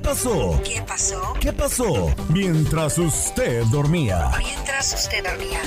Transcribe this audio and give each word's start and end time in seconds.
Pasó? 0.00 0.60
¿Qué 0.64 0.82
pasó? 0.82 1.34
¿Qué 1.40 1.52
pasó? 1.52 2.08
Mientras 2.28 2.98
usted 2.98 3.64
dormía. 3.66 4.30
Mientras 4.38 4.94
usted 4.94 5.24
dormía. 5.24 5.60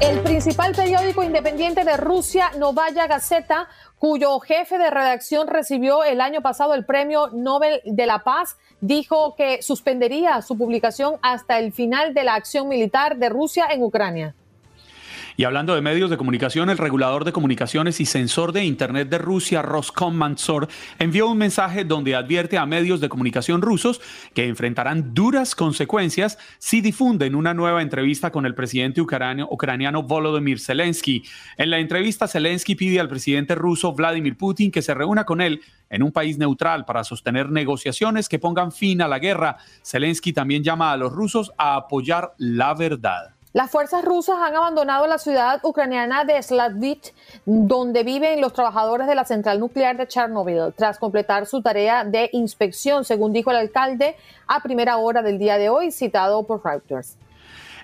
El 0.00 0.20
principal 0.20 0.74
periódico 0.74 1.22
independiente 1.22 1.84
de 1.84 1.96
Rusia, 1.96 2.50
Novaya 2.58 3.06
Gazeta, 3.06 3.68
cuyo 3.98 4.38
jefe 4.40 4.78
de 4.78 4.90
redacción 4.90 5.46
recibió 5.46 6.04
el 6.04 6.20
año 6.20 6.42
pasado 6.42 6.74
el 6.74 6.84
Premio 6.84 7.28
Nobel 7.32 7.80
de 7.84 8.06
la 8.06 8.24
Paz, 8.24 8.56
dijo 8.80 9.34
que 9.36 9.62
suspendería 9.62 10.42
su 10.42 10.58
publicación 10.58 11.16
hasta 11.22 11.58
el 11.58 11.72
final 11.72 12.14
de 12.14 12.24
la 12.24 12.34
acción 12.34 12.68
militar 12.68 13.16
de 13.16 13.28
Rusia 13.28 13.66
en 13.70 13.82
Ucrania. 13.82 14.34
Y 15.36 15.44
hablando 15.44 15.74
de 15.74 15.80
medios 15.80 16.10
de 16.10 16.16
comunicación, 16.16 16.68
el 16.68 16.78
regulador 16.78 17.24
de 17.24 17.32
comunicaciones 17.32 18.00
y 18.00 18.06
censor 18.06 18.52
de 18.52 18.64
Internet 18.64 19.08
de 19.08 19.18
Rusia, 19.18 19.62
Roskomnadzor, 19.62 20.68
envió 20.98 21.28
un 21.28 21.38
mensaje 21.38 21.84
donde 21.84 22.14
advierte 22.14 22.58
a 22.58 22.66
medios 22.66 23.00
de 23.00 23.08
comunicación 23.08 23.62
rusos 23.62 24.00
que 24.34 24.46
enfrentarán 24.46 25.14
duras 25.14 25.54
consecuencias 25.54 26.38
si 26.58 26.80
difunden 26.80 27.34
una 27.34 27.54
nueva 27.54 27.82
entrevista 27.82 28.30
con 28.30 28.44
el 28.44 28.54
presidente 28.54 29.00
ucraniano, 29.00 29.48
ucraniano 29.50 30.02
Volodymyr 30.02 30.60
Zelensky. 30.60 31.22
En 31.56 31.70
la 31.70 31.78
entrevista, 31.78 32.28
Zelensky 32.28 32.74
pide 32.74 33.00
al 33.00 33.08
presidente 33.08 33.54
ruso 33.54 33.92
Vladimir 33.92 34.36
Putin 34.36 34.70
que 34.70 34.82
se 34.82 34.94
reúna 34.94 35.24
con 35.24 35.40
él 35.40 35.62
en 35.88 36.02
un 36.02 36.12
país 36.12 36.38
neutral 36.38 36.84
para 36.84 37.04
sostener 37.04 37.50
negociaciones 37.50 38.28
que 38.28 38.38
pongan 38.38 38.72
fin 38.72 39.02
a 39.02 39.08
la 39.08 39.18
guerra. 39.18 39.56
Zelensky 39.84 40.32
también 40.32 40.62
llama 40.62 40.92
a 40.92 40.96
los 40.96 41.12
rusos 41.12 41.52
a 41.56 41.76
apoyar 41.76 42.32
la 42.38 42.74
verdad. 42.74 43.34
Las 43.54 43.70
fuerzas 43.70 44.02
rusas 44.02 44.36
han 44.40 44.56
abandonado 44.56 45.06
la 45.06 45.18
ciudad 45.18 45.60
ucraniana 45.62 46.24
de 46.24 46.42
Slavich, 46.42 47.12
donde 47.44 48.02
viven 48.02 48.40
los 48.40 48.54
trabajadores 48.54 49.06
de 49.06 49.14
la 49.14 49.26
central 49.26 49.60
nuclear 49.60 49.94
de 49.98 50.08
Chernobyl, 50.08 50.72
tras 50.74 50.98
completar 50.98 51.44
su 51.44 51.60
tarea 51.60 52.02
de 52.02 52.30
inspección, 52.32 53.04
según 53.04 53.34
dijo 53.34 53.50
el 53.50 53.58
alcalde 53.58 54.16
a 54.46 54.60
primera 54.60 54.96
hora 54.96 55.20
del 55.20 55.38
día 55.38 55.58
de 55.58 55.68
hoy, 55.68 55.92
citado 55.92 56.44
por 56.44 56.64
Reuters. 56.64 57.18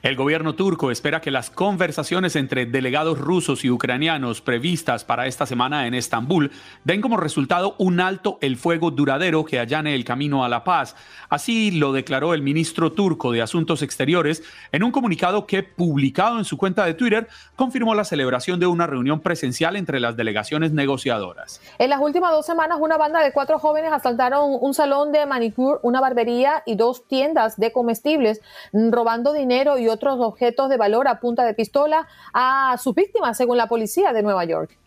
El 0.00 0.14
gobierno 0.14 0.54
turco 0.54 0.92
espera 0.92 1.20
que 1.20 1.32
las 1.32 1.50
conversaciones 1.50 2.36
entre 2.36 2.66
delegados 2.66 3.18
rusos 3.18 3.64
y 3.64 3.70
ucranianos 3.70 4.40
previstas 4.40 5.04
para 5.04 5.26
esta 5.26 5.44
semana 5.44 5.88
en 5.88 5.94
Estambul 5.94 6.52
den 6.84 7.00
como 7.00 7.16
resultado 7.16 7.74
un 7.78 7.98
alto 7.98 8.38
el 8.40 8.56
fuego 8.56 8.92
duradero 8.92 9.44
que 9.44 9.58
allane 9.58 9.96
el 9.96 10.04
camino 10.04 10.44
a 10.44 10.48
la 10.48 10.62
paz. 10.62 10.94
Así 11.28 11.72
lo 11.72 11.92
declaró 11.92 12.32
el 12.32 12.42
ministro 12.42 12.92
turco 12.92 13.32
de 13.32 13.42
Asuntos 13.42 13.82
Exteriores 13.82 14.44
en 14.70 14.84
un 14.84 14.92
comunicado 14.92 15.46
que, 15.46 15.64
publicado 15.64 16.38
en 16.38 16.44
su 16.44 16.56
cuenta 16.56 16.84
de 16.84 16.94
Twitter, 16.94 17.26
confirmó 17.56 17.96
la 17.96 18.04
celebración 18.04 18.60
de 18.60 18.66
una 18.66 18.86
reunión 18.86 19.18
presencial 19.18 19.74
entre 19.74 19.98
las 19.98 20.16
delegaciones 20.16 20.72
negociadoras. 20.72 21.60
En 21.78 21.90
las 21.90 22.00
últimas 22.00 22.30
dos 22.30 22.46
semanas, 22.46 22.78
una 22.80 22.98
banda 22.98 23.20
de 23.20 23.32
cuatro 23.32 23.58
jóvenes 23.58 23.92
asaltaron 23.92 24.56
un 24.60 24.74
salón 24.74 25.10
de 25.10 25.26
manicure, 25.26 25.80
una 25.82 26.00
barbería 26.00 26.62
y 26.66 26.76
dos 26.76 27.08
tiendas 27.08 27.56
de 27.58 27.72
comestibles, 27.72 28.40
robando 28.72 29.32
dinero 29.32 29.76
y 29.76 29.87
otros 29.88 30.16
objetos 30.20 30.68
de 30.68 30.76
valor 30.76 31.08
a 31.08 31.20
punta 31.20 31.44
de 31.44 31.54
pistola 31.54 32.06
a 32.32 32.76
sus 32.78 32.94
víctimas, 32.94 33.36
según 33.36 33.56
la 33.56 33.68
policía 33.68 34.12
de 34.12 34.22
Nueva 34.22 34.44
York. 34.44 34.78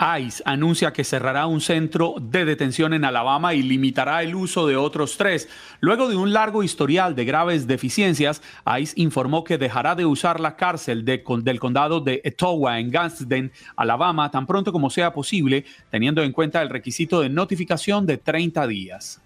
ICE 0.00 0.42
anuncia 0.46 0.92
que 0.92 1.02
cerrará 1.02 1.48
un 1.48 1.60
centro 1.60 2.14
de 2.20 2.44
detención 2.44 2.94
en 2.94 3.04
Alabama 3.04 3.54
y 3.54 3.62
limitará 3.62 4.22
el 4.22 4.36
uso 4.36 4.68
de 4.68 4.76
otros 4.76 5.16
tres. 5.16 5.48
Luego 5.80 6.08
de 6.08 6.14
un 6.14 6.32
largo 6.32 6.62
historial 6.62 7.16
de 7.16 7.24
graves 7.24 7.66
deficiencias, 7.66 8.40
ICE 8.78 8.94
informó 9.00 9.42
que 9.42 9.58
dejará 9.58 9.96
de 9.96 10.06
usar 10.06 10.38
la 10.38 10.54
cárcel 10.54 11.04
de, 11.04 11.24
del 11.42 11.58
condado 11.58 12.00
de 12.00 12.20
Etowah 12.22 12.78
en 12.78 12.90
Gadsden, 12.92 13.52
Alabama, 13.74 14.30
tan 14.30 14.46
pronto 14.46 14.70
como 14.70 14.88
sea 14.88 15.12
posible, 15.12 15.64
teniendo 15.90 16.22
en 16.22 16.32
cuenta 16.32 16.62
el 16.62 16.68
requisito 16.68 17.20
de 17.20 17.28
notificación 17.28 18.06
de 18.06 18.18
30 18.18 18.66
días. 18.68 19.20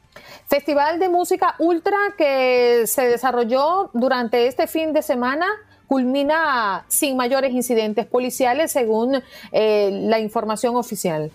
Festival 0.46 0.98
de 0.98 1.08
música 1.08 1.54
ultra 1.58 1.96
que 2.16 2.84
se 2.86 3.08
desarrolló 3.08 3.90
durante 3.94 4.46
este 4.46 4.66
fin 4.66 4.92
de 4.92 5.02
semana 5.02 5.46
culmina 5.86 6.84
sin 6.88 7.16
mayores 7.16 7.52
incidentes 7.52 8.06
policiales 8.06 8.72
según 8.72 9.22
eh, 9.52 9.90
la 10.04 10.18
información 10.18 10.76
oficial. 10.76 11.30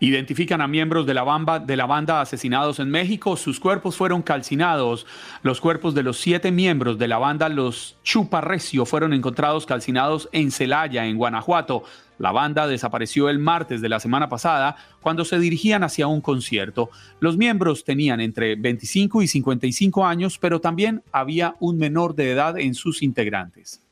Identifican 0.00 0.60
a 0.60 0.68
miembros 0.68 1.06
de 1.06 1.14
la, 1.14 1.24
banda, 1.24 1.58
de 1.58 1.76
la 1.76 1.86
banda 1.86 2.20
asesinados 2.20 2.78
en 2.78 2.90
México. 2.90 3.36
Sus 3.36 3.58
cuerpos 3.58 3.96
fueron 3.96 4.22
calcinados. 4.22 5.06
Los 5.42 5.60
cuerpos 5.60 5.94
de 5.94 6.02
los 6.02 6.18
siete 6.18 6.52
miembros 6.52 6.98
de 6.98 7.08
la 7.08 7.18
banda 7.18 7.48
Los 7.48 7.96
Chuparrecio 8.04 8.86
fueron 8.86 9.12
encontrados 9.12 9.66
calcinados 9.66 10.28
en 10.32 10.50
Celaya, 10.50 11.06
en 11.06 11.16
Guanajuato. 11.16 11.82
La 12.18 12.32
banda 12.32 12.66
desapareció 12.66 13.28
el 13.28 13.38
martes 13.38 13.80
de 13.80 13.88
la 13.88 14.00
semana 14.00 14.28
pasada 14.28 14.76
cuando 15.00 15.24
se 15.24 15.38
dirigían 15.38 15.84
hacia 15.84 16.08
un 16.08 16.20
concierto. 16.20 16.90
Los 17.20 17.36
miembros 17.36 17.84
tenían 17.84 18.20
entre 18.20 18.56
25 18.56 19.22
y 19.22 19.28
55 19.28 20.04
años, 20.04 20.38
pero 20.38 20.60
también 20.60 21.02
había 21.12 21.54
un 21.60 21.78
menor 21.78 22.14
de 22.14 22.32
edad 22.32 22.58
en 22.58 22.74
sus 22.74 23.02
integrantes. 23.02 23.82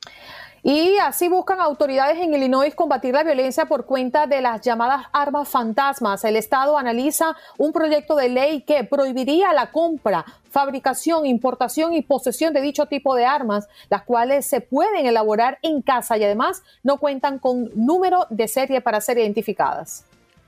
Y 0.68 0.98
así 0.98 1.28
buscan 1.28 1.60
autoridades 1.60 2.18
en 2.18 2.34
Illinois 2.34 2.74
combatir 2.74 3.14
la 3.14 3.22
violencia 3.22 3.66
por 3.66 3.86
cuenta 3.86 4.26
de 4.26 4.40
las 4.40 4.62
llamadas 4.62 5.06
armas 5.12 5.48
fantasmas. 5.48 6.24
El 6.24 6.34
Estado 6.34 6.76
analiza 6.76 7.36
un 7.56 7.72
proyecto 7.72 8.16
de 8.16 8.28
ley 8.28 8.62
que 8.62 8.82
prohibiría 8.82 9.52
la 9.52 9.70
compra, 9.70 10.24
fabricación, 10.50 11.24
importación 11.24 11.92
y 11.92 12.02
posesión 12.02 12.52
de 12.52 12.62
dicho 12.62 12.86
tipo 12.86 13.14
de 13.14 13.26
armas, 13.26 13.68
las 13.90 14.02
cuales 14.02 14.44
se 14.44 14.60
pueden 14.60 15.06
elaborar 15.06 15.60
en 15.62 15.82
casa 15.82 16.18
y 16.18 16.24
además 16.24 16.64
no 16.82 16.98
cuentan 16.98 17.38
con 17.38 17.70
número 17.76 18.26
de 18.30 18.48
serie 18.48 18.80
para 18.80 19.00
ser 19.00 19.18
identificadas. 19.18 20.04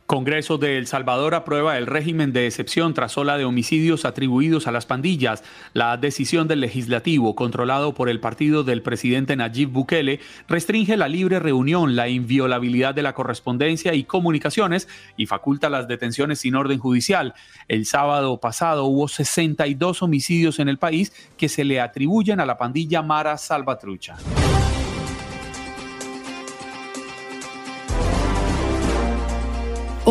Congreso 0.08 0.56
de 0.56 0.78
El 0.78 0.86
Salvador 0.86 1.34
aprueba 1.34 1.76
el 1.76 1.86
régimen 1.86 2.32
de 2.32 2.46
excepción 2.46 2.94
tras 2.94 3.18
ola 3.18 3.36
de 3.36 3.44
homicidios 3.44 4.06
atribuidos 4.06 4.66
a 4.66 4.72
las 4.72 4.86
pandillas. 4.86 5.44
La 5.74 5.98
decisión 5.98 6.48
del 6.48 6.62
legislativo, 6.62 7.34
controlado 7.34 7.92
por 7.92 8.08
el 8.08 8.18
partido 8.18 8.64
del 8.64 8.80
presidente 8.80 9.36
Nayib 9.36 9.68
Bukele, 9.68 10.20
restringe 10.48 10.96
la 10.96 11.08
libre 11.08 11.40
reunión, 11.40 11.94
la 11.94 12.08
inviolabilidad 12.08 12.94
de 12.94 13.02
la 13.02 13.12
correspondencia 13.12 13.92
y 13.92 14.04
comunicaciones 14.04 14.88
y 15.18 15.26
faculta 15.26 15.68
las 15.68 15.88
detenciones 15.88 16.38
sin 16.38 16.54
orden 16.54 16.78
judicial. 16.78 17.34
El 17.68 17.84
sábado 17.84 18.40
pasado 18.40 18.86
hubo 18.86 19.08
62 19.08 20.02
homicidios 20.02 20.58
en 20.58 20.70
el 20.70 20.78
país 20.78 21.12
que 21.36 21.50
se 21.50 21.64
le 21.64 21.82
atribuyen 21.82 22.40
a 22.40 22.46
la 22.46 22.56
pandilla 22.56 23.02
Mara 23.02 23.36
Salvatrucha. 23.36 24.16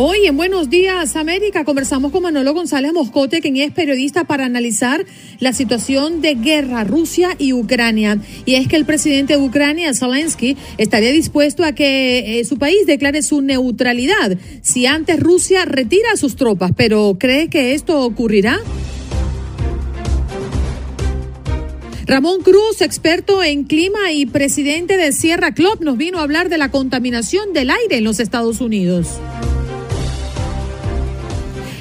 Hoy 0.00 0.26
en 0.26 0.36
Buenos 0.36 0.70
Días 0.70 1.16
América 1.16 1.64
conversamos 1.64 2.12
con 2.12 2.22
Manolo 2.22 2.54
González 2.54 2.92
Moscote, 2.92 3.40
quien 3.40 3.56
es 3.56 3.72
periodista 3.72 4.22
para 4.22 4.44
analizar 4.44 5.04
la 5.40 5.52
situación 5.52 6.20
de 6.20 6.36
guerra 6.36 6.84
Rusia 6.84 7.30
y 7.36 7.52
Ucrania. 7.52 8.16
Y 8.44 8.54
es 8.54 8.68
que 8.68 8.76
el 8.76 8.84
presidente 8.84 9.36
de 9.36 9.42
Ucrania, 9.42 9.92
Zelensky, 9.94 10.56
estaría 10.76 11.10
dispuesto 11.10 11.64
a 11.64 11.72
que 11.72 12.38
eh, 12.38 12.44
su 12.44 12.58
país 12.58 12.86
declare 12.86 13.22
su 13.22 13.40
neutralidad 13.40 14.38
si 14.62 14.86
antes 14.86 15.18
Rusia 15.18 15.64
retira 15.64 16.16
sus 16.16 16.36
tropas. 16.36 16.70
Pero 16.76 17.16
¿cree 17.18 17.48
que 17.48 17.74
esto 17.74 18.00
ocurrirá? 18.02 18.60
Ramón 22.06 22.42
Cruz, 22.42 22.82
experto 22.82 23.42
en 23.42 23.64
clima 23.64 24.12
y 24.12 24.26
presidente 24.26 24.96
de 24.96 25.10
Sierra 25.10 25.54
Club, 25.54 25.80
nos 25.80 25.96
vino 25.96 26.20
a 26.20 26.22
hablar 26.22 26.50
de 26.50 26.58
la 26.58 26.70
contaminación 26.70 27.52
del 27.52 27.70
aire 27.70 27.96
en 27.96 28.04
los 28.04 28.20
Estados 28.20 28.60
Unidos. 28.60 29.18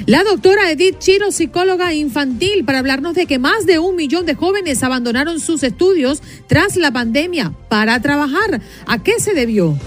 La 0.07 0.23
doctora 0.23 0.71
Edith 0.71 0.99
Chiro, 0.99 1.33
psicóloga 1.33 1.93
infantil, 1.93 2.63
para 2.63 2.79
hablarnos 2.79 3.13
de 3.13 3.25
que 3.25 3.39
más 3.39 3.65
de 3.65 3.77
un 3.77 3.97
millón 3.97 4.25
de 4.25 4.35
jóvenes 4.35 4.81
abandonaron 4.81 5.41
sus 5.41 5.63
estudios 5.63 6.23
tras 6.47 6.77
la 6.77 6.91
pandemia 6.91 7.51
para 7.67 8.01
trabajar. 8.01 8.61
¿A 8.85 9.03
qué 9.03 9.19
se 9.19 9.33
debió? 9.33 9.77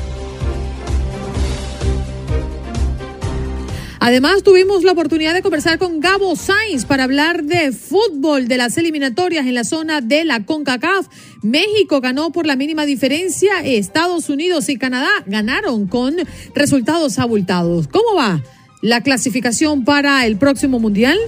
Además, 3.98 4.42
tuvimos 4.42 4.84
la 4.84 4.92
oportunidad 4.92 5.32
de 5.32 5.40
conversar 5.40 5.78
con 5.78 6.00
Gabo 6.00 6.36
Sainz 6.36 6.84
para 6.84 7.04
hablar 7.04 7.44
de 7.44 7.72
fútbol 7.72 8.46
de 8.46 8.58
las 8.58 8.76
eliminatorias 8.76 9.46
en 9.46 9.54
la 9.54 9.64
zona 9.64 10.02
de 10.02 10.26
la 10.26 10.44
CONCACAF. 10.44 11.06
México 11.40 12.02
ganó 12.02 12.30
por 12.30 12.46
la 12.46 12.56
mínima 12.56 12.84
diferencia, 12.84 13.60
Estados 13.64 14.28
Unidos 14.28 14.68
y 14.68 14.76
Canadá 14.76 15.08
ganaron 15.24 15.86
con 15.86 16.16
resultados 16.54 17.18
abultados. 17.18 17.88
¿Cómo 17.88 18.16
va 18.16 18.42
la 18.80 19.02
clasificación 19.02 19.84
para 19.84 20.24
el 20.26 20.36
próximo 20.36 20.78
Mundial? 20.78 21.18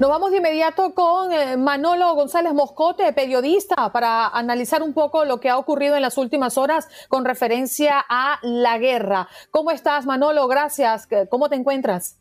Nos 0.00 0.08
vamos 0.08 0.30
de 0.30 0.38
inmediato 0.38 0.94
con 0.94 1.30
eh, 1.30 1.58
Manolo 1.58 2.14
González 2.14 2.54
Moscote, 2.54 3.12
periodista, 3.12 3.92
para 3.92 4.28
analizar 4.28 4.82
un 4.82 4.94
poco 4.94 5.26
lo 5.26 5.40
que 5.40 5.50
ha 5.50 5.58
ocurrido 5.58 5.94
en 5.94 6.00
las 6.00 6.16
últimas 6.16 6.56
horas 6.56 6.88
con 7.08 7.26
referencia 7.26 8.02
a 8.08 8.38
la 8.42 8.78
guerra. 8.78 9.28
¿Cómo 9.50 9.70
estás, 9.70 10.06
Manolo? 10.06 10.48
Gracias. 10.48 11.06
¿Cómo 11.28 11.50
te 11.50 11.56
encuentras? 11.56 12.16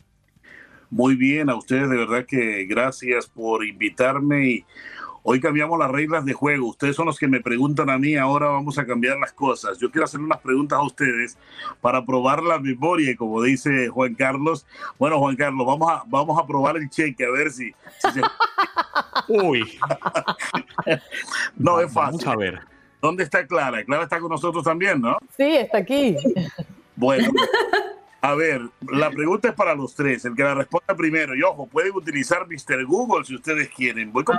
Muy 0.89 1.15
bien, 1.15 1.50
a 1.50 1.56
ustedes 1.56 1.89
de 1.89 1.95
verdad 1.95 2.25
que 2.25 2.65
gracias 2.65 3.27
por 3.27 3.63
invitarme 3.63 4.50
y 4.50 4.65
Hoy 5.24 5.39
cambiamos 5.39 5.77
las 5.77 5.92
reglas 5.92 6.25
de 6.25 6.33
juego. 6.33 6.68
Ustedes 6.68 6.95
son 6.95 7.06
los 7.06 7.18
que 7.18 7.27
me 7.27 7.42
preguntan 7.42 7.89
a 7.89 7.98
mí, 7.98 8.16
ahora 8.16 8.48
vamos 8.48 8.77
a 8.77 8.86
cambiar 8.86 9.18
las 9.18 9.33
cosas. 9.33 9.77
Yo 9.80 9.92
quiero 9.92 10.06
hacer 10.06 10.19
unas 10.19 10.39
preguntas 10.39 10.80
a 10.80 10.83
ustedes 10.83 11.38
para 11.81 12.06
probar 12.06 12.44
la 12.44 12.60
memoria, 12.60 13.16
como 13.16 13.42
dice 13.42 13.89
Juan 13.89 14.16
Carlos. 14.16 14.66
Bueno, 14.98 15.19
Juan 15.19 15.36
Carlos, 15.36 15.66
vamos 15.66 15.92
a, 15.92 16.04
vamos 16.07 16.39
a 16.42 16.45
probar 16.45 16.77
el 16.77 16.89
cheque, 16.89 17.25
a 17.25 17.31
ver 17.31 17.51
si... 17.51 17.74
Uy. 19.27 19.80
no, 21.57 21.80
es 21.80 21.92
fácil. 21.92 22.25
Vamos 22.25 22.27
a 22.27 22.36
ver. 22.36 22.60
¿Dónde 23.01 23.24
está 23.24 23.45
Clara? 23.48 23.83
Clara 23.86 24.04
está 24.04 24.19
con 24.19 24.30
nosotros 24.30 24.63
también, 24.63 25.01
¿no? 25.01 25.18
Sí, 25.38 25.56
está 25.56 25.77
aquí. 25.80 26.18
Bueno, 26.95 27.31
a 28.21 28.36
ver, 28.36 28.62
la 28.92 29.10
pregunta 29.10 29.50
es 29.50 29.54
para 29.54 29.74
los 29.74 29.95
tres. 29.95 30.25
El 30.25 30.36
que 30.36 30.44
la 30.44 30.54
responda 30.54 30.95
primero. 30.95 31.36
Y 31.36 31.44
ojo, 31.44 31.68
pueden 31.68 31.94
utilizar 31.94 32.45
Mr. 32.48 32.86
Google 32.86 33.24
si 33.25 33.36
ustedes 33.36 33.69
quieren. 33.69 34.12
Voy 34.12 34.24
con 34.24 34.38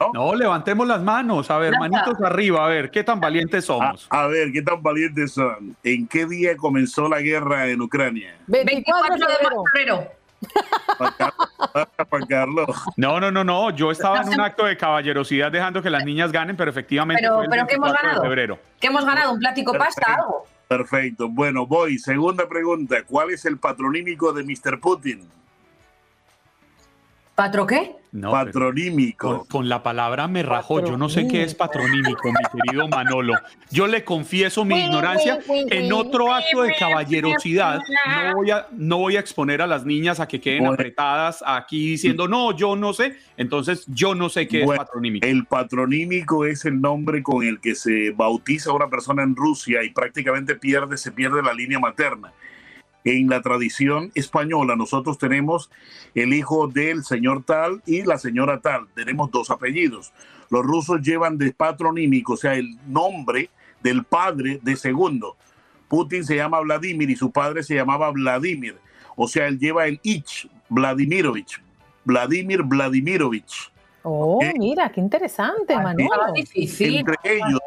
¿no? 0.00 0.10
¿no? 0.12 0.34
levantemos 0.34 0.86
las 0.86 1.00
manos. 1.02 1.50
A 1.50 1.58
ver, 1.58 1.74
manitos 1.78 2.20
arriba. 2.20 2.64
A 2.64 2.68
ver, 2.68 2.90
¿qué 2.90 3.04
tan 3.04 3.20
valientes 3.20 3.64
somos? 3.64 4.08
A, 4.10 4.26
ver, 4.26 4.50
¿qué 4.52 4.62
tan 4.62 4.82
valientes 4.82 5.32
son? 5.32 5.76
¿En 5.84 6.08
qué 6.08 6.26
día 6.26 6.56
comenzó 6.56 7.08
la 7.08 7.20
guerra 7.20 7.68
en 7.68 7.80
Ucrania? 7.80 8.36
24 8.48 9.14
de 9.14 9.20
febrero. 9.20 10.21
Juan 12.08 12.26
Carlos. 12.28 12.68
No, 12.96 13.20
no, 13.20 13.30
no, 13.30 13.44
no. 13.44 13.70
Yo 13.70 13.90
estaba 13.90 14.22
en 14.22 14.28
un 14.28 14.40
acto 14.40 14.64
de 14.64 14.76
caballerosidad 14.76 15.50
dejando 15.50 15.82
que 15.82 15.90
las 15.90 16.04
niñas 16.04 16.32
ganen, 16.32 16.56
pero 16.56 16.70
efectivamente. 16.70 17.22
Pero, 17.22 17.42
pero 17.50 17.66
¿qué 17.66 17.74
hemos 17.74 17.92
ganado? 17.92 18.58
¿Qué 18.80 18.86
hemos 18.86 19.04
ganado? 19.04 19.32
¿Un 19.32 19.38
plático 19.38 19.72
pasta? 19.72 20.14
¿Algo? 20.14 20.46
Perfecto. 20.68 21.28
Bueno, 21.28 21.66
voy. 21.66 21.98
Segunda 21.98 22.48
pregunta. 22.48 23.02
¿Cuál 23.06 23.30
es 23.30 23.44
el 23.44 23.58
patronímico 23.58 24.32
de 24.32 24.42
Mr. 24.42 24.80
Putin? 24.80 25.28
¿Patro 27.34 27.66
qué? 27.66 27.96
patronímico. 28.20 29.46
Con, 29.48 29.68
la 29.68 29.82
palabra 29.82 30.28
me 30.28 30.42
rajó. 30.42 30.84
Yo 30.84 30.96
no 30.96 31.08
sé 31.08 31.26
qué 31.28 31.42
es 31.42 31.54
patronímico, 31.54 32.28
mi 32.28 32.60
querido 32.60 32.86
Manolo. 32.88 33.34
Yo 33.70 33.86
le 33.86 34.04
confieso 34.04 34.64
mi 34.64 34.78
ignorancia. 34.78 35.40
En 35.48 35.92
otro 35.92 36.32
acto 36.32 36.62
de 36.62 36.74
caballerosidad, 36.78 37.80
no 38.28 38.36
voy 38.36 38.50
a, 38.50 38.66
no 38.72 38.98
voy 38.98 39.16
a 39.16 39.20
exponer 39.20 39.62
a 39.62 39.66
las 39.66 39.86
niñas 39.86 40.20
a 40.20 40.28
que 40.28 40.40
queden 40.40 40.66
apretadas 40.66 41.42
aquí 41.46 41.92
diciendo, 41.92 42.28
no, 42.28 42.54
yo 42.54 42.76
no 42.76 42.92
sé. 42.92 43.16
Entonces, 43.36 43.84
yo 43.86 44.14
no 44.14 44.28
sé 44.28 44.46
qué 44.46 44.62
es 44.62 44.70
patronímico. 44.70 45.26
El 45.26 45.46
patronímico 45.46 46.44
es 46.44 46.64
el 46.66 46.80
nombre 46.80 47.22
con 47.22 47.42
el 47.44 47.60
que 47.60 47.74
se 47.74 48.10
bautiza 48.10 48.70
a 48.70 48.74
una 48.74 48.88
persona 48.88 49.22
en 49.22 49.34
Rusia 49.34 49.82
y 49.82 49.90
prácticamente 49.90 50.54
pierde, 50.54 50.98
se 50.98 51.12
pierde 51.12 51.42
la 51.42 51.54
línea 51.54 51.78
materna 51.78 52.32
en 53.04 53.28
la 53.28 53.42
tradición 53.42 54.12
española 54.14 54.76
nosotros 54.76 55.18
tenemos 55.18 55.70
el 56.14 56.32
hijo 56.34 56.68
del 56.68 57.04
señor 57.04 57.42
tal 57.44 57.82
y 57.86 58.02
la 58.02 58.18
señora 58.18 58.60
tal. 58.60 58.88
Tenemos 58.94 59.30
dos 59.30 59.50
apellidos. 59.50 60.12
Los 60.50 60.64
rusos 60.64 61.00
llevan 61.00 61.38
de 61.38 61.52
patronímico, 61.52 62.34
o 62.34 62.36
sea, 62.36 62.54
el 62.54 62.76
nombre 62.86 63.50
del 63.82 64.04
padre 64.04 64.60
de 64.62 64.76
segundo. 64.76 65.36
Putin 65.88 66.24
se 66.24 66.36
llama 66.36 66.60
Vladimir 66.60 67.10
y 67.10 67.16
su 67.16 67.30
padre 67.30 67.62
se 67.62 67.74
llamaba 67.74 68.10
Vladimir. 68.10 68.76
O 69.16 69.28
sea, 69.28 69.46
él 69.46 69.58
lleva 69.58 69.86
el 69.86 70.00
Ich, 70.02 70.46
Vladimirovich. 70.68 71.60
Vladimir 72.04 72.62
Vladimirovich. 72.62 73.70
Oh, 74.02 74.40
mira, 74.58 74.90
qué 74.90 75.00
interesante, 75.00 75.76
Manuel. 75.76 76.08
Entre 76.54 77.16
ellos, 77.24 77.60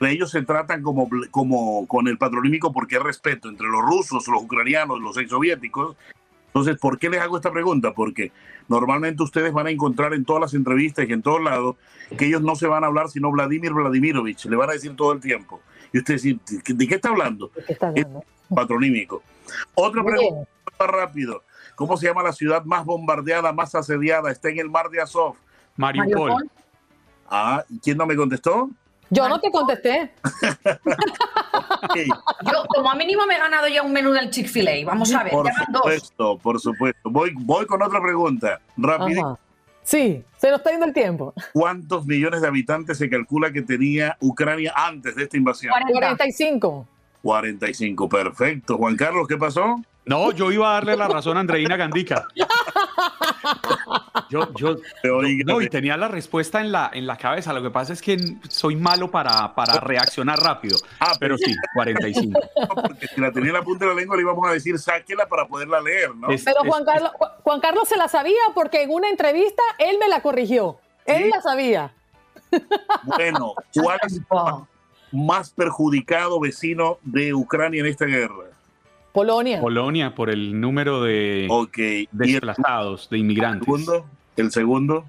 ellos 0.00 0.30
se 0.30 0.42
tratan 0.42 0.82
como, 0.82 1.08
como 1.30 1.86
con 1.86 2.08
el 2.08 2.18
patronímico 2.18 2.72
porque 2.72 2.96
hay 2.96 3.02
respeto 3.02 3.48
entre 3.48 3.66
los 3.66 3.82
rusos, 3.82 4.28
los 4.28 4.42
ucranianos, 4.42 5.00
los 5.00 5.16
ex 5.16 5.30
soviéticos. 5.30 5.96
Entonces, 6.46 6.78
¿por 6.78 6.98
qué 6.98 7.10
les 7.10 7.20
hago 7.20 7.36
esta 7.36 7.52
pregunta? 7.52 7.92
Porque 7.92 8.32
normalmente 8.68 9.22
ustedes 9.22 9.52
van 9.52 9.66
a 9.66 9.70
encontrar 9.70 10.14
en 10.14 10.24
todas 10.24 10.40
las 10.40 10.54
entrevistas 10.54 11.08
y 11.08 11.12
en 11.12 11.22
todos 11.22 11.42
lados 11.42 11.76
que 12.16 12.26
ellos 12.26 12.42
no 12.42 12.56
se 12.56 12.66
van 12.66 12.84
a 12.84 12.86
hablar 12.86 13.10
sino 13.10 13.30
Vladimir 13.30 13.72
Vladimirovich, 13.72 14.46
le 14.46 14.56
van 14.56 14.70
a 14.70 14.72
decir 14.72 14.94
todo 14.96 15.12
el 15.12 15.20
tiempo. 15.20 15.60
Y 15.92 15.98
usted 15.98 16.14
dice, 16.14 16.38
¿de 16.74 16.88
qué 16.88 16.94
está 16.94 17.10
hablando? 17.10 17.50
patronímico. 18.54 19.22
Otra 19.74 20.02
pregunta, 20.04 20.48
rápido. 20.86 21.42
¿Cómo 21.74 21.96
se 21.96 22.06
llama 22.06 22.22
la 22.22 22.32
ciudad 22.32 22.64
más 22.64 22.84
bombardeada, 22.84 23.52
más 23.52 23.74
asediada? 23.74 24.30
Está 24.30 24.48
en 24.48 24.58
el 24.58 24.70
mar 24.70 24.90
de 24.90 25.00
Azov. 25.00 25.36
Mariupol. 25.76 26.50
Ah, 27.30 27.64
¿quién 27.82 27.98
no 27.98 28.06
me 28.06 28.16
contestó? 28.16 28.70
Yo 29.10 29.28
no 29.28 29.40
te 29.40 29.50
contesté. 29.50 30.12
Yo, 31.94 32.64
como 32.68 32.90
a 32.90 32.94
mínimo 32.94 33.26
me 33.26 33.36
he 33.36 33.38
ganado 33.38 33.68
ya 33.68 33.82
un 33.82 33.92
menú 33.92 34.12
del 34.12 34.30
Chick-fil-A. 34.30 34.84
Vamos 34.84 35.12
a 35.14 35.24
ver. 35.24 35.32
Por 35.32 35.50
supuesto, 35.52 36.38
por 36.38 36.60
supuesto. 36.60 37.10
Voy, 37.10 37.32
voy 37.34 37.66
con 37.66 37.82
otra 37.82 38.00
pregunta. 38.02 38.60
Rápido. 38.76 39.38
Sí, 39.82 40.22
se 40.36 40.50
nos 40.50 40.58
está 40.58 40.70
yendo 40.70 40.84
el 40.84 40.92
tiempo. 40.92 41.32
¿Cuántos 41.54 42.04
millones 42.04 42.42
de 42.42 42.48
habitantes 42.48 42.98
se 42.98 43.08
calcula 43.08 43.50
que 43.52 43.62
tenía 43.62 44.18
Ucrania 44.20 44.74
antes 44.76 45.16
de 45.16 45.22
esta 45.22 45.38
invasión? 45.38 45.72
45. 45.90 46.86
45, 47.22 48.08
perfecto. 48.08 48.76
Juan 48.76 48.96
Carlos, 48.96 49.26
¿qué 49.26 49.38
pasó? 49.38 49.80
No, 50.08 50.32
yo 50.32 50.50
iba 50.50 50.70
a 50.70 50.74
darle 50.74 50.96
la 50.96 51.06
razón 51.06 51.36
a 51.36 51.40
Andreina 51.40 51.76
Gandica. 51.76 52.26
Yo, 54.30 54.52
yo, 54.54 54.76
no, 55.44 55.60
y 55.60 55.68
tenía 55.68 55.98
la 55.98 56.08
respuesta 56.08 56.60
en 56.60 56.72
la, 56.72 56.90
en 56.94 57.06
la 57.06 57.16
cabeza. 57.16 57.52
Lo 57.52 57.62
que 57.62 57.70
pasa 57.70 57.92
es 57.92 58.00
que 58.00 58.16
soy 58.48 58.74
malo 58.74 59.10
para, 59.10 59.54
para 59.54 59.80
reaccionar 59.80 60.38
rápido. 60.40 60.78
Ah, 60.98 61.12
pero 61.20 61.36
sí, 61.36 61.54
45. 61.74 62.40
Porque 62.74 63.06
si 63.06 63.20
la 63.20 63.30
tenía 63.32 63.48
en 63.48 63.54
la 63.54 63.62
punta 63.62 63.84
de 63.84 63.94
la 63.94 64.00
lengua, 64.00 64.16
le 64.16 64.22
íbamos 64.22 64.48
a 64.48 64.52
decir 64.52 64.78
sáquela 64.78 65.26
para 65.28 65.46
poderla 65.46 65.80
leer, 65.80 66.14
¿no? 66.14 66.28
pero 66.28 66.60
Juan, 66.64 66.84
Carlos, 66.86 67.12
Juan 67.42 67.60
Carlos 67.60 67.88
se 67.88 67.96
la 67.96 68.08
sabía 68.08 68.40
porque 68.54 68.82
en 68.82 68.90
una 68.90 69.10
entrevista 69.10 69.62
él 69.78 69.96
me 70.00 70.08
la 70.08 70.22
corrigió. 70.22 70.78
Él 71.04 71.28
la 71.28 71.42
sabía. 71.42 71.92
Bueno, 73.04 73.54
¿cuál 73.74 73.98
es 74.06 74.14
el 74.14 74.24
más 75.12 75.50
perjudicado 75.50 76.40
vecino 76.40 76.98
de 77.02 77.34
Ucrania 77.34 77.80
en 77.80 77.86
esta 77.86 78.06
guerra? 78.06 78.47
Polonia. 79.18 79.60
Polonia 79.60 80.14
por 80.14 80.30
el 80.30 80.60
número 80.60 81.02
de 81.02 81.48
desplazados, 82.12 83.10
de 83.10 83.18
inmigrantes. 83.18 83.66
¿El 83.66 83.74
segundo? 83.74 84.06
¿El 84.36 84.52
segundo? 84.52 85.04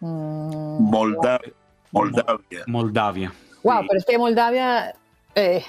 Mm. 0.00 0.90
Moldavia. 0.90 1.52
Moldavia. 1.92 2.64
Moldavia. 2.66 3.32
Wow, 3.62 3.86
pero 3.86 3.98
es 3.98 4.04
que 4.04 4.18
Moldavia, 4.18 4.92
eh, 5.36 5.62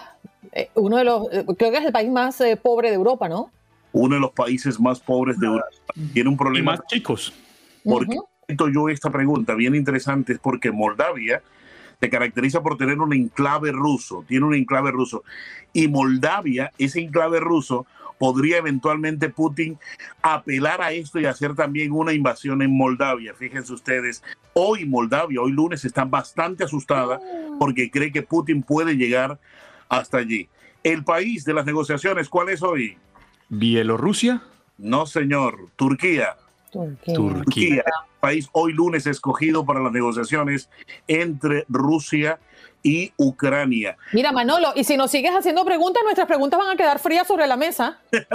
eh, 0.51 0.69
uno 0.73 0.97
de 0.97 1.03
los, 1.03 1.27
eh, 1.31 1.45
creo 1.55 1.71
que 1.71 1.77
es 1.77 1.85
el 1.85 1.91
país 1.91 2.09
más 2.09 2.41
pobre 2.63 2.89
de 2.89 2.95
Europa, 2.95 3.29
¿no? 3.29 3.51
Uno 3.93 4.15
de 4.15 4.21
los 4.21 4.31
países 4.31 4.79
más 4.79 4.99
pobres 4.99 5.39
de 5.39 5.45
Europa. 5.45 5.67
Tiene 6.11 6.27
un 6.27 6.37
problema. 6.37 6.71
más 6.71 6.87
chicos. 6.87 7.31
Porque 7.83 8.17
yo 8.73 8.89
esta 8.89 9.11
pregunta 9.11 9.53
bien 9.53 9.75
interesante, 9.75 10.33
es 10.33 10.39
porque 10.39 10.71
Moldavia 10.71 11.43
se 11.99 12.09
caracteriza 12.09 12.61
por 12.61 12.77
tener 12.77 12.99
un 12.99 13.13
enclave 13.13 13.71
ruso, 13.71 14.23
tiene 14.27 14.45
un 14.45 14.55
enclave 14.55 14.91
ruso. 14.91 15.23
Y 15.73 15.87
Moldavia, 15.87 16.71
ese 16.77 17.01
enclave 17.01 17.39
ruso, 17.39 17.85
podría 18.17 18.57
eventualmente 18.57 19.29
Putin 19.29 19.77
apelar 20.21 20.81
a 20.81 20.91
esto 20.91 21.19
y 21.19 21.25
hacer 21.25 21.55
también 21.55 21.91
una 21.91 22.13
invasión 22.13 22.61
en 22.61 22.75
Moldavia. 22.75 23.33
Fíjense 23.33 23.73
ustedes, 23.73 24.23
hoy 24.53 24.85
Moldavia, 24.85 25.41
hoy 25.41 25.51
lunes, 25.51 25.85
está 25.85 26.05
bastante 26.05 26.63
asustada 26.63 27.19
porque 27.59 27.91
cree 27.91 28.11
que 28.11 28.21
Putin 28.21 28.63
puede 28.63 28.95
llegar 28.95 29.39
hasta 29.89 30.17
allí. 30.17 30.47
El 30.83 31.03
país 31.03 31.45
de 31.45 31.53
las 31.53 31.65
negociaciones, 31.65 32.29
¿cuál 32.29 32.49
es 32.49 32.61
hoy? 32.61 32.97
Bielorrusia. 33.49 34.43
No, 34.77 35.05
señor, 35.05 35.69
Turquía. 35.75 36.35
Turquía. 36.75 37.15
Turquía 37.15 37.83
país 38.25 38.49
hoy 38.53 38.73
lunes 38.73 39.05
escogido 39.05 39.63
para 39.63 39.79
las 39.79 39.91
negociaciones 39.91 40.67
entre 41.07 41.63
Rusia 41.69 42.39
y 42.81 43.13
Ucrania. 43.17 43.97
Mira, 44.13 44.31
Manolo, 44.31 44.73
y 44.75 44.83
si 44.83 44.97
nos 44.97 45.11
sigues 45.11 45.31
haciendo 45.31 45.63
preguntas, 45.63 46.01
nuestras 46.03 46.25
preguntas 46.25 46.59
van 46.59 46.69
a 46.69 46.75
quedar 46.75 46.97
frías 46.97 47.27
sobre 47.27 47.45
la 47.45 47.55
mesa. 47.55 47.99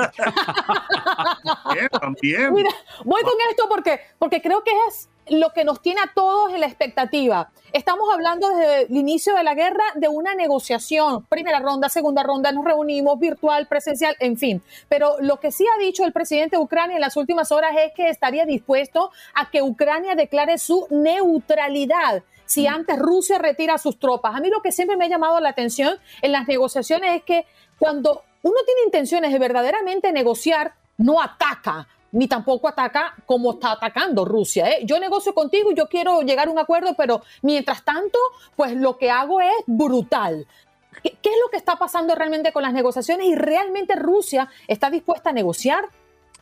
también, 1.65 1.89
también. 2.01 2.55
Mira, 2.55 2.71
voy 3.05 3.23
con 3.23 3.33
esto 3.51 3.65
porque, 3.69 4.01
porque 4.17 4.41
creo 4.41 4.63
que 4.63 4.71
es 4.89 5.09
lo 5.29 5.51
que 5.51 5.65
nos 5.65 5.81
tiene 5.81 6.01
a 6.01 6.13
todos 6.15 6.53
en 6.53 6.61
la 6.61 6.67
expectativa. 6.67 7.51
Estamos 7.73 8.09
hablando 8.13 8.49
desde 8.49 8.83
el 8.83 8.97
inicio 8.97 9.35
de 9.35 9.45
la 9.45 9.55
guerra 9.55 9.85
de 9.95 10.09
una 10.09 10.35
negociación, 10.35 11.25
primera 11.27 11.61
ronda, 11.61 11.89
segunda 11.89 12.23
ronda, 12.23 12.51
nos 12.53 12.65
reunimos 12.65 13.19
virtual, 13.19 13.69
presencial, 13.69 14.17
en 14.19 14.37
fin. 14.37 14.63
Pero 14.89 15.17
lo 15.21 15.39
que 15.39 15.53
sí 15.53 15.65
ha 15.67 15.79
dicho 15.79 16.05
el 16.05 16.13
presidente 16.13 16.57
de 16.57 16.63
Ucrania 16.63 16.97
en 16.97 17.01
las 17.01 17.17
últimas 17.17 17.53
horas 17.53 17.77
es 17.79 17.93
que 17.95 18.09
estaría 18.09 18.45
dispuesto 18.45 19.11
a 19.35 19.51
que 19.51 19.63
Ucrania 19.63 20.15
declare 20.15 20.59
su 20.59 20.87
neutralidad 20.91 22.23
si 22.51 22.65
mm. 22.65 22.75
antes 22.75 22.99
Rusia 22.99 23.39
retira 23.39 23.79
sus 23.79 23.99
tropas. 23.99 24.35
A 24.35 24.41
mí 24.41 24.51
lo 24.51 24.61
que 24.61 24.73
siempre 24.73 24.97
me 24.97 25.05
ha 25.05 25.09
llamado 25.09 25.39
la 25.41 25.51
atención 25.51 25.97
en 26.21 26.33
las 26.33 26.49
negociaciones 26.49 27.17
es 27.17 27.23
que 27.23 27.47
cuando 27.79 28.25
uno 28.43 28.57
tiene 28.67 28.83
intenciones 28.87 29.33
de 29.33 29.39
verdaderamente 29.39 30.13
negociar, 30.13 30.75
no 30.99 31.23
ataca, 31.23 31.87
ni 32.13 32.29
tampoco 32.29 32.69
ataca 32.69 33.15
como 33.27 33.53
está 33.53 33.73
atacando 33.73 34.25
Rusia. 34.25 34.71
¿eh? 34.71 34.81
Yo 34.85 34.99
negocio 34.99 35.35
contigo 35.35 35.71
yo 35.73 35.87
quiero 35.87 36.23
llegar 36.23 36.49
a 36.49 36.51
un 36.51 36.59
acuerdo, 36.59 36.95
pero 36.97 37.23
mientras 37.43 37.85
tanto, 37.85 38.19
pues 38.57 38.77
lo 38.77 38.99
que 38.99 39.11
hago 39.11 39.41
es 39.41 39.55
brutal. 39.67 40.47
¿Qué, 41.03 41.17
¿Qué, 41.23 41.31
es 41.31 41.37
lo 41.43 41.51
que 41.51 41.57
está 41.57 41.77
pasando 41.77 42.15
realmente 42.15 42.53
con 42.53 42.63
las 42.63 42.73
negociaciones 42.73 43.27
y 43.27 43.35
realmente 43.35 43.95
Rusia 43.97 44.49
está 44.67 44.91
dispuesta 44.91 45.31
a 45.31 45.33
negociar? 45.33 45.85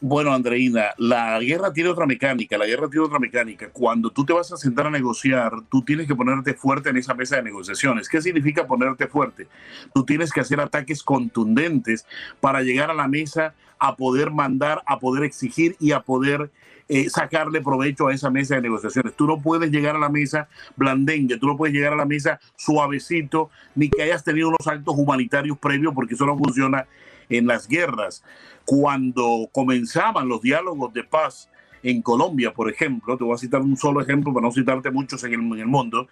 Bueno, 0.01 0.33
Andreina, 0.33 0.95
la 0.97 1.41
guerra 1.41 1.73
tiene 1.73 1.91
otra 1.91 2.07
mecánica, 2.07 2.57
la 2.57 2.67
guerra 2.67 2.89
tiene 2.89 3.07
otra 3.07 3.19
mecánica. 3.19 3.71
Cuando 3.73 4.11
tú 4.11 4.25
te 4.25 4.33
vas 4.33 4.53
a 4.53 4.57
sentar 4.57 4.87
a 4.87 4.91
negociar, 4.91 5.51
tú 5.69 5.83
tienes 5.83 6.07
que 6.07 6.15
ponerte 6.15 6.55
fuerte 6.55 6.91
en 6.91 6.99
esa 6.99 7.15
mesa 7.15 7.37
de 7.37 7.43
negociaciones. 7.43 8.09
¿Qué 8.09 8.23
significa 8.23 8.65
ponerte 8.65 9.09
fuerte? 9.09 9.49
Tú 9.93 10.05
tienes 10.05 10.33
que 10.33 10.39
hacer 10.39 10.61
ataques 10.61 11.03
contundentes 11.03 12.07
para 12.41 12.63
llegar 12.63 12.93
a 12.93 12.95
la 12.95 13.09
mesa 13.09 13.55
a 13.79 13.97
poder 13.97 14.31
mandar, 14.31 14.83
a 14.87 14.99
poder 14.99 15.25
exigir 15.25 15.77
y 15.79 15.93
a 15.93 16.01
poder 16.01 16.51
eh, 16.89 17.11
sacarle 17.11 17.61
provecho 17.61 18.09
a 18.09 18.15
esa 18.15 18.31
mesa 18.31 18.55
de 18.55 18.63
negociaciones. 18.63 19.15
Tú 19.15 19.27
no 19.27 19.41
puedes 19.41 19.71
llegar 19.71 19.97
a 19.97 19.99
la 19.99 20.09
mesa 20.09 20.49
blandengue, 20.75 21.37
tú 21.37 21.47
no 21.47 21.57
puedes 21.57 21.75
llegar 21.75 21.93
a 21.93 21.97
la 21.97 22.07
mesa 22.07 22.41
suavecito, 22.57 23.51
ni 23.75 23.91
que 23.91 24.03
hayas 24.03 24.25
tenido 24.25 24.49
unos 24.49 24.67
actos 24.67 24.95
humanitarios 24.97 25.59
previos, 25.59 25.93
porque 25.95 26.15
eso 26.15 26.25
no 26.25 26.39
funciona 26.39 26.87
en 27.29 27.47
las 27.47 27.69
guerras. 27.69 28.25
Cuando 28.65 29.49
comenzaban 29.53 30.29
los 30.29 30.41
diálogos 30.41 30.93
de 30.95 31.05
paz 31.05 31.51
en 31.83 32.01
Colombia, 32.01 32.55
por 32.55 32.71
ejemplo, 32.71 33.19
te 33.19 33.25
voy 33.25 33.35
a 33.35 33.39
citar 33.39 33.61
un 33.61 33.77
solo 33.77 34.01
ejemplo 34.01 34.33
para 34.33 34.47
no 34.47 34.53
citarte 34.53 34.91
muchos 34.91 35.23
en 35.25 35.35
el, 35.35 35.67
mundo, 35.67 36.09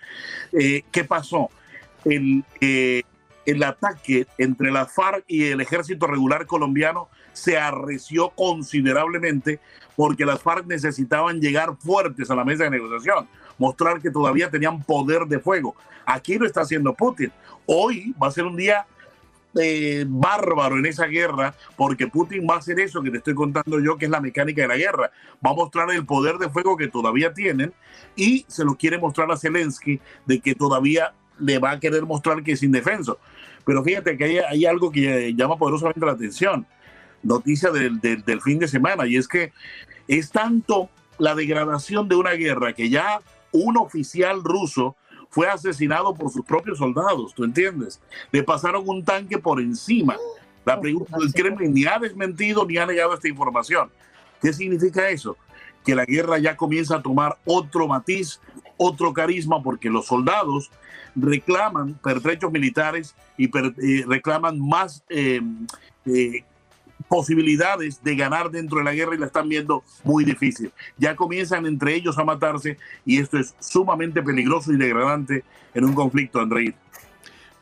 eh, 0.53 0.83
¿qué 0.93 1.05
pasó? 1.05 1.49
El, 2.05 2.45
eh, 2.61 3.03
el 3.47 3.63
ataque 3.63 4.27
entre 4.37 4.71
la 4.71 4.85
FARC 4.87 5.25
y 5.27 5.45
el 5.45 5.61
ejército 5.61 6.07
regular 6.07 6.47
colombiano 6.47 7.09
se 7.37 7.59
arreció 7.59 8.31
considerablemente 8.31 9.61
porque 9.95 10.25
las 10.25 10.43
FARC 10.43 10.67
necesitaban 10.67 11.39
llegar 11.39 11.77
fuertes 11.77 12.31
a 12.31 12.35
la 12.35 12.45
mesa 12.45 12.65
de 12.65 12.71
negociación, 12.71 13.29
mostrar 13.59 14.01
que 14.01 14.11
todavía 14.11 14.51
tenían 14.51 14.83
poder 14.83 15.27
de 15.27 15.39
fuego. 15.39 15.77
Aquí 16.07 16.39
lo 16.39 16.47
está 16.47 16.63
haciendo 16.63 16.95
Putin. 16.95 17.31
Hoy 17.67 18.15
va 18.21 18.29
a 18.29 18.31
ser 18.31 18.45
un 18.45 18.57
día 18.57 18.87
eh, 19.55 20.07
bárbaro 20.09 20.79
en 20.79 20.87
esa 20.87 21.07
guerra, 21.07 21.55
porque 21.77 22.07
Putin 22.07 22.47
va 22.49 22.55
a 22.55 22.59
hacer 22.59 22.81
eso 22.81 23.03
que 23.03 23.11
te 23.11 23.19
estoy 23.19 23.35
contando 23.35 23.81
yo, 23.81 23.99
que 23.99 24.07
es 24.07 24.11
la 24.11 24.21
mecánica 24.21 24.63
de 24.63 24.69
la 24.69 24.77
guerra. 24.79 25.11
Va 25.45 25.51
a 25.51 25.55
mostrar 25.55 25.91
el 25.91 26.07
poder 26.07 26.39
de 26.39 26.49
fuego 26.49 26.77
que 26.77 26.89
todavía 26.89 27.35
tienen 27.35 27.73
y 28.17 28.47
se 28.49 28.65
lo 28.65 28.77
quiere 28.77 28.99
mostrar 28.99 29.31
a 29.31 29.37
Zelensky 29.37 30.01
de 30.25 30.41
que 30.41 30.55
todavía 30.55 31.13
le 31.39 31.59
va 31.59 31.73
a 31.73 31.81
querer 31.81 32.05
mostrar 32.07 32.43
que 32.43 32.53
es 32.53 32.63
indefenso. 32.63 33.19
Pero 33.67 33.85
fíjate 33.85 34.17
que 34.17 34.25
hay, 34.25 34.39
hay 34.39 34.65
algo 34.65 34.91
que 34.91 35.35
llama 35.35 35.59
poderosamente 35.59 36.07
la 36.07 36.13
atención. 36.13 36.67
Noticia 37.23 37.71
del, 37.71 38.01
del, 38.01 38.23
del 38.25 38.41
fin 38.41 38.59
de 38.59 38.69
semana, 38.69 39.07
y 39.07 39.17
es 39.17 39.27
que 39.27 39.53
es 40.09 40.31
tanto 40.31 40.89
la 41.19 41.35
degradación 41.35 42.09
de 42.09 42.15
una 42.15 42.33
guerra 42.33 42.73
que 42.73 42.89
ya 42.89 43.21
un 43.53 43.77
oficial 43.77 44.43
ruso 44.45 44.97
fue 45.31 45.49
asesinado 45.49 46.15
por 46.15 46.31
sus 46.31 46.45
propios 46.45 46.79
soldados, 46.79 47.35
¿tú 47.35 47.45
entiendes? 47.45 48.01
Le 48.33 48.43
pasaron 48.43 48.85
un 48.87 49.05
tanque 49.05 49.39
por 49.39 49.61
encima. 49.61 50.17
La 50.65 50.81
pregunta 50.81 51.17
del 51.19 51.33
Kremlin 51.33 51.75
ni 51.75 51.85
ha 51.85 51.99
desmentido 51.99 52.65
ni 52.65 52.77
ha 52.79 52.87
negado 52.87 53.15
esta 53.15 53.29
información. 53.29 53.91
¿Qué 54.41 54.53
significa 54.53 55.09
eso? 55.09 55.37
Que 55.85 55.95
la 55.95 56.05
guerra 56.05 56.39
ya 56.39 56.57
comienza 56.57 56.97
a 56.97 57.03
tomar 57.03 57.39
otro 57.45 57.87
matiz, 57.87 58.41
otro 58.77 59.13
carisma, 59.13 59.63
porque 59.63 59.91
los 59.91 60.07
soldados 60.07 60.71
reclaman 61.15 61.95
pertrechos 61.95 62.51
militares 62.51 63.15
y 63.37 63.45
eh, 63.45 64.05
reclaman 64.07 64.59
más 64.59 65.03
eh, 65.09 65.41
eh, 66.07 66.45
posibilidades 67.09 68.03
de 68.03 68.17
ganar 68.17 68.51
dentro 68.51 68.79
de 68.79 68.85
la 68.85 68.95
guerra 68.95 69.15
y 69.15 69.19
la 69.19 69.27
están 69.27 69.49
viendo 69.49 69.85
muy 70.05 70.25
difícil. 70.25 70.73
Ya 70.99 71.17
comienzan 71.17 71.67
entre 71.67 71.95
ellos 71.95 72.19
a 72.19 72.25
matarse 72.25 72.79
y 73.05 73.19
esto 73.19 73.39
es 73.39 73.55
sumamente 73.61 74.23
peligroso 74.23 74.73
y 74.73 74.77
degradante 74.77 75.45
en 75.75 75.85
un 75.85 75.95
conflicto, 75.95 76.41
Andrei. 76.41 76.75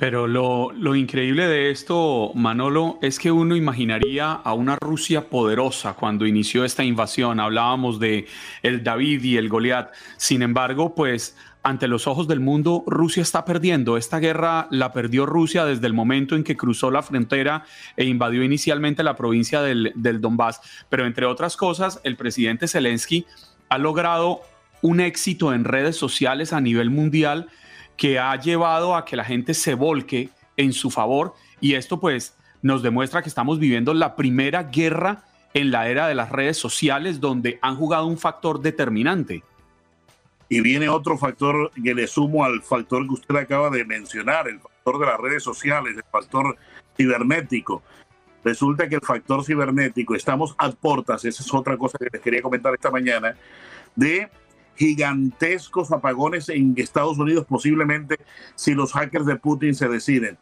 Pero 0.04 0.26
lo, 0.26 0.70
lo, 0.72 0.94
increíble 0.94 1.46
de 1.46 1.70
esto, 1.70 2.30
Manolo, 2.34 2.98
es 3.00 3.18
que 3.18 3.32
uno 3.32 3.56
imaginaría 3.56 4.32
a 4.32 4.52
una 4.52 4.76
Rusia 4.76 5.30
poderosa 5.30 5.94
cuando 5.94 6.26
inició 6.26 6.66
esta 6.66 6.84
invasión. 6.84 7.40
Hablábamos 7.40 7.98
de 7.98 8.26
el 8.62 8.84
David 8.84 9.24
y 9.24 9.38
el 9.38 9.48
Goliat. 9.48 9.94
Sin 10.18 10.42
embargo, 10.42 10.94
pues 10.94 11.38
ante 11.62 11.88
los 11.88 12.06
ojos 12.06 12.28
del 12.28 12.40
mundo, 12.40 12.84
Rusia 12.86 13.22
está 13.22 13.46
perdiendo. 13.46 13.96
Esta 13.96 14.18
guerra 14.18 14.68
la 14.70 14.92
perdió 14.92 15.24
Rusia 15.24 15.64
desde 15.64 15.86
el 15.86 15.94
momento 15.94 16.36
en 16.36 16.44
que 16.44 16.54
cruzó 16.54 16.90
la 16.90 17.02
frontera 17.02 17.64
e 17.96 18.04
invadió 18.04 18.42
inicialmente 18.44 19.02
la 19.02 19.16
provincia 19.16 19.62
del, 19.62 19.90
del 19.94 20.20
Donbass. 20.20 20.60
Pero 20.90 21.06
entre 21.06 21.24
otras 21.24 21.56
cosas, 21.56 22.02
el 22.04 22.18
presidente 22.18 22.68
Zelensky 22.68 23.24
ha 23.70 23.78
logrado 23.78 24.42
un 24.82 25.00
éxito 25.00 25.54
en 25.54 25.64
redes 25.64 25.96
sociales 25.96 26.52
a 26.52 26.60
nivel 26.60 26.90
mundial 26.90 27.48
que 27.96 28.18
ha 28.18 28.34
llevado 28.36 28.96
a 28.96 29.04
que 29.04 29.16
la 29.16 29.24
gente 29.24 29.54
se 29.54 29.74
volque 29.74 30.30
en 30.56 30.72
su 30.72 30.90
favor 30.90 31.34
y 31.60 31.74
esto 31.74 32.00
pues 32.00 32.36
nos 32.62 32.82
demuestra 32.82 33.22
que 33.22 33.28
estamos 33.28 33.58
viviendo 33.58 33.94
la 33.94 34.16
primera 34.16 34.64
guerra 34.64 35.24
en 35.52 35.70
la 35.70 35.88
era 35.88 36.08
de 36.08 36.14
las 36.14 36.30
redes 36.30 36.56
sociales 36.56 37.20
donde 37.20 37.58
han 37.62 37.76
jugado 37.76 38.06
un 38.06 38.18
factor 38.18 38.60
determinante. 38.60 39.42
Y 40.48 40.60
viene 40.60 40.88
otro 40.88 41.16
factor 41.16 41.70
que 41.82 41.94
le 41.94 42.06
sumo 42.06 42.44
al 42.44 42.62
factor 42.62 43.06
que 43.06 43.14
usted 43.14 43.36
acaba 43.36 43.70
de 43.70 43.84
mencionar, 43.84 44.48
el 44.48 44.60
factor 44.60 44.98
de 44.98 45.06
las 45.06 45.18
redes 45.18 45.42
sociales, 45.42 45.96
el 45.96 46.04
factor 46.10 46.56
cibernético. 46.96 47.82
Resulta 48.42 48.88
que 48.88 48.96
el 48.96 49.00
factor 49.00 49.42
cibernético, 49.44 50.14
estamos 50.14 50.54
a 50.58 50.70
portas, 50.70 51.24
esa 51.24 51.42
es 51.42 51.54
otra 51.54 51.76
cosa 51.78 51.96
que 51.98 52.08
les 52.12 52.20
quería 52.20 52.42
comentar 52.42 52.74
esta 52.74 52.90
mañana, 52.90 53.34
de 53.96 54.28
gigantescos 54.76 55.92
apagones 55.92 56.48
en 56.48 56.74
Estados 56.76 57.18
Unidos, 57.18 57.46
posiblemente 57.48 58.18
si 58.54 58.74
los 58.74 58.92
hackers 58.92 59.26
de 59.26 59.36
Putin 59.36 59.74
se 59.74 59.88
deciden. 59.88 60.38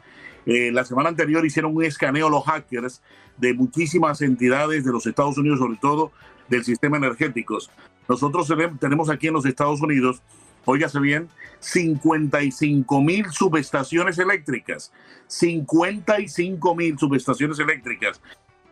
Eh, 0.46 0.72
la 0.72 0.84
semana 0.84 1.08
anterior 1.08 1.44
hicieron 1.46 1.76
un 1.76 1.84
escaneo 1.84 2.28
los 2.28 2.44
hackers 2.44 3.02
de 3.36 3.54
muchísimas 3.54 4.22
entidades 4.22 4.84
de 4.84 4.92
los 4.92 5.06
Estados 5.06 5.38
Unidos, 5.38 5.58
sobre 5.60 5.78
todo 5.78 6.12
del 6.48 6.64
sistema 6.64 6.96
energéticos. 6.96 7.70
Nosotros 8.08 8.52
tenemos 8.80 9.08
aquí 9.08 9.28
en 9.28 9.34
los 9.34 9.46
Estados 9.46 9.80
Unidos, 9.80 10.22
óigase 10.64 10.98
bien, 10.98 11.28
55 11.60 13.00
mil 13.00 13.30
subestaciones 13.30 14.18
eléctricas. 14.18 14.92
55 15.28 16.74
mil 16.74 16.98
subestaciones 16.98 17.58
eléctricas. 17.58 18.20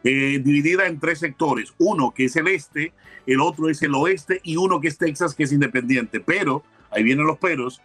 Eh, 0.03 0.41
dividida 0.43 0.87
en 0.87 0.99
tres 0.99 1.19
sectores. 1.19 1.75
Uno 1.79 2.13
que 2.13 2.25
es 2.25 2.37
el 2.37 2.49
este, 2.49 2.93
el 3.27 3.41
otro 3.41 3.69
es 3.69 3.83
el 3.83 3.95
oeste 3.95 4.41
y 4.43 4.57
uno 4.57 4.81
que 4.81 4.89
es 4.89 4.99
Texas, 4.99 5.35
que 5.35 5.45
es 5.45 5.53
independiente. 5.53 6.21
Pero, 6.21 6.63
ahí 6.91 7.03
vienen 7.03 7.27
los 7.27 7.39
peros, 7.39 7.83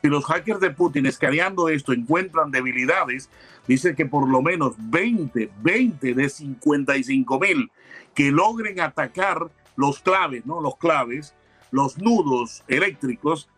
si 0.00 0.08
los 0.08 0.24
hackers 0.24 0.60
de 0.60 0.70
Putin 0.70 1.06
escaneando 1.06 1.68
esto 1.68 1.92
encuentran 1.92 2.50
debilidades, 2.50 3.30
dice 3.66 3.94
que 3.94 4.04
por 4.04 4.28
lo 4.28 4.42
menos 4.42 4.74
20, 4.78 5.50
20 5.62 6.14
de 6.14 6.28
55 6.28 7.40
mil 7.40 7.70
que 8.14 8.30
logren 8.30 8.80
atacar 8.80 9.50
los 9.76 10.00
claves, 10.00 10.44
¿no? 10.46 10.60
Los 10.60 10.76
claves, 10.76 11.34
los 11.70 11.98
nudos 11.98 12.64
eléctricos 12.68 13.48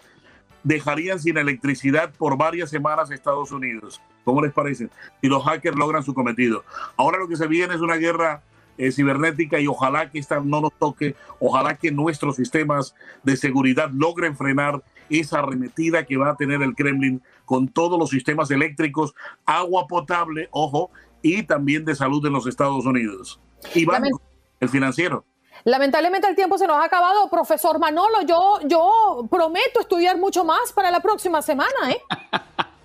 dejarían 0.62 1.20
sin 1.20 1.36
electricidad 1.36 2.12
por 2.16 2.36
varias 2.36 2.70
semanas 2.70 3.10
Estados 3.10 3.52
Unidos. 3.52 4.00
¿Cómo 4.26 4.42
les 4.42 4.52
parece? 4.52 4.88
Si 5.20 5.28
los 5.28 5.44
hackers 5.44 5.76
logran 5.76 6.02
su 6.02 6.12
cometido. 6.12 6.64
Ahora 6.96 7.16
lo 7.16 7.28
que 7.28 7.36
se 7.36 7.46
viene 7.46 7.76
es 7.76 7.80
una 7.80 7.94
guerra 7.94 8.42
eh, 8.76 8.90
cibernética 8.90 9.60
y 9.60 9.68
ojalá 9.68 10.10
que 10.10 10.18
esta 10.18 10.40
no 10.40 10.60
nos 10.60 10.72
toque, 10.72 11.14
ojalá 11.38 11.76
que 11.76 11.92
nuestros 11.92 12.34
sistemas 12.34 12.96
de 13.22 13.36
seguridad 13.36 13.88
logren 13.94 14.36
frenar 14.36 14.82
esa 15.08 15.38
arremetida 15.38 16.04
que 16.04 16.16
va 16.16 16.30
a 16.30 16.36
tener 16.36 16.60
el 16.62 16.74
Kremlin 16.74 17.22
con 17.44 17.68
todos 17.68 18.00
los 18.00 18.10
sistemas 18.10 18.50
eléctricos, 18.50 19.14
agua 19.44 19.86
potable, 19.86 20.48
ojo, 20.50 20.90
y 21.22 21.44
también 21.44 21.84
de 21.84 21.94
salud 21.94 22.26
en 22.26 22.32
los 22.32 22.48
Estados 22.48 22.84
Unidos. 22.84 23.40
Y 23.76 23.84
vamos, 23.84 24.10
el 24.58 24.68
financiero. 24.68 25.24
Lamentablemente 25.62 26.26
el 26.26 26.34
tiempo 26.34 26.58
se 26.58 26.66
nos 26.66 26.78
ha 26.78 26.84
acabado. 26.84 27.30
Profesor 27.30 27.78
Manolo, 27.78 28.22
yo, 28.22 28.58
yo 28.64 29.24
prometo 29.30 29.78
estudiar 29.78 30.18
mucho 30.18 30.44
más 30.44 30.72
para 30.72 30.90
la 30.90 30.98
próxima 30.98 31.42
semana, 31.42 31.92
¿eh? 31.92 32.02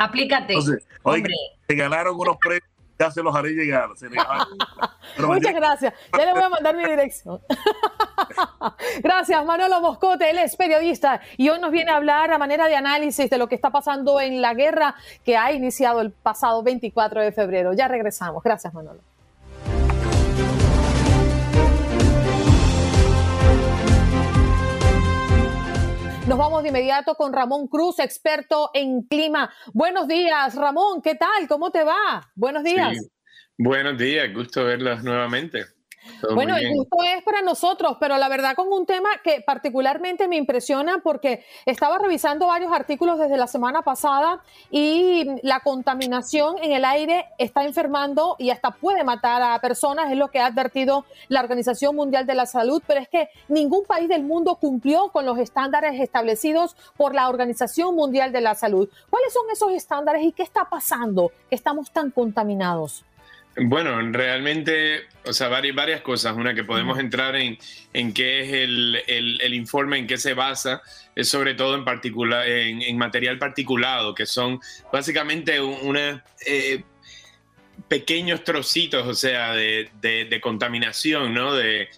Aplícate. 0.00 0.54
se 1.68 1.74
ganaron 1.74 2.16
unos 2.18 2.36
premios 2.38 2.64
Ya 2.98 3.10
se 3.10 3.22
los 3.22 3.34
haré 3.34 3.50
llegar. 3.50 3.88
Muchas 5.18 5.54
gracias. 5.54 5.94
Ya 6.16 6.24
le 6.24 6.32
voy 6.32 6.42
a 6.42 6.48
mandar 6.48 6.76
mi 6.76 6.84
dirección. 6.84 7.40
gracias, 9.02 9.44
Manolo 9.44 9.80
Moscote. 9.80 10.30
Él 10.30 10.38
es 10.38 10.56
periodista 10.56 11.20
y 11.36 11.48
hoy 11.48 11.60
nos 11.60 11.70
viene 11.70 11.90
a 11.90 11.96
hablar 11.96 12.32
a 12.32 12.38
manera 12.38 12.66
de 12.66 12.76
análisis 12.76 13.30
de 13.30 13.38
lo 13.38 13.48
que 13.48 13.54
está 13.54 13.70
pasando 13.70 14.20
en 14.20 14.42
la 14.42 14.54
guerra 14.54 14.94
que 15.24 15.36
ha 15.36 15.52
iniciado 15.52 16.00
el 16.00 16.12
pasado 16.12 16.62
24 16.62 17.22
de 17.22 17.32
febrero. 17.32 17.72
Ya 17.72 17.88
regresamos. 17.88 18.42
Gracias, 18.42 18.72
Manolo. 18.74 19.00
Nos 26.30 26.38
vamos 26.38 26.62
de 26.62 26.68
inmediato 26.68 27.16
con 27.16 27.32
Ramón 27.32 27.66
Cruz, 27.66 27.98
experto 27.98 28.70
en 28.72 29.02
clima. 29.02 29.52
Buenos 29.74 30.06
días, 30.06 30.54
Ramón, 30.54 31.02
¿qué 31.02 31.16
tal? 31.16 31.48
¿Cómo 31.48 31.72
te 31.72 31.82
va? 31.82 32.30
Buenos 32.36 32.62
días. 32.62 32.96
Buenos 33.58 33.98
días, 33.98 34.32
gusto 34.32 34.64
verlos 34.64 35.02
nuevamente 35.02 35.79
bueno, 36.34 36.56
el 36.56 36.72
gusto 36.74 36.96
es 37.04 37.22
para 37.22 37.42
nosotros, 37.42 37.96
pero 38.00 38.16
la 38.18 38.28
verdad 38.28 38.54
con 38.54 38.72
un 38.72 38.86
tema 38.86 39.08
que 39.22 39.40
particularmente 39.40 40.28
me 40.28 40.36
impresiona 40.36 40.98
porque 41.02 41.44
estaba 41.66 41.98
revisando 41.98 42.46
varios 42.46 42.72
artículos 42.72 43.18
desde 43.18 43.36
la 43.36 43.46
semana 43.46 43.82
pasada 43.82 44.42
y 44.70 45.26
la 45.42 45.60
contaminación 45.60 46.56
en 46.62 46.72
el 46.72 46.84
aire 46.84 47.26
está 47.38 47.64
enfermando 47.64 48.36
y 48.38 48.50
hasta 48.50 48.70
puede 48.72 49.04
matar 49.04 49.42
a 49.42 49.58
personas, 49.60 50.10
es 50.10 50.16
lo 50.16 50.28
que 50.28 50.40
ha 50.40 50.46
advertido 50.46 51.04
la 51.28 51.40
Organización 51.40 51.96
Mundial 51.96 52.26
de 52.26 52.34
la 52.34 52.46
Salud, 52.46 52.82
pero 52.86 53.00
es 53.00 53.08
que 53.08 53.28
ningún 53.48 53.84
país 53.84 54.08
del 54.08 54.22
mundo 54.22 54.56
cumplió 54.56 55.08
con 55.08 55.26
los 55.26 55.38
estándares 55.38 56.00
establecidos 56.00 56.76
por 56.96 57.14
la 57.14 57.28
Organización 57.28 57.94
Mundial 57.94 58.32
de 58.32 58.40
la 58.40 58.54
Salud. 58.54 58.88
¿Cuáles 59.08 59.32
son 59.32 59.44
esos 59.52 59.72
estándares 59.72 60.22
y 60.22 60.32
qué 60.32 60.42
está 60.42 60.66
pasando 60.68 61.30
que 61.48 61.56
estamos 61.56 61.90
tan 61.90 62.10
contaminados? 62.10 63.04
Bueno, 63.56 64.00
realmente, 64.12 65.02
o 65.24 65.32
sea, 65.32 65.48
varias, 65.48 65.74
varias 65.74 66.00
cosas. 66.02 66.36
Una 66.36 66.54
que 66.54 66.64
podemos 66.64 66.98
entrar 66.98 67.34
en, 67.36 67.58
en 67.92 68.14
qué 68.14 68.40
es 68.40 68.52
el, 68.52 69.54
informe, 69.54 69.98
en 69.98 70.06
qué 70.06 70.18
se 70.18 70.34
basa, 70.34 70.82
es 71.16 71.28
sobre 71.28 71.54
todo 71.54 71.74
en, 71.74 71.84
particular, 71.84 72.46
en, 72.48 72.96
material 72.96 73.38
particulado, 73.38 74.14
que 74.14 74.24
son 74.24 74.60
básicamente 74.92 75.60
una, 75.60 76.24
eh, 76.46 76.84
pequeños 77.88 78.44
trocitos, 78.44 79.06
o 79.06 79.14
sea, 79.14 79.52
de, 79.52 80.40
contaminación, 80.40 81.34
¿no? 81.34 81.54
De, 81.54 81.88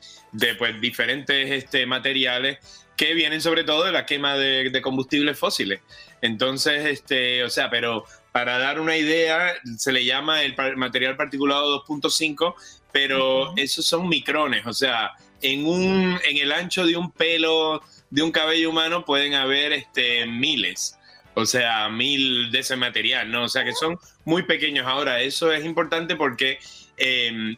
pues, 0.59 0.81
diferentes 0.81 1.51
este, 1.51 1.85
materiales 1.87 2.59
que 2.97 3.15
vienen 3.15 3.41
sobre 3.41 3.65
todo 3.65 3.85
de 3.85 3.93
la 3.93 4.07
quema 4.07 4.37
de, 4.37 4.71
de 4.71 4.83
combustibles 4.83 5.39
fósiles. 5.39 5.81
Entonces, 6.23 6.87
este, 6.87 7.43
o 7.45 7.51
sea, 7.51 7.69
pero 7.69 8.05
para 8.33 8.59
dar 8.59 8.81
una 8.81 8.97
idea, 8.97 9.55
se 9.77 9.93
le 9.93 10.05
llama 10.05 10.43
el 10.43 10.57
material 10.77 11.17
particulado 11.17 11.85
2.5, 11.85 12.55
pero 12.91 13.55
esos 13.57 13.87
son 13.87 14.09
micrones, 14.09 14.67
o 14.67 14.73
sea, 14.73 15.13
en, 15.43 15.67
un, 15.67 16.19
en 16.25 16.37
el 16.39 16.53
ancho 16.53 16.87
de 16.87 16.97
un 16.97 17.11
pelo 17.11 17.83
de 18.11 18.23
un 18.23 18.31
cabello 18.31 18.71
humano 18.71 19.05
pueden 19.05 19.35
haber 19.35 19.73
este, 19.73 20.27
miles, 20.27 20.99
o 21.35 21.47
sea, 21.47 21.89
mil 21.89 22.51
de 22.51 22.61
ese 22.61 22.77
material, 22.77 23.31
¿no? 23.31 23.45
O 23.45 23.49
sea, 23.49 23.65
que 23.65 23.73
son 23.73 23.99
muy 24.25 24.43
pequeños. 24.43 24.87
Ahora, 24.87 25.21
eso 25.23 25.51
es 25.51 25.65
importante 25.65 26.15
porque 26.15 26.59
em, 26.99 27.57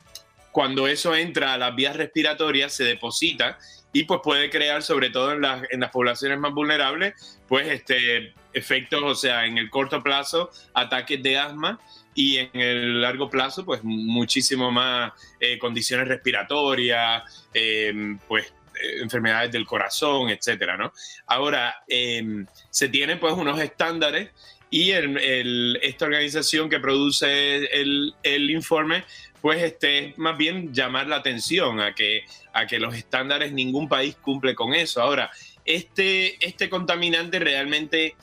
cuando 0.52 0.86
eso 0.86 1.14
entra 1.14 1.54
a 1.54 1.58
las 1.58 1.74
vías 1.74 1.96
respiratorias 1.96 2.72
se 2.72 2.84
deposita 2.84 3.58
y 3.92 4.04
pues 4.04 4.20
puede 4.22 4.48
crear, 4.48 4.82
sobre 4.82 5.10
todo 5.10 5.32
en 5.32 5.40
las, 5.40 5.62
en 5.70 5.80
las 5.80 5.90
poblaciones 5.90 6.38
más 6.38 6.52
vulnerables, 6.52 7.40
pues 7.48 7.66
este, 7.66 8.32
efectos, 8.54 9.02
o 9.02 9.14
sea, 9.14 9.44
en 9.44 9.58
el 9.58 9.68
corto 9.68 10.02
plazo, 10.02 10.50
ataques 10.72 11.22
de 11.22 11.36
asma 11.36 11.78
y 12.14 12.38
en 12.38 12.50
el 12.54 13.02
largo 13.02 13.28
plazo, 13.28 13.64
pues 13.64 13.82
muchísimo 13.82 14.70
más 14.70 15.12
eh, 15.40 15.58
condiciones 15.58 16.08
respiratorias, 16.08 17.48
em, 17.52 18.18
pues 18.28 18.46
eh, 18.46 19.02
enfermedades 19.02 19.50
del 19.52 19.66
corazón, 19.66 20.30
etcétera, 20.30 20.76
¿no? 20.76 20.92
Ahora, 21.26 21.74
em, 21.88 22.46
se 22.70 22.88
tienen 22.88 23.18
pues 23.18 23.34
unos 23.34 23.60
estándares 23.60 24.30
y 24.70 24.90
esta 24.90 26.04
organización 26.04 26.68
que 26.68 26.80
produce 26.80 27.64
el, 27.66 28.50
informe 28.50 29.04
pues 29.40 29.62
este, 29.62 30.14
más 30.16 30.36
bien 30.36 30.72
llamar 30.72 31.06
la 31.06 31.16
atención 31.16 31.80
a 31.80 31.94
que, 31.94 32.24
a 32.52 32.66
que 32.66 32.80
los 32.80 32.94
estándares, 32.96 33.52
ningún 33.52 33.88
país 33.88 34.16
cumple 34.16 34.56
con 34.56 34.74
eso. 34.74 35.00
Ahora, 35.00 35.30
este, 35.64 36.44
este 36.44 36.68
contaminante 36.68 37.38
realmente 37.38 38.16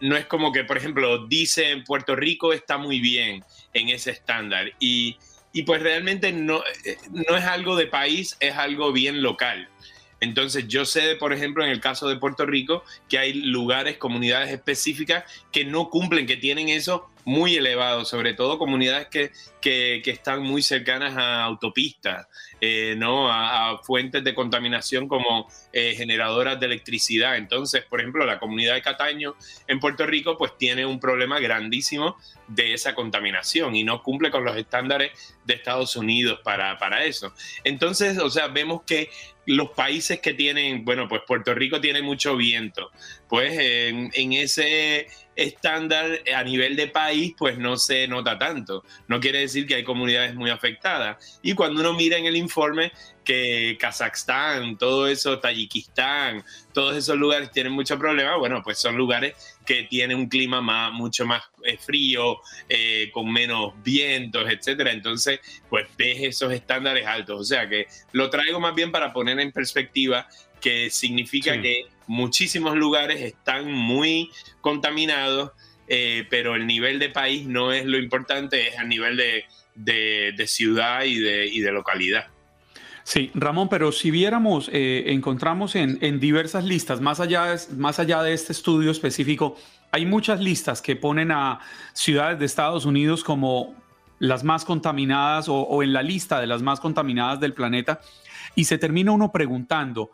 no 0.00 0.16
es 0.16 0.26
como 0.26 0.52
que, 0.52 0.64
por 0.64 0.76
ejemplo, 0.76 1.26
dice 1.26 1.82
Puerto 1.86 2.16
Rico 2.16 2.52
está 2.52 2.78
muy 2.78 3.00
bien 3.00 3.44
en 3.74 3.88
ese 3.88 4.10
estándar 4.10 4.72
y, 4.78 5.16
pues 5.66 5.82
realmente 5.82 6.32
no, 6.32 6.62
eh, 6.84 6.96
no 7.10 7.36
es 7.36 7.44
algo 7.44 7.74
de 7.76 7.86
país, 7.86 8.36
es 8.38 8.54
algo 8.54 8.92
bien 8.92 9.22
local. 9.22 9.68
Entonces 10.20 10.66
yo 10.68 10.84
sé, 10.84 11.16
por 11.16 11.32
ejemplo, 11.32 11.64
en 11.64 11.70
el 11.70 11.80
caso 11.80 12.08
de 12.08 12.16
Puerto 12.16 12.46
Rico, 12.46 12.84
que 13.08 13.18
hay 13.18 13.32
lugares, 13.32 13.98
comunidades 13.98 14.50
específicas 14.50 15.24
que 15.52 15.64
no 15.64 15.90
cumplen, 15.90 16.26
que 16.26 16.36
tienen 16.36 16.68
eso 16.68 17.08
muy 17.24 17.56
elevado, 17.56 18.04
sobre 18.04 18.34
todo 18.34 18.58
comunidades 18.58 19.08
que, 19.08 19.30
que, 19.60 20.02
están 20.10 20.42
muy 20.42 20.62
cercanas 20.62 21.16
a 21.16 21.44
autopistas, 21.44 22.26
eh, 22.60 22.94
¿no? 22.96 23.30
A, 23.30 23.78
fuentes 23.82 24.24
de 24.24 24.34
contaminación 24.34 25.08
como 25.08 25.48
eh, 25.72 25.94
generadoras 25.96 26.58
de 26.58 26.66
electricidad. 26.66 27.36
Entonces, 27.36 27.84
por 27.84 28.00
ejemplo, 28.00 28.24
la 28.24 28.38
comunidad 28.38 28.74
de 28.74 28.82
Cataño 28.82 29.34
en 29.66 29.80
Puerto 29.80 30.06
Rico 30.06 30.36
pues 30.38 30.56
tiene 30.56 30.86
un 30.86 31.00
problema 31.00 31.38
grandísimo 31.38 32.16
de 32.46 32.72
esa 32.72 32.94
contaminación 32.94 33.76
y 33.76 33.84
no 33.84 34.02
cumple 34.02 34.30
con 34.30 34.44
los 34.44 34.56
estándares 34.56 35.12
de 35.44 35.54
Estados 35.54 35.96
Unidos 35.96 36.40
para, 36.42 36.78
para 36.78 37.04
eso. 37.04 37.34
Entonces, 37.64 38.18
o 38.18 38.30
sea, 38.30 38.48
vemos 38.48 38.82
que 38.86 39.10
los 39.44 39.70
países 39.70 40.20
que 40.20 40.34
tienen, 40.34 40.84
bueno, 40.84 41.08
pues 41.08 41.22
Puerto 41.26 41.54
Rico 41.54 41.80
tiene 41.80 42.02
mucho 42.02 42.36
viento, 42.36 42.90
pues 43.28 43.52
en 43.58 44.32
ese 44.34 45.06
estándar 45.38 46.20
a 46.34 46.42
nivel 46.42 46.74
de 46.74 46.88
país, 46.88 47.32
pues 47.38 47.58
no 47.58 47.76
se 47.76 48.08
nota 48.08 48.36
tanto. 48.36 48.84
No 49.06 49.20
quiere 49.20 49.38
decir 49.38 49.66
que 49.66 49.76
hay 49.76 49.84
comunidades 49.84 50.34
muy 50.34 50.50
afectadas. 50.50 51.38
Y 51.42 51.54
cuando 51.54 51.80
uno 51.80 51.94
mira 51.94 52.18
en 52.18 52.26
el 52.26 52.36
informe 52.36 52.90
que 53.24 53.76
Kazajstán, 53.78 54.78
todo 54.78 55.06
eso, 55.06 55.38
Tayikistán, 55.38 56.42
todos 56.72 56.96
esos 56.96 57.16
lugares 57.16 57.52
tienen 57.52 57.72
mucho 57.72 57.98
problema, 57.98 58.36
bueno, 58.36 58.62
pues 58.64 58.78
son 58.78 58.96
lugares 58.96 59.58
que 59.64 59.84
tienen 59.84 60.16
un 60.16 60.28
clima 60.28 60.60
más, 60.60 60.92
mucho 60.92 61.24
más 61.24 61.42
eh, 61.62 61.76
frío, 61.76 62.38
eh, 62.68 63.10
con 63.12 63.30
menos 63.30 63.74
vientos, 63.84 64.50
etcétera. 64.50 64.90
Entonces, 64.92 65.40
pues 65.68 65.86
ves 65.96 66.18
esos 66.20 66.52
estándares 66.52 67.06
altos. 67.06 67.40
O 67.40 67.44
sea 67.44 67.68
que 67.68 67.86
lo 68.12 68.28
traigo 68.28 68.58
más 68.58 68.74
bien 68.74 68.90
para 68.90 69.12
poner 69.12 69.38
en 69.38 69.52
perspectiva 69.52 70.26
que 70.60 70.90
significa 70.90 71.60
que 71.60 71.86
muchísimos 72.08 72.74
lugares 72.76 73.20
están 73.20 73.70
muy 73.70 74.30
contaminados, 74.60 75.52
eh, 75.86 76.26
pero 76.28 76.56
el 76.56 76.66
nivel 76.66 76.98
de 76.98 77.10
país 77.10 77.46
no 77.46 77.72
es 77.72 77.84
lo 77.84 77.98
importante, 77.98 78.68
es 78.68 78.78
el 78.78 78.88
nivel 78.88 79.16
de, 79.16 80.46
ciudad 80.46 81.04
y 81.04 81.18
de, 81.18 81.72
localidad. 81.72 82.26
Sí, 83.04 83.30
Ramón, 83.34 83.68
pero 83.68 83.92
si 83.92 84.10
viéramos, 84.10 84.68
eh, 84.72 85.04
encontramos 85.06 85.76
en, 85.76 86.20
diversas 86.20 86.64
listas, 86.64 87.00
más 87.00 87.20
allá, 87.20 87.46
de, 87.46 87.76
más 87.76 87.98
allá 87.98 88.22
de 88.22 88.34
este 88.34 88.52
estudio 88.52 88.90
específico, 88.90 89.56
hay 89.92 90.04
muchas 90.04 90.40
listas 90.40 90.82
que 90.82 90.96
ponen 90.96 91.30
a 91.30 91.60
ciudades 91.94 92.38
de 92.38 92.44
Estados 92.44 92.84
Unidos 92.84 93.24
como 93.24 93.74
las 94.18 94.44
más 94.44 94.64
contaminadas 94.64 95.48
o, 95.48 95.54
o 95.54 95.82
en 95.82 95.92
la 95.92 96.02
lista 96.02 96.40
de 96.40 96.46
las 96.46 96.60
más 96.60 96.80
contaminadas 96.80 97.40
del 97.40 97.54
planeta, 97.54 98.00
y 98.54 98.64
se 98.64 98.76
termina 98.76 99.12
uno 99.12 99.32
preguntando, 99.32 100.10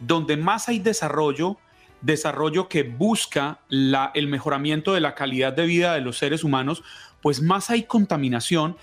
donde 0.00 0.36
más 0.36 0.68
hay 0.68 0.78
desarrollo, 0.78 1.58
desarrollo 2.00 2.68
que 2.68 2.82
busca 2.82 3.60
el 3.70 4.28
mejoramiento 4.28 4.94
de 4.94 5.00
la 5.00 5.14
calidad 5.14 5.52
de 5.52 5.66
vida 5.66 5.94
de 5.94 6.00
los 6.00 6.18
seres 6.18 6.44
humanos, 6.44 6.82
pues 7.22 7.42
más 7.42 7.70
hay 7.70 7.84
contaminación 7.84 8.76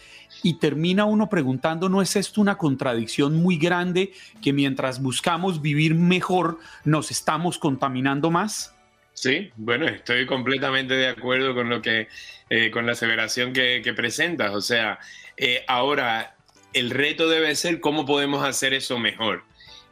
y 0.44 0.60
termina 0.60 1.06
uno 1.06 1.30
preguntando, 1.30 1.90
¿no 1.90 2.02
es 2.02 2.16
esto 2.16 2.42
una 2.42 2.58
contradicción 2.58 3.36
muy 3.36 3.58
grande 3.58 4.14
que 4.42 4.54
mientras 4.54 5.02
buscamos 5.02 5.62
vivir 5.62 5.96
mejor 5.96 6.60
nos 6.84 7.12
estamos 7.12 7.58
contaminando 7.58 8.30
más? 8.30 8.74
Sí, 9.14 9.52
bueno, 9.56 9.88
estoy 9.88 10.28
completamente 10.28 10.94
de 10.94 11.08
acuerdo 11.08 11.56
con 11.56 11.70
lo 11.70 11.82
que, 11.82 12.08
eh, 12.52 12.70
con 12.70 12.86
la 12.86 12.92
aseveración 12.92 13.52
que, 13.52 13.94
presentas. 13.96 14.54
O 14.54 14.62
sea, 14.62 15.00
eh, 15.38 15.66
ahora 15.68 16.36
el 16.74 16.92
reto 16.92 17.28
debe 17.28 17.56
ser 17.56 17.80
cómo 17.80 18.06
podemos 18.06 18.44
hacer 18.44 18.76
eso 18.76 19.00
mejor. 19.00 19.44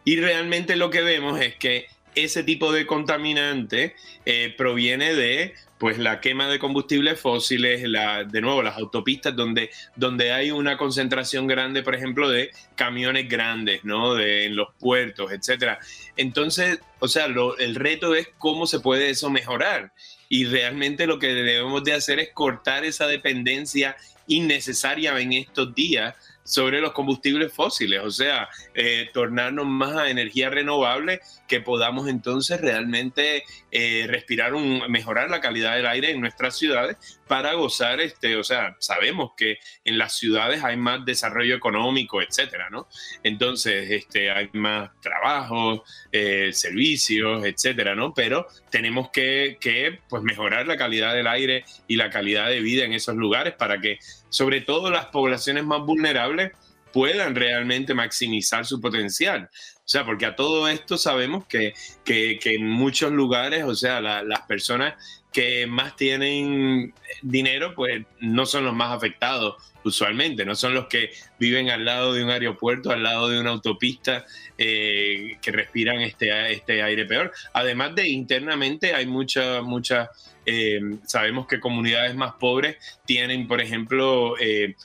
Y 0.06 0.18
realmente 0.18 0.76
lo 0.76 0.90
que 0.90 1.02
vemos 1.02 1.42
es 1.42 1.56
que 1.56 1.88
ese 2.16 2.44
tipo 2.44 2.72
de 2.72 2.86
contaminante 2.86 3.96
eh, 4.26 4.54
proviene 4.58 5.14
de 5.14 5.54
pues 5.78 5.98
la 5.98 6.22
quema 6.22 6.48
de 6.48 6.58
combustibles 6.58 7.20
fósiles, 7.20 7.82
de 7.82 8.42
nuevo 8.42 8.64
las 8.64 8.78
autopistas 8.78 9.36
donde, 9.36 9.70
donde 9.98 10.32
hay 10.32 10.50
una 10.50 10.78
concentración 10.78 11.48
grande, 11.48 11.84
por 11.84 11.96
ejemplo, 11.96 12.30
de 12.30 12.52
camiones 12.76 13.28
grandes, 13.28 13.84
¿no? 13.84 14.16
De, 14.16 14.46
en 14.46 14.56
los 14.56 14.70
puertos, 14.80 15.34
etcétera. 15.34 15.80
Entonces, 16.16 16.80
o 17.00 17.10
sea, 17.10 17.26
el 17.26 17.76
reto 17.76 18.16
es 18.16 18.30
cómo 18.38 18.68
se 18.68 18.80
puede 18.80 19.10
eso 19.10 19.30
mejorar. 19.30 19.92
y 20.30 20.46
realmente 20.46 21.08
lo 21.08 21.20
que 21.20 21.28
debemos 21.28 21.84
de 21.84 21.94
hacer 21.94 22.20
es 22.20 22.30
cortar 22.34 22.86
esa 22.86 23.06
dependencia 23.06 23.98
innecesaria 24.28 25.20
en 25.20 25.34
estos 25.34 25.76
días 25.76 26.16
sobre 26.46 26.80
los 26.80 26.94
combustibles 26.94 27.52
fósiles, 27.52 28.02
o 28.04 28.12
sea, 28.12 28.48
eh, 28.76 29.10
tornarnos 29.12 29.66
más 29.66 29.96
a 29.98 30.10
energía 30.10 30.50
renovable 30.50 31.20
que 31.48 31.60
podamos 31.60 32.08
entonces 32.08 32.62
realmente 32.62 33.44
eh, 33.72 34.06
respirar, 34.08 34.54
un, 34.54 34.84
mejorar 34.90 35.30
la 35.30 35.42
calidad 35.42 35.76
del 35.76 35.88
aire 35.88 36.12
en 36.12 36.22
nuestras 36.22 36.58
ciudades 36.58 36.98
para 37.28 37.54
gozar, 37.54 38.00
este, 38.00 38.36
o 38.36 38.44
sea, 38.44 38.76
sabemos 38.80 39.32
que 39.36 39.58
en 39.84 39.98
las 39.98 40.14
ciudades 40.14 40.64
hay 40.64 40.78
más 40.78 41.04
desarrollo 41.04 41.56
económico, 41.56 42.22
etcétera, 42.22 42.70
¿no? 42.70 42.88
Entonces, 43.24 43.90
este, 43.90 44.30
hay 44.30 44.50
más 44.54 44.92
trabajo, 45.02 45.84
eh, 46.12 46.52
servicios, 46.54 47.44
etcétera, 47.44 47.96
¿no? 47.96 48.14
Pero 48.14 48.46
tenemos 48.70 49.10
que, 49.10 49.58
que 49.60 50.00
pues, 50.08 50.22
mejorar 50.22 50.68
la 50.68 50.78
calidad 50.78 51.16
del 51.16 51.26
aire 51.26 51.66
y 51.88 51.96
la 51.96 52.12
calidad 52.12 52.48
de 52.48 52.60
vida 52.60 52.86
en 52.86 52.94
esos 52.94 53.16
lugares 53.16 53.56
para 53.56 53.82
que, 53.82 53.98
sobre 54.36 54.60
todo, 54.60 54.92
las 54.92 55.06
poblaciones 55.06 55.64
más 55.64 55.80
vulnerables 55.86 56.52
puedan 56.92 57.36
realmente 57.36 57.94
maximizar 57.94 58.66
su 58.66 58.82
potencial. 58.82 59.50
O 59.78 59.88
sea, 59.88 60.04
porque 60.04 60.26
a 60.26 60.36
todo 60.36 60.68
esto 60.68 60.98
sabemos 60.98 61.46
que, 61.46 61.74
que, 62.04 62.38
en 62.44 62.68
muchos 62.68 63.14
lugares, 63.14 63.64
o 63.64 63.74
sea, 63.76 64.02
las 64.02 64.42
personas 64.42 64.96
que 65.32 65.68
más 65.68 65.96
tienen 65.96 66.94
dinero, 67.22 67.76
pues 67.76 68.06
no 68.20 68.46
son 68.46 68.66
los 68.66 68.76
más 68.76 68.92
afectados 68.92 69.56
usualmente, 69.86 70.44
no 70.44 70.56
son 70.56 70.74
los 70.74 70.88
que 70.88 71.12
viven 71.40 71.70
al 71.70 71.86
lado 71.86 72.14
de 72.14 72.22
un 72.22 72.30
aeropuerto, 72.30 72.92
al 72.92 73.04
lado 73.04 73.30
de 73.30 73.40
una 73.40 73.52
autopista, 73.52 74.26
eh, 74.58 75.38
que 75.42 75.52
respiran 75.54 76.02
este, 76.02 76.52
este 76.52 76.84
aire 76.84 77.06
peor. 77.06 77.32
Además 77.54 77.96
de 77.96 78.10
internamente 78.10 78.94
hay 78.94 79.06
muchas, 79.06 79.64
muchas, 79.64 80.10
eh, 80.46 80.80
sabemos 81.06 81.48
que 81.48 81.60
comunidades 81.60 82.16
más 82.16 82.34
pobres 82.34 82.78
tienen, 83.06 83.48
por 83.48 83.62
ejemplo, 83.62 84.36
eh, 84.40 84.76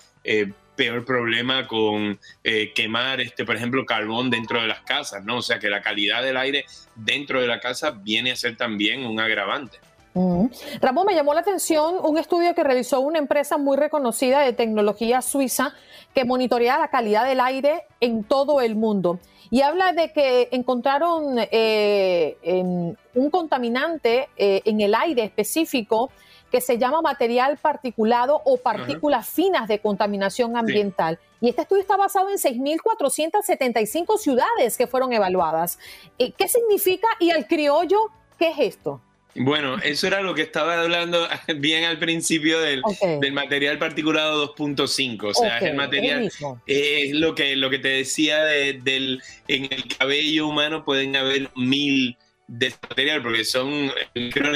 peor 0.77 1.05
problema 1.05 1.66
con 1.66 2.18
quemar, 2.75 3.20
este, 3.20 3.44
por 3.44 3.55
ejemplo, 3.55 3.85
carbón 3.85 4.31
dentro 4.31 4.62
de 4.62 4.66
las 4.66 4.81
casas, 4.81 5.23
¿no? 5.25 5.38
O 5.38 5.42
sea 5.42 5.59
que 5.59 5.68
la 5.68 5.83
calidad 5.83 6.23
del 6.23 6.38
aire 6.38 6.64
dentro 6.94 7.40
de 7.40 7.46
la 7.46 7.61
casa 7.61 7.90
viene 7.90 8.33
a 8.33 8.37
ser 8.37 8.57
también 8.57 9.05
un 9.05 9.20
agravante. 9.20 9.79
Ramón, 10.14 11.07
me 11.07 11.14
llamó 11.14 11.35
la 11.35 11.40
atención 11.40 11.96
un 12.03 12.18
estudio 12.18 12.55
que 12.55 12.64
realizó 12.64 13.01
una 13.01 13.18
empresa 13.18 13.59
muy 13.59 13.77
reconocida 13.77 14.40
de 14.40 14.53
tecnología 14.53 15.23
suiza 15.23 15.73
que 16.14 16.25
monitorea 16.25 16.79
la 16.79 16.88
calidad 16.88 17.27
del 17.27 17.40
aire 17.40 17.85
en 18.01 18.25
todo 18.25 18.61
el 18.61 18.75
mundo. 18.75 19.20
Y 19.51 19.62
habla 19.62 19.92
de 19.92 20.12
que 20.12 20.49
encontraron 20.53 21.37
eh, 21.38 22.37
un 23.14 23.31
contaminante 23.31 24.29
eh, 24.37 24.62
en 24.64 24.81
el 24.81 24.94
aire 24.94 25.25
específico 25.25 26.11
que 26.51 26.61
se 26.61 26.79
llama 26.79 27.01
material 27.01 27.59
particulado 27.59 28.42
o 28.44 28.57
partículas 28.57 29.29
finas 29.29 29.68
de 29.68 29.79
contaminación 29.79 30.57
ambiental. 30.57 31.18
Y 31.40 31.49
este 31.49 31.62
estudio 31.62 31.83
está 31.83 31.96
basado 31.96 32.29
en 32.29 32.37
6.475 32.37 34.18
ciudades 34.18 34.77
que 34.77 34.87
fueron 34.87 35.12
evaluadas. 35.12 35.79
Eh, 36.18 36.33
¿Qué 36.33 36.49
significa? 36.49 37.07
Y 37.20 37.31
al 37.31 37.46
criollo, 37.46 37.99
¿qué 38.37 38.49
es 38.49 38.59
esto? 38.59 39.01
Bueno, 39.35 39.77
eso 39.83 40.07
era 40.07 40.23
lo 40.23 40.35
que 40.35 40.43
estaba 40.43 40.81
hablando 40.81 41.29
bien 41.57 41.85
al 41.85 41.99
principio 41.99 42.61
del, 42.61 42.83
material 43.33 43.79
particulado 43.79 44.55
2.5. 44.55 45.25
O 45.25 45.35
sea, 45.35 45.59
es 45.59 45.64
el 45.64 45.75
material. 45.75 46.31
Es 46.66 47.12
lo 47.12 47.35
que, 47.35 47.57
lo 47.57 47.71
que 47.71 47.79
te 47.79 47.88
decía 47.88 48.45
del. 48.45 49.23
En 49.49 49.64
el 49.64 49.97
cabello 49.99 50.49
humano 50.49 50.85
pueden 50.85 51.16
haber 51.16 51.51
mil 51.57 52.16
de 52.51 52.66
este 52.66 52.88
material 52.88 53.23
porque 53.23 53.45
son 53.45 53.93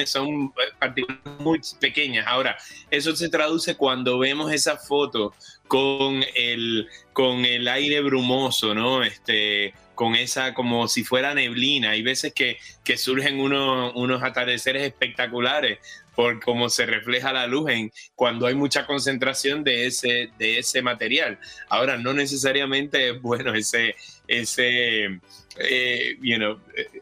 son 0.07 0.53
partículas 0.79 1.19
muy 1.39 1.61
pequeñas. 1.81 2.27
Ahora, 2.27 2.57
eso 2.91 3.15
se 3.15 3.29
traduce 3.29 3.77
cuando 3.77 4.19
vemos 4.19 4.53
esa 4.53 4.77
foto 4.77 5.33
con 5.69 6.25
el, 6.35 6.89
con 7.13 7.45
el 7.45 7.69
aire 7.69 8.01
brumoso, 8.01 8.75
¿no? 8.75 9.03
Este, 9.05 9.75
con 9.95 10.15
esa 10.15 10.55
como 10.55 10.89
si 10.89 11.05
fuera 11.05 11.35
neblina. 11.35 11.91
Hay 11.91 12.03
veces 12.03 12.33
que, 12.33 12.59
que 12.83 12.97
surgen 12.97 13.41
unos, 13.41 13.93
unos 13.95 14.23
atardeceres 14.23 14.83
espectaculares 14.83 15.79
por 16.15 16.41
cómo 16.41 16.69
se 16.69 16.87
refleja 16.87 17.33
la 17.33 17.47
luz 17.47 17.71
en 17.71 17.93
cuando 18.15 18.47
hay 18.47 18.55
mucha 18.55 18.87
concentración 18.87 19.65
de 19.65 19.87
ese, 19.87 20.31
de 20.39 20.59
ese 20.59 20.83
material. 20.83 21.39
Ahora, 21.69 21.97
no 21.97 22.13
necesariamente 22.13 23.11
es 23.11 23.21
bueno 23.21 23.55
ese, 23.55 23.97
ese, 24.29 25.21
eh, 25.59 26.19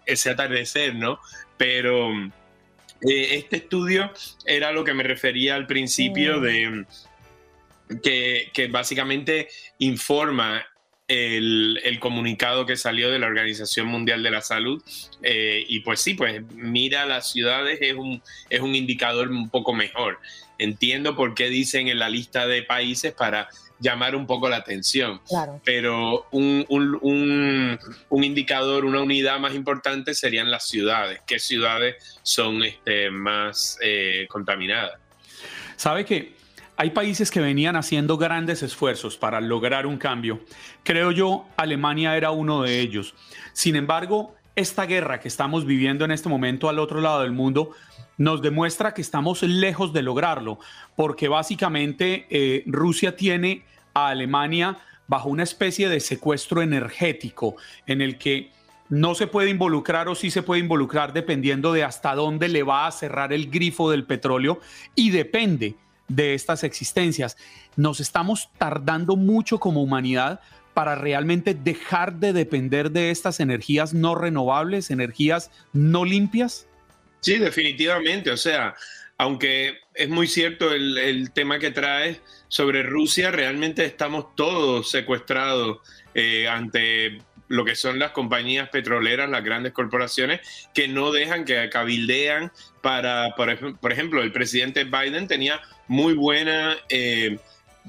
ese 0.07 0.31
atardecer, 0.31 0.95
¿no? 0.95 1.19
Pero 1.57 2.11
eh, 3.03 3.37
este 3.37 3.57
estudio 3.57 4.13
era 4.47 4.73
lo 4.73 4.85
que 4.85 4.95
me 4.95 5.03
refería 5.03 5.57
al 5.57 5.67
principio 5.67 6.39
mm. 6.39 6.43
de 6.43 6.87
que, 8.03 8.51
que, 8.55 8.69
básicamente 8.69 9.49
informa 9.79 10.65
el, 11.13 11.99
comunicado 12.01 12.67
que 12.67 12.77
salió 12.77 13.11
de 13.11 13.19
la 13.19 13.27
Organización 13.27 13.87
Mundial 13.87 14.23
de 14.23 14.31
la 14.31 14.41
Salud. 14.41 14.83
Eh, 15.23 15.65
y 15.69 15.81
pues 15.81 16.01
sí, 16.01 16.15
pues 16.15 16.43
mira 16.55 17.07
las 17.07 17.31
ciudades 17.31 17.79
es 17.81 17.95
un, 17.95 18.23
es 18.51 18.61
un 18.61 18.75
indicador 18.75 19.31
un 19.31 19.51
poco 19.51 19.73
mejor. 19.73 20.19
Entiendo 20.59 21.17
por 21.17 21.35
qué 21.35 21.49
dicen 21.49 21.89
en 21.89 21.99
la 21.99 22.09
lista 22.09 22.47
de 22.47 22.63
países 22.63 23.13
para 23.13 23.49
llamar 23.79 24.15
un 24.15 24.27
poco 24.27 24.49
la 24.49 24.57
atención. 24.57 25.21
Pero 25.65 26.27
un, 26.31 26.65
un, 26.69 28.25
indicador, 28.25 28.85
una 28.85 29.03
unidad 29.03 29.39
más 29.39 29.55
importante 29.55 30.15
serían 30.15 30.51
las 30.51 30.67
ciudades. 30.67 31.21
¿Qué 31.27 31.39
ciudades 31.39 31.97
son 32.23 32.63
este, 32.63 33.11
más 33.11 33.79
eh, 33.83 34.27
contaminadas? 34.29 34.99
¿Sabe 35.77 36.05
que 36.05 36.42
hay 36.83 36.91
países 36.91 37.31
que 37.31 37.39
venían 37.39 37.77
haciendo 37.77 38.19
grandes 38.19 38.61
esfuerzos 38.65 39.17
para 39.17 39.41
lograr 39.41 39.87
un 39.87 39.99
cambio. 39.99 40.41
Creo 40.83 41.13
yo, 41.13 41.47
Alemania 41.57 42.17
era 42.17 42.33
uno 42.33 42.63
de 42.63 42.81
ellos. 42.81 43.15
Sin 43.53 43.77
embargo, 43.77 44.35
esta 44.57 44.85
guerra 44.85 45.21
que 45.21 45.29
estamos 45.29 45.65
viviendo 45.65 46.05
en 46.05 46.11
este 46.11 46.29
momento 46.29 46.69
al 46.69 46.81
otro 46.81 47.01
lado 47.01 47.23
del 47.23 47.31
mundo 47.31 47.71
nos 48.19 48.43
demuestra 48.43 48.95
que 48.95 49.01
estamos 49.01 49.45
lejos 49.45 49.93
de 49.93 50.03
lograrlo, 50.03 50.59
porque 50.97 51.29
básicamente 51.29 52.27
eh, 52.31 52.65
Rusia 52.67 53.15
tiene 53.15 53.63
a 53.95 54.09
Alemania 54.09 54.79
bajo 55.07 55.29
una 55.29 55.45
especie 55.45 55.89
de 55.89 56.01
secuestro 56.01 56.63
energético 56.63 57.55
en 57.87 58.03
el 58.03 58.19
que 58.19 58.51
no 58.89 59.15
se 59.15 59.29
puede 59.29 59.51
involucrar 59.51 60.09
o 60.09 60.17
sí 60.17 60.33
se 60.33 60.43
puede 60.43 60.61
involucrar 60.61 61.13
dependiendo 61.13 61.73
de 61.73 61.85
hasta 61.85 62.17
dónde 62.17 62.49
le 62.49 62.65
va 62.65 62.89
a 62.89 62.91
cerrar 62.91 63.33
el 63.33 63.53
grifo 63.53 63.89
del 63.89 64.03
petróleo 64.03 64.59
y 64.97 65.11
depende 65.11 65.77
de 66.09 66.35
estas 66.35 66.65
existencias. 66.65 67.37
Nos 67.77 68.01
estamos 68.01 68.51
tardando 68.59 69.17
mucho 69.17 69.59
como 69.59 69.83
humanidad 69.83 70.41
para 70.75 70.95
realmente 70.95 71.55
dejar 71.55 72.15
de 72.15 72.33
depender 72.33 72.91
de 72.91 73.11
estas 73.11 73.41
energías 73.41 73.93
no 73.93 74.15
renovables, 74.15 74.91
energías 74.91 75.51
no 75.73 76.05
limpias? 76.05 76.67
Sí, 77.21 77.39
definitivamente. 77.39 78.31
O 78.31 78.37
sea, 78.37 78.75
aunque 79.19 79.79
es 79.95 80.09
muy 80.09 80.27
cierto 80.27 80.73
el, 80.73 81.31
tema 81.33 81.59
que 81.59 81.71
trae 81.71 82.21
sobre 82.49 82.83
Rusia, 82.83 83.31
realmente 83.31 83.85
estamos 83.85 84.35
todos 84.35 84.91
secuestrados 84.91 85.79
eh, 86.15 86.49
ante 86.49 87.19
lo 87.49 87.65
que 87.65 87.77
son 87.77 87.99
las 87.99 88.13
compañías 88.13 88.69
petroleras, 88.69 89.29
las 89.29 89.45
grandes 89.45 89.73
corporaciones, 89.73 90.41
que 90.75 90.89
no 90.89 91.13
dejan 91.13 91.45
que 91.45 91.69
cabildean 91.71 92.53
para, 92.81 93.35
por, 93.37 93.51
ejemplo, 93.93 94.23
el 94.23 94.33
presidente 94.33 94.85
Biden 94.85 95.29
tenía 95.29 95.61
muy 95.89 96.15
buena 96.15 96.77
eh, 96.89 97.39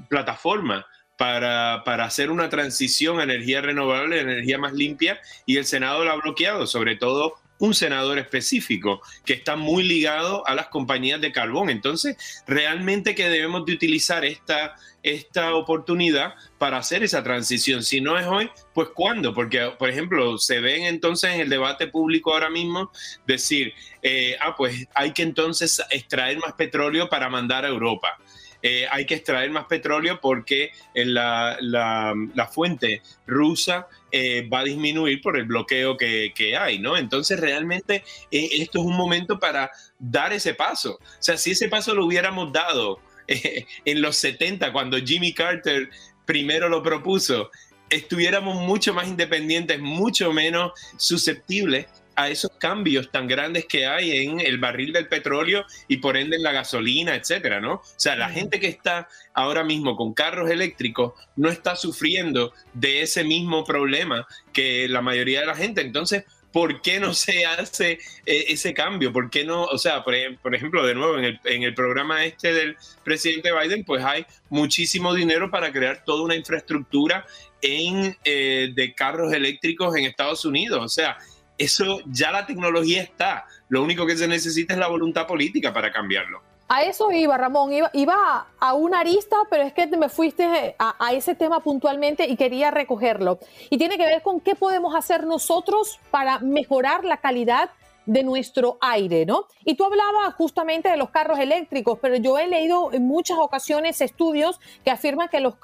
plataforma 0.08 0.86
para, 1.16 1.82
para, 1.84 2.04
hacer 2.04 2.30
una 2.30 2.48
transición 2.48 3.20
a 3.20 3.24
energía 3.24 3.60
renovable, 3.60 4.20
energía 4.20 4.58
más 4.58 4.72
limpia, 4.72 5.20
y 5.46 5.56
el 5.56 5.64
Senado 5.64 6.04
lo 6.04 6.10
ha 6.10 6.16
bloqueado, 6.16 6.66
sobre 6.66 6.96
todo 6.96 7.34
un 7.58 7.74
senador 7.74 8.18
específico 8.18 9.00
que 9.24 9.32
está 9.32 9.56
muy 9.56 9.84
ligado 9.84 10.46
a 10.46 10.54
las 10.54 10.68
compañías 10.68 11.20
de 11.20 11.32
carbón. 11.32 11.70
Entonces, 11.70 12.16
realmente 12.46 13.14
que 13.14 13.28
debemos 13.28 13.64
de 13.64 13.72
utilizar 13.72 14.24
esta, 14.24 14.76
esta 15.02 15.54
oportunidad 15.54 16.34
para 16.58 16.78
hacer 16.78 17.02
esa 17.02 17.22
transición. 17.22 17.82
Si 17.82 18.00
no 18.00 18.18
es 18.18 18.26
hoy, 18.26 18.50
pues 18.72 18.88
cuándo? 18.94 19.34
Porque, 19.34 19.72
por 19.78 19.88
ejemplo, 19.88 20.38
se 20.38 20.60
ven 20.60 20.84
entonces 20.84 21.34
en 21.34 21.40
el 21.40 21.48
debate 21.48 21.86
público 21.86 22.32
ahora 22.32 22.50
mismo 22.50 22.90
decir, 23.26 23.72
eh, 24.02 24.36
ah, 24.40 24.54
pues 24.56 24.88
hay 24.94 25.12
que 25.12 25.22
entonces 25.22 25.82
extraer 25.90 26.38
más 26.38 26.54
petróleo 26.54 27.08
para 27.08 27.28
mandar 27.28 27.64
a 27.64 27.68
Europa. 27.68 28.18
Eh, 28.66 28.86
hay 28.90 29.04
que 29.04 29.16
extraer 29.16 29.50
más 29.50 29.66
petróleo 29.66 30.20
porque 30.22 30.72
la, 30.94 31.58
la, 31.60 32.46
fuente 32.50 33.02
rusa 33.26 33.88
eh, 34.10 34.48
va 34.50 34.60
a 34.60 34.64
disminuir 34.64 35.20
por 35.20 35.36
el 35.36 35.44
bloqueo 35.44 35.98
que, 35.98 36.32
que 36.34 36.56
hay, 36.56 36.78
¿no? 36.78 36.96
Entonces 36.96 37.38
realmente 37.38 38.04
esto 38.30 38.78
es 38.78 38.84
un 38.86 38.96
momento 38.96 39.38
para 39.38 39.70
dar 39.98 40.32
ese 40.32 40.54
paso. 40.54 40.94
O 40.94 41.22
sea, 41.22 41.36
si 41.36 41.50
ese 41.50 41.68
paso 41.68 41.94
lo 41.94 42.06
hubiéramos 42.06 42.54
dado 42.54 43.00
en 43.26 44.00
los 44.00 44.16
70, 44.16 44.72
cuando 44.72 44.96
Jimmy 44.96 45.34
Carter 45.34 45.90
primero 46.24 46.70
lo 46.70 46.82
propuso, 46.82 47.50
estuviéramos 47.90 48.56
mucho 48.56 48.94
más 48.94 49.08
independientes, 49.08 49.78
mucho 49.78 50.32
menos 50.32 50.72
susceptibles 50.96 51.86
a 52.16 52.28
esos 52.28 52.50
cambios 52.58 53.10
tan 53.10 53.26
grandes 53.26 53.66
que 53.66 53.86
hay 53.86 54.24
en 54.24 54.40
el 54.40 54.58
barril 54.58 54.92
del 54.92 55.08
petróleo 55.08 55.64
y 55.88 55.98
por 55.98 56.16
ende 56.16 56.36
en 56.36 56.42
la 56.42 56.52
gasolina, 56.52 57.14
etcétera, 57.14 57.60
¿no? 57.60 57.74
O 57.74 57.82
sea, 57.96 58.16
la 58.16 58.28
gente 58.28 58.60
que 58.60 58.68
está 58.68 59.08
ahora 59.32 59.64
mismo 59.64 59.96
con 59.96 60.14
carros 60.14 60.50
eléctricos 60.50 61.14
no 61.36 61.48
está 61.48 61.76
sufriendo 61.76 62.52
de 62.72 63.02
ese 63.02 63.24
mismo 63.24 63.64
problema 63.64 64.26
que 64.52 64.88
la 64.88 65.02
mayoría 65.02 65.40
de 65.40 65.46
la 65.46 65.56
gente. 65.56 65.80
Entonces, 65.80 66.24
¿por 66.54 66.82
qué 66.82 67.00
no 67.00 67.12
se 67.14 67.44
hace 67.44 67.98
eh, 68.24 68.44
ese 68.48 68.72
cambio? 68.72 69.12
¿Por 69.12 69.28
qué 69.28 69.44
no? 69.44 69.64
O 69.64 69.76
sea, 69.76 70.04
por, 70.04 70.14
ejemplo, 70.14 70.86
de 70.86 70.94
nuevo, 70.94 71.18
en 71.18 71.24
el, 71.24 71.40
en 71.44 71.64
el, 71.64 71.74
programa 71.74 72.24
este 72.24 72.52
del 72.52 72.76
presidente 73.02 73.50
Biden, 73.52 73.84
pues 73.84 74.04
hay 74.04 74.24
muchísimo 74.50 75.12
dinero 75.12 75.50
para 75.50 75.72
crear 75.72 76.04
toda 76.04 76.22
una 76.22 76.36
infraestructura 76.36 77.26
en, 77.60 78.16
eh, 78.24 78.70
de 78.72 78.94
carros 78.94 79.32
eléctricos 79.32 79.96
en 79.96 80.04
Estados 80.04 80.44
Unidos. 80.44 80.80
O 80.80 80.88
sea, 80.88 81.18
eso 81.58 82.00
ya 82.06 82.30
la 82.30 82.46
tecnología 82.46 83.02
está. 83.02 83.46
Lo 83.68 83.82
único 83.82 84.06
que 84.06 84.16
se 84.16 84.28
necesita 84.28 84.74
es 84.74 84.80
la 84.80 84.88
voluntad 84.88 85.26
política 85.26 85.72
para 85.72 85.92
cambiarlo. 85.92 86.42
A 86.68 86.82
eso 86.82 87.12
iba, 87.12 87.36
Ramón. 87.36 87.72
Iba, 87.92 88.46
a 88.58 88.74
una 88.74 89.00
arista, 89.00 89.36
pero 89.50 89.64
es 89.64 89.72
que 89.74 89.86
me 89.86 90.08
fuiste 90.08 90.74
a, 90.78 90.96
a, 90.98 91.12
ese 91.12 91.34
tema 91.34 91.60
puntualmente 91.60 92.26
y 92.26 92.36
quería 92.36 92.70
recogerlo. 92.70 93.38
Y 93.68 93.76
tiene 93.76 93.98
que 93.98 94.06
ver 94.06 94.22
con 94.22 94.40
qué 94.40 94.54
podemos 94.54 94.94
hacer 94.94 95.26
nosotros 95.26 96.00
para 96.10 96.38
mejorar 96.38 97.04
la 97.04 97.18
calidad 97.18 97.70
de 98.06 98.22
nuestro 98.22 98.76
aire, 98.80 99.24
¿no? 99.26 99.46
Y 99.64 99.74
tú 99.74 99.84
hablabas 99.84 100.34
justamente 100.34 100.88
de 100.88 100.96
los 100.96 101.10
carros 101.10 101.38
eléctricos, 101.38 101.98
pero 102.00 102.16
yo 102.16 102.38
he 102.38 102.46
leído 102.46 102.92
en 102.92 103.06
muchas 103.06 103.38
ocasiones 103.38 104.00
estudios 104.00 104.60
que 104.84 104.90
afirman 104.90 105.28
que 105.28 105.40
los, 105.40 105.54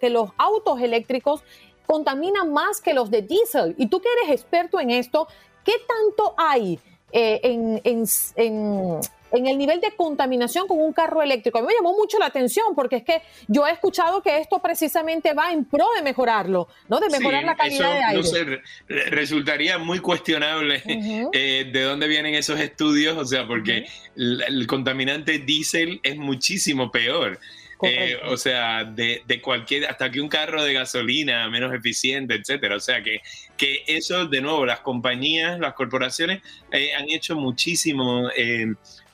que 0.00 0.10
los 0.10 0.30
autos 0.36 0.80
eléctricos 0.80 1.42
contaminan 1.86 2.52
más 2.52 2.80
que 2.80 2.94
los 2.94 3.10
de 3.10 3.22
diésel. 3.22 3.74
Y 3.78 3.86
tú 3.86 4.00
que 4.00 4.08
eres 4.22 4.40
experto 4.40 4.80
en 4.80 4.90
esto, 4.90 5.28
¿qué 5.64 5.74
tanto 5.86 6.34
hay 6.36 6.78
eh, 7.12 7.40
en, 7.42 7.80
en 9.34 9.46
el 9.46 9.58
nivel 9.58 9.80
de 9.80 9.90
contaminación 9.96 10.66
con 10.68 10.80
un 10.80 10.92
carro 10.92 11.20
eléctrico. 11.20 11.58
A 11.58 11.60
mí 11.60 11.66
me 11.66 11.74
llamó 11.74 11.96
mucho 11.96 12.18
la 12.18 12.26
atención 12.26 12.66
porque 12.74 12.96
es 12.96 13.02
que 13.02 13.22
yo 13.48 13.66
he 13.66 13.72
escuchado 13.72 14.22
que 14.22 14.38
esto 14.38 14.60
precisamente 14.60 15.34
va 15.34 15.52
en 15.52 15.64
pro 15.64 15.86
de 15.96 16.02
mejorarlo, 16.02 16.68
¿no? 16.88 17.00
De 17.00 17.10
mejorar 17.10 17.44
la 17.44 17.56
calidad 17.56 17.92
de 17.92 18.04
aire. 18.04 18.16
No 18.16 18.22
sé, 18.22 18.44
resultaría 19.10 19.78
muy 19.78 19.98
cuestionable 19.98 20.82
eh, 21.32 21.68
de 21.72 21.82
dónde 21.82 22.06
vienen 22.06 22.34
esos 22.34 22.60
estudios, 22.60 23.16
o 23.16 23.24
sea, 23.24 23.46
porque 23.46 23.86
el, 24.16 24.66
contaminante 24.66 25.38
diésel 25.38 26.00
es 26.02 26.16
muchísimo 26.16 26.90
peor. 26.90 27.40
Eh, 27.86 28.16
o 28.26 28.36
sea, 28.36 28.84
de, 28.84 29.22
cualquier, 29.42 29.86
hasta 29.86 30.10
que 30.10 30.20
un 30.20 30.28
carro 30.28 30.62
de 30.62 30.72
gasolina 30.72 31.48
menos 31.48 31.72
eficiente, 31.74 32.34
etcétera. 32.34 32.76
O 32.76 32.80
sea, 32.80 33.02
que, 33.02 33.20
que 33.56 33.84
eso, 33.86 34.26
de 34.26 34.40
nuevo, 34.40 34.64
las 34.66 34.80
compañías, 34.80 35.58
las 35.58 35.74
corporaciones 35.74 36.42
eh, 36.72 36.94
han 36.94 37.10
hecho 37.10 37.36
muchísimo 37.36 38.30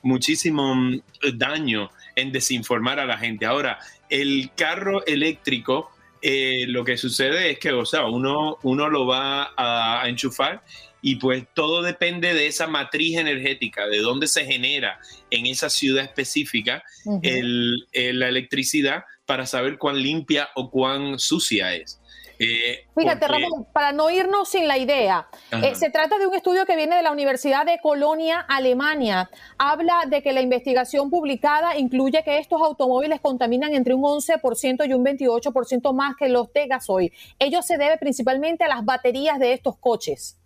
muchísimo 0.03 0.75
mm, 0.75 1.01
daño 1.33 1.89
en 2.15 2.31
desinformar 2.31 2.99
a 2.99 3.05
la 3.05 3.17
gente. 3.17 3.45
Ahora, 3.45 3.79
el 4.09 4.51
carro 4.55 5.05
eléctrico, 5.05 5.91
eh, 6.21 6.65
lo 6.67 6.83
que 6.83 6.97
sucede 6.97 7.51
es 7.51 7.59
que, 7.59 7.71
o 7.71 7.85
sea, 7.85 8.05
uno, 8.05 8.57
uno 8.63 8.89
lo 8.89 9.05
va 9.05 9.53
a, 9.55 10.07
enchufar 10.07 10.63
y 11.01 11.15
pues 11.15 11.45
todo 11.53 11.81
depende 11.81 12.33
de 12.33 12.47
esa 12.47 12.67
matriz 12.67 13.17
energética, 13.17 13.87
de 13.87 13.99
dónde 13.99 14.27
se 14.27 14.45
genera 14.45 14.99
en 15.29 15.45
esa 15.45 15.69
ciudad 15.69 16.03
específica 16.03 16.83
la 17.05 18.27
electricidad 18.27 19.03
para 19.25 19.45
saber 19.45 19.77
cuán 19.77 20.01
limpia 20.01 20.49
o 20.55 20.69
cuán 20.69 21.17
sucia 21.17 21.73
es. 21.73 22.01
Eh, 22.43 22.87
Fíjate, 22.97 23.27
Ramón, 23.27 23.67
para 23.71 23.91
no 23.91 24.09
irnos 24.09 24.49
sin 24.49 24.67
la 24.67 24.79
idea, 24.79 25.27
eh, 25.51 25.75
se 25.75 25.91
trata 25.91 26.17
de 26.17 26.25
un 26.25 26.33
estudio 26.33 26.65
que 26.65 26.75
viene 26.75 26.95
de 26.95 27.03
la 27.03 27.11
Universidad 27.11 27.67
de 27.67 27.77
Colonia, 27.79 28.39
Alemania. 28.39 29.29
Habla 29.59 30.05
de 30.07 30.23
que 30.23 30.33
la 30.33 30.41
investigación 30.41 31.11
publicada 31.11 31.77
incluye 31.77 32.23
que 32.23 32.39
estos 32.39 32.59
automóviles 32.59 33.21
contaminan 33.21 33.75
entre 33.75 33.93
un 33.93 34.01
11% 34.01 34.89
y 34.89 34.93
un 34.93 35.05
28% 35.05 35.93
más 35.93 36.15
que 36.17 36.29
los 36.29 36.51
de 36.51 36.65
gasoil. 36.65 37.13
Ello 37.37 37.61
se 37.61 37.77
debe 37.77 37.99
principalmente 37.99 38.63
a 38.63 38.69
las 38.69 38.83
baterías 38.83 39.37
de 39.37 39.53
estos 39.53 39.77
coches. 39.77 40.40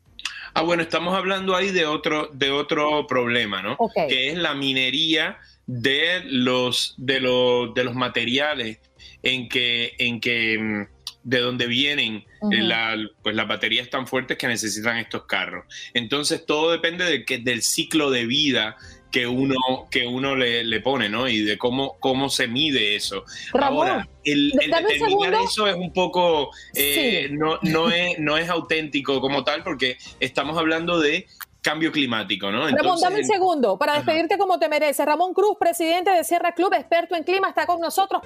Ah, 0.53 0.61
bueno, 0.61 0.83
estamos 0.83 1.15
hablando 1.15 1.55
ahí 1.55 1.71
de 1.71 1.85
otro, 1.85 2.29
de 2.33 2.51
otro 2.51 3.07
problema, 3.07 3.61
¿no? 3.61 3.77
Que 4.07 4.29
es 4.29 4.37
la 4.37 4.53
minería 4.53 5.37
de 5.67 6.21
los, 6.25 6.95
de 6.97 7.19
los, 7.19 7.73
de 7.73 7.83
los 7.83 7.95
materiales 7.95 8.79
en 9.23 9.49
que, 9.49 9.95
en 9.97 10.19
que 10.19 10.57
mm, 10.57 10.95
de 11.23 11.39
dónde 11.39 11.65
vienen 11.65 12.23
eh, 12.51 13.07
pues 13.23 13.35
las 13.35 13.47
baterías 13.47 13.89
tan 13.89 14.07
fuertes 14.07 14.37
que 14.37 14.47
necesitan 14.47 14.97
estos 14.97 15.25
carros. 15.25 15.65
Entonces 15.93 16.45
todo 16.45 16.71
depende 16.71 17.03
de 17.05 17.25
que, 17.25 17.39
del 17.39 17.63
ciclo 17.63 18.11
de 18.11 18.25
vida 18.25 18.77
que 19.15 19.25
uno, 19.25 19.55
que 19.89 20.05
uno 20.05 20.35
le, 20.35 20.81
pone, 20.81 21.07
¿no? 21.07 21.25
Y 21.29 21.39
de 21.39 21.57
cómo, 21.57 21.95
cómo 22.01 22.29
se 22.29 22.49
mide 22.49 22.97
eso. 22.97 23.23
Ahora, 23.53 24.05
el, 24.25 24.51
determinar 24.51 25.35
eso 25.41 25.67
es 25.67 25.75
un 25.75 25.93
poco, 25.93 26.51
eh, 26.73 27.29
no, 27.31 27.57
no, 27.61 27.89
es, 27.89 28.19
no 28.19 28.37
es 28.37 28.49
auténtico 28.49 29.21
como 29.21 29.45
tal, 29.45 29.63
porque 29.63 29.97
estamos 30.19 30.57
hablando 30.57 30.99
de 30.99 31.27
cambio 31.61 31.93
climático, 31.93 32.51
¿no? 32.51 32.67
Ramón, 32.67 32.99
dame 32.99 33.19
un 33.19 33.25
segundo 33.25 33.77
para 33.77 33.93
despedirte 33.93 34.37
como 34.37 34.59
te 34.59 34.67
merece. 34.67 35.05
Ramón 35.05 35.33
Cruz, 35.33 35.55
presidente 35.57 36.11
de 36.11 36.25
Sierra 36.25 36.51
Club, 36.51 36.73
experto 36.73 37.15
en 37.15 37.23
clima, 37.23 37.47
está 37.47 37.65
con 37.65 37.79
nosotros. 37.79 38.21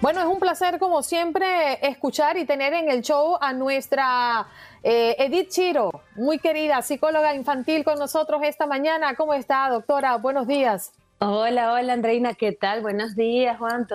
Bueno, 0.00 0.20
es 0.20 0.26
un 0.26 0.38
placer 0.38 0.78
como 0.78 1.02
siempre 1.02 1.86
escuchar 1.86 2.38
y 2.38 2.46
tener 2.46 2.72
en 2.72 2.90
el 2.90 3.02
show 3.02 3.36
a 3.38 3.52
nuestra 3.52 4.46
eh, 4.82 5.14
Edith 5.18 5.50
Chiro, 5.50 5.90
muy 6.16 6.38
querida 6.38 6.80
psicóloga 6.80 7.34
infantil 7.34 7.84
con 7.84 7.98
nosotros 7.98 8.40
esta 8.42 8.66
mañana. 8.66 9.14
¿Cómo 9.14 9.34
está, 9.34 9.68
doctora? 9.68 10.16
Buenos 10.16 10.46
días. 10.46 10.92
Hola, 11.18 11.74
hola 11.74 11.92
Andreina, 11.92 12.32
¿qué 12.32 12.52
tal? 12.52 12.80
Buenos 12.80 13.14
días, 13.14 13.58
Juan. 13.58 13.86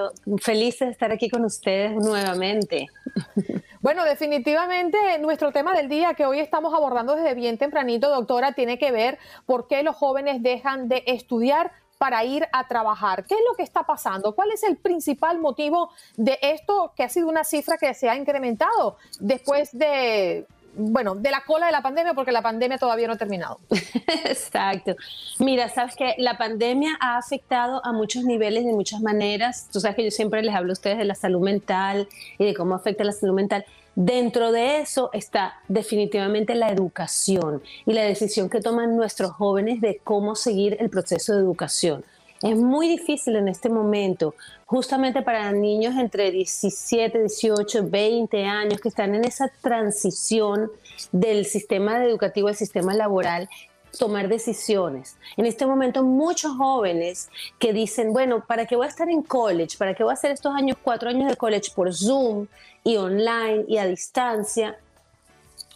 Feliz 0.44 0.78
de 0.78 0.90
estar 0.90 1.12
aquí 1.12 1.28
con 1.28 1.44
ustedes 1.44 1.94
nuevamente. 1.96 2.88
Bueno, 3.86 4.04
definitivamente 4.04 4.98
nuestro 5.20 5.52
tema 5.52 5.76
del 5.76 5.90
día 5.90 6.16
que 6.16 6.26
hoy 6.26 6.40
estamos 6.40 6.74
abordando 6.74 7.16
desde 7.16 7.36
bien 7.36 7.60
tempranito, 7.60 8.10
doctora, 8.10 8.54
tiene 8.54 8.80
que 8.80 8.92
ver 8.92 9.20
por 9.46 9.68
qué 9.68 9.84
los 9.84 9.96
jóvenes 9.96 10.42
dejan 10.42 10.90
de 10.90 11.04
estudiar 11.06 11.72
para 11.98 12.24
ir 12.24 12.48
a 12.52 12.68
trabajar. 12.68 13.26
¿Qué 13.26 13.36
es 13.36 13.42
lo 13.50 13.56
que 13.56 13.64
está 13.64 13.84
pasando? 13.84 14.36
¿Cuál 14.36 14.52
es 14.52 14.64
el 14.64 14.78
principal 14.78 15.40
motivo 15.40 15.92
de 16.18 16.38
esto 16.42 16.94
que 16.96 17.04
ha 17.04 17.10
sido 17.10 17.28
una 17.28 17.44
cifra 17.44 17.78
que 17.78 17.94
se 17.94 18.10
ha 18.10 18.16
incrementado 18.16 18.98
después 19.20 19.70
de, 19.72 20.46
bueno, 20.78 21.16
de 21.16 21.32
la 21.32 21.42
cola 21.46 21.68
de 21.68 21.72
la 21.72 21.82
pandemia, 21.82 22.14
porque 22.14 22.32
la 22.32 22.42
pandemia 22.42 22.78
todavía 22.78 23.08
no 23.08 23.14
ha 23.14 23.18
terminado. 23.18 23.60
Exacto. 24.26 24.96
Mira, 25.40 25.70
sabes 25.70 25.96
que 25.96 26.16
la 26.18 26.38
pandemia 26.38 26.98
ha 27.00 27.18
afectado 27.18 27.86
a 27.86 27.94
muchos 27.94 28.24
niveles 28.24 28.66
de 28.66 28.74
muchas 28.74 29.02
maneras. 29.02 29.70
Tú 29.72 29.80
sabes 29.80 29.96
que 29.96 30.04
yo 30.04 30.12
siempre 30.12 30.42
les 30.42 30.54
hablo 30.54 30.72
a 30.72 30.74
ustedes 30.74 30.98
de 30.98 31.06
la 31.06 31.16
salud 31.16 31.42
mental 31.42 32.08
y 32.38 32.46
de 32.46 32.54
cómo 32.54 32.76
afecta 32.76 33.04
la 33.04 33.12
salud 33.12 33.36
mental. 33.36 33.66
Dentro 33.96 34.52
de 34.52 34.80
eso 34.80 35.10
está 35.14 35.54
definitivamente 35.70 36.54
la 36.54 36.70
educación 36.70 37.64
y 37.86 37.94
la 37.94 38.02
decisión 38.02 38.50
que 38.50 38.60
toman 38.60 38.98
nuestros 38.98 39.32
jóvenes 39.32 39.80
de 39.80 40.02
cómo 40.04 40.36
seguir 40.36 40.76
el 40.82 40.90
proceso 40.90 41.34
de 41.34 41.40
educación. 41.40 42.04
Es 42.46 42.56
muy 42.56 42.88
difícil 42.88 43.38
en 43.38 43.48
este 43.48 43.70
momento, 43.70 44.36
justamente 44.68 45.24
para 45.24 45.52
niños 45.52 45.96
entre 45.96 46.30
17, 46.30 47.22
18, 47.22 47.90
20 47.90 48.44
años 48.44 48.80
que 48.80 48.90
están 48.90 49.16
en 49.16 49.26
esa 49.26 49.52
transición 49.62 50.70
del 51.12 51.48
sistema 51.48 52.06
educativo 52.06 52.48
al 52.48 52.56
sistema 52.56 52.94
laboral 52.94 53.50
tomar 53.98 54.28
decisiones. 54.28 55.18
En 55.38 55.48
este 55.48 55.66
momento 55.66 56.04
muchos 56.04 56.56
jóvenes 56.56 57.32
que 57.58 57.74
dicen, 57.74 58.14
bueno, 58.14 58.46
¿para 58.46 58.68
qué 58.68 58.76
voy 58.76 58.86
a 58.86 58.90
estar 58.90 59.10
en 59.10 59.24
college? 59.24 59.76
¿Para 59.80 59.96
qué 59.96 60.04
voy 60.04 60.12
a 60.12 60.14
hacer 60.14 60.30
estos 60.30 60.54
años, 60.54 60.78
cuatro 60.84 61.10
años 61.10 61.28
de 61.28 61.38
college 61.38 61.72
por 61.74 61.96
Zoom 61.96 62.46
y 62.84 62.98
online 62.98 63.66
y 63.68 63.80
a 63.80 63.88
distancia? 63.88 64.78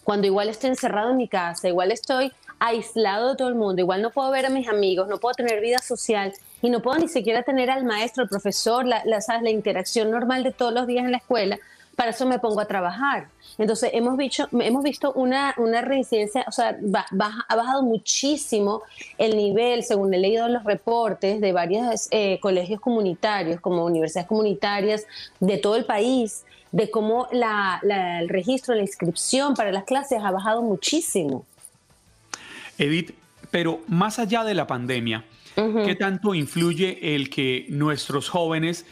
Cuando 0.04 0.28
igual 0.28 0.50
estoy 0.50 0.70
encerrado 0.70 1.10
en 1.10 1.18
mi 1.18 1.28
casa, 1.28 1.68
igual 1.68 1.92
estoy 1.92 2.32
aislado 2.60 3.30
de 3.30 3.38
todo 3.38 3.48
el 3.48 3.56
mundo, 3.56 3.82
igual 3.82 4.04
no 4.04 4.12
puedo 4.12 4.30
ver 4.30 4.46
a 4.46 4.50
mis 4.52 4.68
amigos, 4.68 5.08
no 5.08 5.18
puedo 5.18 5.34
tener 5.34 5.62
vida 5.62 5.80
social 5.80 6.32
y 6.62 6.70
no 6.70 6.82
puedo 6.82 7.00
ni 7.00 7.08
siquiera 7.08 7.44
tener 7.44 7.70
al 7.70 7.86
maestro, 7.86 8.24
al 8.24 8.30
profesor, 8.30 8.86
la, 8.86 9.04
la, 9.06 9.20
la 9.42 9.50
interacción 9.50 10.12
normal 10.12 10.44
de 10.44 10.52
todos 10.52 10.74
los 10.74 10.88
días 10.88 11.06
en 11.06 11.12
la 11.12 11.18
escuela, 11.18 11.58
para 11.96 12.12
eso 12.12 12.26
me 12.26 12.40
pongo 12.40 12.62
a 12.62 12.66
trabajar. 12.66 13.28
Entonces, 13.58 13.90
hemos 13.94 14.16
visto, 14.16 14.48
hemos 14.54 14.84
visto 14.84 15.12
una, 15.14 15.54
una 15.58 15.82
reincidencia, 15.82 16.46
o 16.48 16.52
sea, 16.54 16.78
ha 16.80 17.56
bajado 17.56 17.84
muchísimo 17.84 18.84
el 19.18 19.36
nivel, 19.36 19.84
según 19.84 20.14
he 20.14 20.18
leído 20.18 20.48
los 20.48 20.64
reportes 20.64 21.42
de 21.42 21.52
varios 21.52 22.08
eh, 22.12 22.40
colegios 22.42 22.80
comunitarios, 22.80 23.60
como 23.60 23.84
universidades 23.84 24.30
comunitarias 24.30 25.06
de 25.42 25.58
todo 25.58 25.76
el 25.76 25.84
país, 25.84 26.46
de 26.72 26.90
cómo 26.90 27.28
la, 27.34 27.82
el 27.84 28.30
registro, 28.30 28.76
la 28.76 28.82
inscripción 28.82 29.54
para 29.54 29.74
las 29.74 29.84
clases 29.84 30.22
ha 30.24 30.32
bajado 30.32 30.62
muchísimo. 30.62 31.46
Edith, 32.78 33.12
pero 33.52 33.82
más 33.88 34.20
allá 34.20 34.46
de 34.46 34.54
la 34.54 34.68
pandemia, 34.68 35.26
¿qué 35.56 35.96
tanto 35.96 36.34
influye 36.36 37.16
el 37.16 37.30
que 37.30 37.66
nuestros 37.70 38.30
jóvenes 38.30 38.86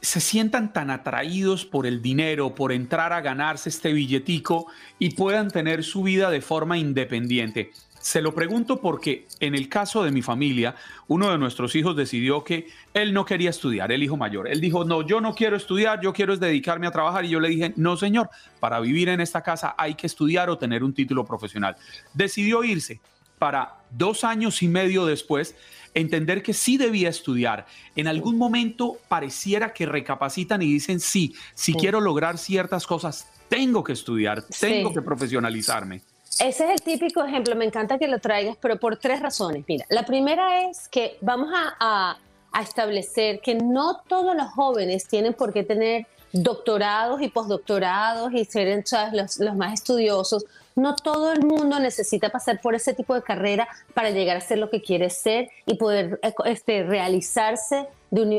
se 0.00 0.20
sientan 0.20 0.72
tan 0.72 0.90
atraídos 0.90 1.64
por 1.64 1.86
el 1.86 2.00
dinero, 2.00 2.54
por 2.54 2.72
entrar 2.72 3.12
a 3.12 3.20
ganarse 3.20 3.68
este 3.68 3.92
billetico 3.92 4.66
y 4.98 5.10
puedan 5.10 5.48
tener 5.48 5.84
su 5.84 6.02
vida 6.02 6.30
de 6.30 6.40
forma 6.40 6.78
independiente. 6.78 7.70
Se 8.00 8.22
lo 8.22 8.34
pregunto 8.34 8.80
porque 8.80 9.26
en 9.40 9.54
el 9.54 9.68
caso 9.68 10.02
de 10.02 10.10
mi 10.10 10.22
familia, 10.22 10.74
uno 11.06 11.30
de 11.30 11.36
nuestros 11.36 11.74
hijos 11.76 11.94
decidió 11.94 12.42
que 12.42 12.68
él 12.94 13.12
no 13.12 13.26
quería 13.26 13.50
estudiar, 13.50 13.92
el 13.92 14.02
hijo 14.02 14.16
mayor. 14.16 14.48
Él 14.48 14.58
dijo, 14.58 14.86
no, 14.86 15.02
yo 15.02 15.20
no 15.20 15.34
quiero 15.34 15.54
estudiar, 15.56 16.00
yo 16.00 16.14
quiero 16.14 16.34
dedicarme 16.38 16.86
a 16.86 16.92
trabajar. 16.92 17.26
Y 17.26 17.28
yo 17.28 17.40
le 17.40 17.50
dije, 17.50 17.74
no, 17.76 17.98
señor, 17.98 18.30
para 18.58 18.80
vivir 18.80 19.10
en 19.10 19.20
esta 19.20 19.42
casa 19.42 19.74
hay 19.76 19.96
que 19.96 20.06
estudiar 20.06 20.48
o 20.48 20.56
tener 20.56 20.82
un 20.82 20.94
título 20.94 21.26
profesional. 21.26 21.76
Decidió 22.14 22.64
irse 22.64 23.00
para 23.40 23.78
dos 23.90 24.22
años 24.22 24.62
y 24.62 24.68
medio 24.68 25.06
después 25.06 25.56
entender 25.94 26.42
que 26.42 26.52
sí 26.52 26.76
debía 26.76 27.08
estudiar. 27.08 27.66
En 27.96 28.06
algún 28.06 28.36
momento 28.36 28.98
pareciera 29.08 29.72
que 29.72 29.86
recapacitan 29.86 30.60
y 30.60 30.66
dicen, 30.66 31.00
sí, 31.00 31.34
si 31.54 31.72
quiero 31.72 32.00
lograr 32.00 32.36
ciertas 32.36 32.86
cosas, 32.86 33.26
tengo 33.48 33.82
que 33.82 33.94
estudiar, 33.94 34.44
tengo 34.60 34.92
que 34.92 35.00
profesionalizarme. 35.00 36.02
Ese 36.38 36.64
es 36.64 36.70
el 36.70 36.82
típico 36.82 37.24
ejemplo, 37.24 37.56
me 37.56 37.64
encanta 37.64 37.98
que 37.98 38.06
lo 38.06 38.20
traigas, 38.20 38.56
pero 38.60 38.78
por 38.78 38.98
tres 38.98 39.20
razones. 39.20 39.64
Mira, 39.66 39.86
la 39.88 40.04
primera 40.04 40.68
es 40.68 40.86
que 40.88 41.16
vamos 41.22 41.48
a, 41.52 42.18
establecer 42.60 43.40
que 43.40 43.54
no 43.54 44.02
todos 44.08 44.36
los 44.36 44.48
jóvenes 44.48 45.06
tienen 45.06 45.34
por 45.34 45.52
qué 45.52 45.62
tener 45.62 46.06
doctorados 46.32 47.22
y 47.22 47.28
postdoctorados 47.28 48.32
y 48.32 48.44
ser 48.44 48.84
los, 49.12 49.38
los, 49.38 49.56
más 49.56 49.72
estudiosos. 49.72 50.44
No 50.80 50.96
todo 50.96 51.32
el 51.32 51.44
mundo 51.44 51.78
necesita 51.78 52.30
pasar 52.30 52.60
por 52.60 52.74
ese 52.74 52.94
tipo 52.94 53.14
de 53.14 53.22
carrera 53.22 53.68
para 53.92 54.10
llegar 54.10 54.38
a 54.38 54.40
ser 54.40 54.56
lo 54.58 54.70
que 54.70 54.80
quiere 54.80 55.10
ser 55.10 55.50
y 55.66 55.74
poder 55.74 56.18
eh, 56.22 56.32
este, 56.46 56.84
realizarse 56.84 57.86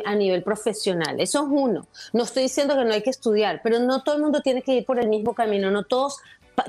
a 0.05 0.15
nivel 0.15 0.41
profesional. 0.41 1.21
Eso 1.21 1.43
es 1.43 1.47
uno. 1.49 1.87
No 2.13 2.23
estoy 2.23 2.43
diciendo 2.43 2.75
que 2.75 2.83
no 2.83 2.93
hay 2.93 3.03
que 3.03 3.11
estudiar, 3.11 3.61
pero 3.63 3.77
no 3.79 4.01
todo 4.01 4.15
el 4.15 4.23
mundo 4.23 4.41
tiene 4.41 4.63
que 4.63 4.73
ir 4.73 4.85
por 4.85 4.99
el 4.99 5.07
mismo 5.07 5.35
camino. 5.35 5.69
No 5.69 5.83
todos 5.83 6.19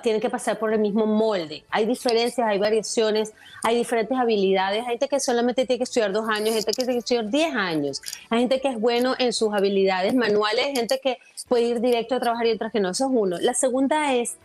tienen 0.03 0.21
que 0.21 0.31
pasar 0.31 0.59
por 0.59 0.73
el 0.73 0.79
mismo 0.79 1.07
molde. 1.07 1.65
Hay 1.71 1.87
diferencias, 1.87 2.47
hay 2.47 2.59
variaciones, 2.59 3.33
hay 3.63 3.77
diferentes 3.77 4.17
habilidades. 4.17 4.83
Hay 4.83 4.91
gente 4.91 5.09
que 5.09 5.21
solamente 5.21 5.67
tiene 5.67 5.79
que 5.79 5.85
estudiar 5.85 6.13
dos 6.13 6.29
años, 6.29 6.55
gente 6.55 6.73
que 6.73 6.85
tiene 6.85 6.93
que 6.93 6.99
estudiar 6.99 7.31
diez 7.31 7.55
años. 7.55 8.03
Hay 8.31 8.41
gente 8.41 8.61
que 8.61 8.69
es 8.69 8.79
bueno 8.79 9.15
en 9.19 9.33
sus 9.33 9.53
habilidades 9.53 10.15
manuales, 10.15 10.67
gente 10.75 11.01
que 11.03 11.19
puede 11.49 11.65
ir 11.65 11.81
directo 11.81 12.15
a 12.15 12.21
trabajar 12.21 12.47
y 12.47 12.53
otras 12.53 12.73
que 12.73 12.81
no. 12.81 12.91
Eso 12.91 13.07
es 13.07 13.11
uno. 13.13 13.39
La 13.41 13.55
segunda 13.55 14.15
es, 14.15 14.37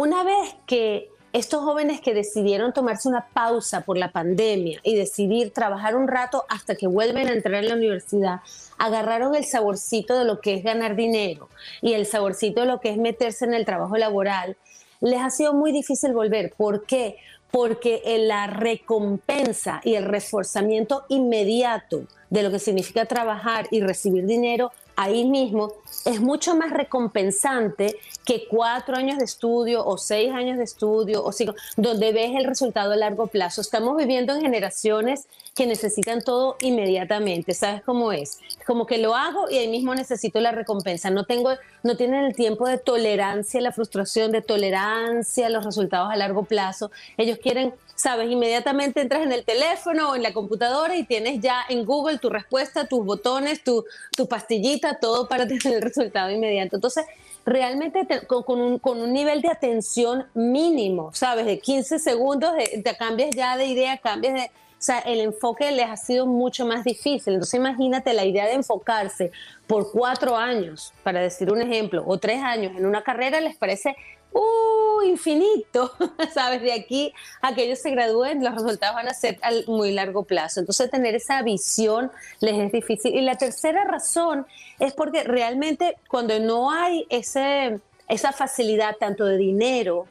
una 0.00 0.24
vez 0.24 0.56
que 0.64 1.10
estos 1.34 1.62
jóvenes 1.62 2.00
que 2.00 2.14
decidieron 2.14 2.72
tomarse 2.72 3.06
una 3.06 3.26
pausa 3.34 3.82
por 3.82 3.98
la 3.98 4.10
pandemia 4.10 4.80
y 4.82 4.96
decidir 4.96 5.52
trabajar 5.52 5.94
un 5.94 6.08
rato 6.08 6.46
hasta 6.48 6.74
que 6.74 6.86
vuelven 6.86 7.28
a 7.28 7.34
entrar 7.34 7.56
en 7.56 7.68
la 7.68 7.74
universidad, 7.74 8.40
agarraron 8.78 9.34
el 9.34 9.44
saborcito 9.44 10.18
de 10.18 10.24
lo 10.24 10.40
que 10.40 10.54
es 10.54 10.64
ganar 10.64 10.96
dinero 10.96 11.50
y 11.82 11.92
el 11.92 12.06
saborcito 12.06 12.62
de 12.62 12.66
lo 12.66 12.80
que 12.80 12.88
es 12.88 12.96
meterse 12.96 13.44
en 13.44 13.52
el 13.52 13.66
trabajo 13.66 13.98
laboral 13.98 14.56
les 15.02 15.20
ha 15.20 15.28
sido 15.28 15.52
muy 15.52 15.70
difícil 15.70 16.14
volver. 16.14 16.54
¿Por 16.56 16.86
qué? 16.86 17.16
Porque 17.50 18.02
la 18.20 18.46
recompensa 18.46 19.82
y 19.84 19.96
el 19.96 20.06
reforzamiento 20.06 21.04
inmediato 21.10 22.04
de 22.30 22.42
lo 22.42 22.50
que 22.50 22.58
significa 22.58 23.04
trabajar 23.04 23.68
y 23.70 23.82
recibir 23.82 24.24
dinero 24.24 24.72
ahí 24.96 25.26
mismo 25.26 25.74
es 26.04 26.20
mucho 26.20 26.54
más 26.54 26.70
recompensante 26.70 27.96
que 28.24 28.46
cuatro 28.48 28.96
años 28.96 29.18
de 29.18 29.24
estudio 29.24 29.84
o 29.84 29.98
seis 29.98 30.32
años 30.32 30.58
de 30.58 30.64
estudio 30.64 31.24
o 31.24 31.32
cinco, 31.32 31.54
donde 31.76 32.12
ves 32.12 32.32
el 32.36 32.44
resultado 32.44 32.92
a 32.92 32.96
largo 32.96 33.26
plazo. 33.26 33.60
Estamos 33.60 33.96
viviendo 33.96 34.34
en 34.34 34.42
generaciones 34.42 35.26
que 35.54 35.66
necesitan 35.66 36.22
todo 36.22 36.56
inmediatamente. 36.60 37.54
¿Sabes 37.54 37.82
cómo 37.82 38.12
es? 38.12 38.38
Como 38.66 38.86
que 38.86 38.98
lo 38.98 39.14
hago 39.14 39.50
y 39.50 39.58
ahí 39.58 39.68
mismo 39.68 39.94
necesito 39.94 40.40
la 40.40 40.52
recompensa. 40.52 41.10
No 41.10 41.24
tengo, 41.24 41.50
no 41.82 41.96
tienen 41.96 42.24
el 42.24 42.34
tiempo 42.34 42.68
de 42.68 42.78
tolerancia, 42.78 43.60
la 43.60 43.72
frustración, 43.72 44.32
de 44.32 44.42
tolerancia 44.42 45.48
los 45.48 45.64
resultados 45.64 46.10
a 46.10 46.16
largo 46.16 46.44
plazo. 46.44 46.90
Ellos 47.16 47.38
quieren 47.42 47.74
sabes, 48.00 48.30
inmediatamente 48.30 49.02
entras 49.02 49.22
en 49.22 49.32
el 49.32 49.44
teléfono 49.44 50.10
o 50.10 50.16
en 50.16 50.22
la 50.22 50.32
computadora 50.32 50.96
y 50.96 51.04
tienes 51.04 51.40
ya 51.40 51.62
en 51.68 51.84
Google 51.84 52.18
tu 52.18 52.30
respuesta, 52.30 52.86
tus 52.86 53.04
botones, 53.04 53.62
tu, 53.62 53.84
tu 54.16 54.26
pastillita, 54.26 54.98
todo 54.98 55.28
para 55.28 55.46
tener 55.62 55.79
resultado 55.82 56.30
inmediato. 56.30 56.76
Entonces, 56.76 57.04
realmente 57.44 58.06
con, 58.26 58.60
un, 58.60 58.78
con, 58.78 59.00
un, 59.00 59.12
nivel 59.12 59.42
de 59.42 59.48
atención 59.48 60.26
mínimo, 60.34 61.10
¿sabes? 61.14 61.46
De 61.46 61.58
15 61.58 61.98
segundos, 61.98 62.52
te 62.84 62.96
cambias 62.96 63.30
ya 63.34 63.56
de 63.56 63.66
idea, 63.66 63.98
cambias 63.98 64.34
de... 64.34 64.50
O 64.80 64.82
sea, 64.82 65.00
el 65.00 65.20
enfoque 65.20 65.70
les 65.72 65.90
ha 65.90 65.96
sido 65.98 66.26
mucho 66.26 66.64
más 66.64 66.84
difícil. 66.84 67.34
Entonces, 67.34 67.52
imagínate 67.52 68.14
la 68.14 68.24
idea 68.24 68.46
de 68.46 68.54
enfocarse 68.54 69.30
por 69.66 69.92
cuatro 69.92 70.38
años, 70.38 70.94
para 71.02 71.20
decir 71.20 71.52
un 71.52 71.60
ejemplo, 71.60 72.02
o 72.06 72.16
tres 72.16 72.42
años 72.42 72.72
en 72.74 72.86
una 72.86 73.02
carrera, 73.02 73.42
les 73.42 73.56
parece 73.58 73.94
uh, 74.32 75.02
infinito, 75.02 75.92
¿sabes? 76.34 76.62
De 76.62 76.72
aquí 76.72 77.12
a 77.40 77.54
que 77.54 77.64
ellos 77.64 77.78
se 77.78 77.90
gradúen, 77.90 78.44
los 78.44 78.54
resultados 78.54 78.96
van 78.96 79.08
a 79.08 79.14
ser 79.14 79.38
a 79.42 79.50
muy 79.66 79.92
largo 79.92 80.24
plazo. 80.24 80.60
Entonces, 80.60 80.90
tener 80.90 81.14
esa 81.14 81.42
visión 81.42 82.10
les 82.40 82.58
es 82.58 82.72
difícil. 82.72 83.14
Y 83.14 83.20
la 83.22 83.36
tercera 83.36 83.84
razón 83.84 84.46
es 84.78 84.92
porque 84.94 85.24
realmente 85.24 85.96
cuando 86.08 86.38
no 86.40 86.70
hay 86.70 87.06
ese, 87.10 87.80
esa 88.08 88.32
facilidad 88.32 88.96
tanto 88.98 89.24
de 89.24 89.36
dinero 89.36 90.06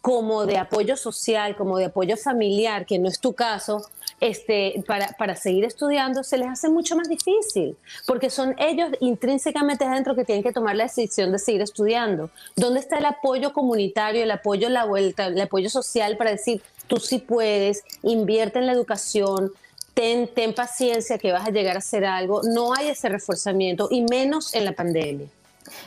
como 0.00 0.46
de 0.46 0.58
apoyo 0.58 0.96
social, 0.96 1.56
como 1.56 1.78
de 1.78 1.86
apoyo 1.86 2.16
familiar, 2.16 2.86
que 2.86 2.98
no 2.98 3.08
es 3.08 3.20
tu 3.20 3.34
caso, 3.34 3.82
este, 4.20 4.82
para, 4.86 5.08
para, 5.18 5.36
seguir 5.36 5.64
estudiando, 5.64 6.24
se 6.24 6.38
les 6.38 6.48
hace 6.48 6.68
mucho 6.68 6.96
más 6.96 7.08
difícil, 7.08 7.76
porque 8.06 8.30
son 8.30 8.54
ellos 8.58 8.90
intrínsecamente 9.00 9.84
adentro 9.84 10.14
que 10.14 10.24
tienen 10.24 10.42
que 10.42 10.52
tomar 10.52 10.76
la 10.76 10.84
decisión 10.84 11.32
de 11.32 11.38
seguir 11.38 11.62
estudiando. 11.62 12.30
¿Dónde 12.56 12.80
está 12.80 12.98
el 12.98 13.04
apoyo 13.04 13.52
comunitario, 13.52 14.22
el 14.22 14.30
apoyo 14.30 14.68
la 14.68 14.84
vuelta, 14.84 15.26
el 15.26 15.40
apoyo 15.40 15.70
social 15.70 16.16
para 16.16 16.30
decir, 16.30 16.62
tú 16.86 16.96
sí 16.96 17.18
puedes, 17.18 17.84
invierte 18.02 18.58
en 18.58 18.66
la 18.66 18.72
educación, 18.72 19.52
ten, 19.94 20.28
ten 20.28 20.54
paciencia 20.54 21.18
que 21.18 21.32
vas 21.32 21.46
a 21.46 21.50
llegar 21.50 21.76
a 21.76 21.78
hacer 21.78 22.04
algo? 22.04 22.42
No 22.42 22.74
hay 22.74 22.88
ese 22.88 23.08
reforzamiento, 23.08 23.88
y 23.90 24.02
menos 24.02 24.54
en 24.54 24.64
la 24.64 24.72
pandemia. 24.72 25.28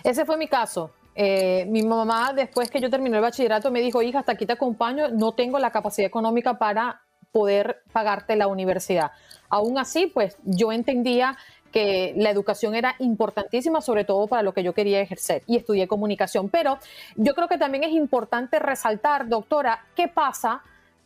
Ese 0.04 0.26
fue 0.26 0.38
mi 0.38 0.48
caso. 0.48 0.92
Eh, 1.16 1.66
mi 1.68 1.84
mamá, 1.84 2.32
después 2.34 2.70
que 2.70 2.80
yo 2.80 2.90
terminé 2.90 3.18
el 3.18 3.22
bachillerato, 3.22 3.70
me 3.72 3.82
dijo, 3.82 4.02
hija, 4.02 4.20
hasta 4.20 4.32
aquí 4.32 4.46
te 4.46 4.54
acompaño, 4.54 5.10
no 5.10 5.34
tengo 5.34 5.60
la 5.60 5.72
capacidad 5.72 6.08
económica 6.08 6.58
para 6.58 7.02
poder 7.32 7.82
pagarte 7.92 8.36
la 8.36 8.48
universidad. 8.48 9.12
Aún 9.50 9.78
así, 9.78 10.08
pues 10.08 10.38
yo 10.44 10.72
entendía 10.72 11.38
que 11.72 12.14
la 12.18 12.30
educación 12.30 12.76
era 12.76 12.96
importantísima, 13.00 13.82
sobre 13.82 14.04
todo 14.04 14.28
para 14.28 14.44
lo 14.44 14.54
que 14.54 14.64
yo 14.64 14.74
quería 14.74 15.00
ejercer, 15.00 15.44
y 15.48 15.56
estudié 15.58 15.88
comunicación. 15.88 16.50
Pero 16.50 16.78
yo 17.16 17.34
creo 17.34 17.48
que 17.48 17.58
también 17.58 17.84
es 17.84 17.92
importante 17.92 18.60
resaltar, 18.60 19.28
doctora, 19.28 19.86
qué 19.96 20.08
pasa 20.08 20.62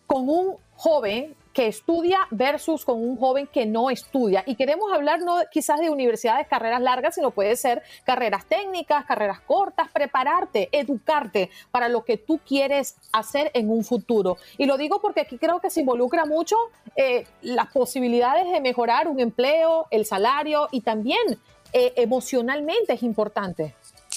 con 0.07 0.27
un 0.27 0.55
joven 0.75 1.35
que 1.55 1.67
estudia 1.67 2.19
versus 2.31 2.83
con 2.83 3.01
un 3.01 3.15
joven 3.15 3.47
que 3.47 3.65
no 3.65 3.89
estudia. 3.89 4.43
Y 4.45 4.55
queremos 4.55 4.91
hablar 4.91 5.21
no 5.21 5.37
quizás 5.49 5.79
de 5.79 5.89
universidades, 5.89 6.47
carreras 6.49 6.81
largas, 6.81 7.15
sino 7.15 7.31
puede 7.31 7.55
ser 7.55 7.81
carreras 8.03 8.45
técnicas, 8.45 9.05
carreras 9.05 9.39
cortas, 9.39 9.87
prepararte, 9.89 10.67
educarte 10.73 11.49
para 11.71 11.87
lo 11.87 12.03
que 12.03 12.17
tú 12.17 12.41
quieres 12.45 12.97
hacer 13.13 13.51
en 13.53 13.69
un 13.71 13.85
futuro. 13.85 14.35
Y 14.57 14.65
lo 14.65 14.77
digo 14.77 14.99
porque 14.99 15.21
aquí 15.21 15.37
creo 15.37 15.61
que 15.61 15.69
se 15.69 15.79
involucra 15.79 16.25
mucho 16.25 16.57
eh, 16.97 17.25
las 17.41 17.67
posibilidades 17.67 18.51
de 18.51 18.59
mejorar 18.59 19.07
un 19.07 19.21
empleo, 19.21 19.87
el 19.91 20.05
salario 20.05 20.67
y 20.71 20.81
también 20.81 21.39
eh, 21.71 21.93
emocionalmente 21.95 22.93
es 22.93 23.03
importante. 23.03 23.75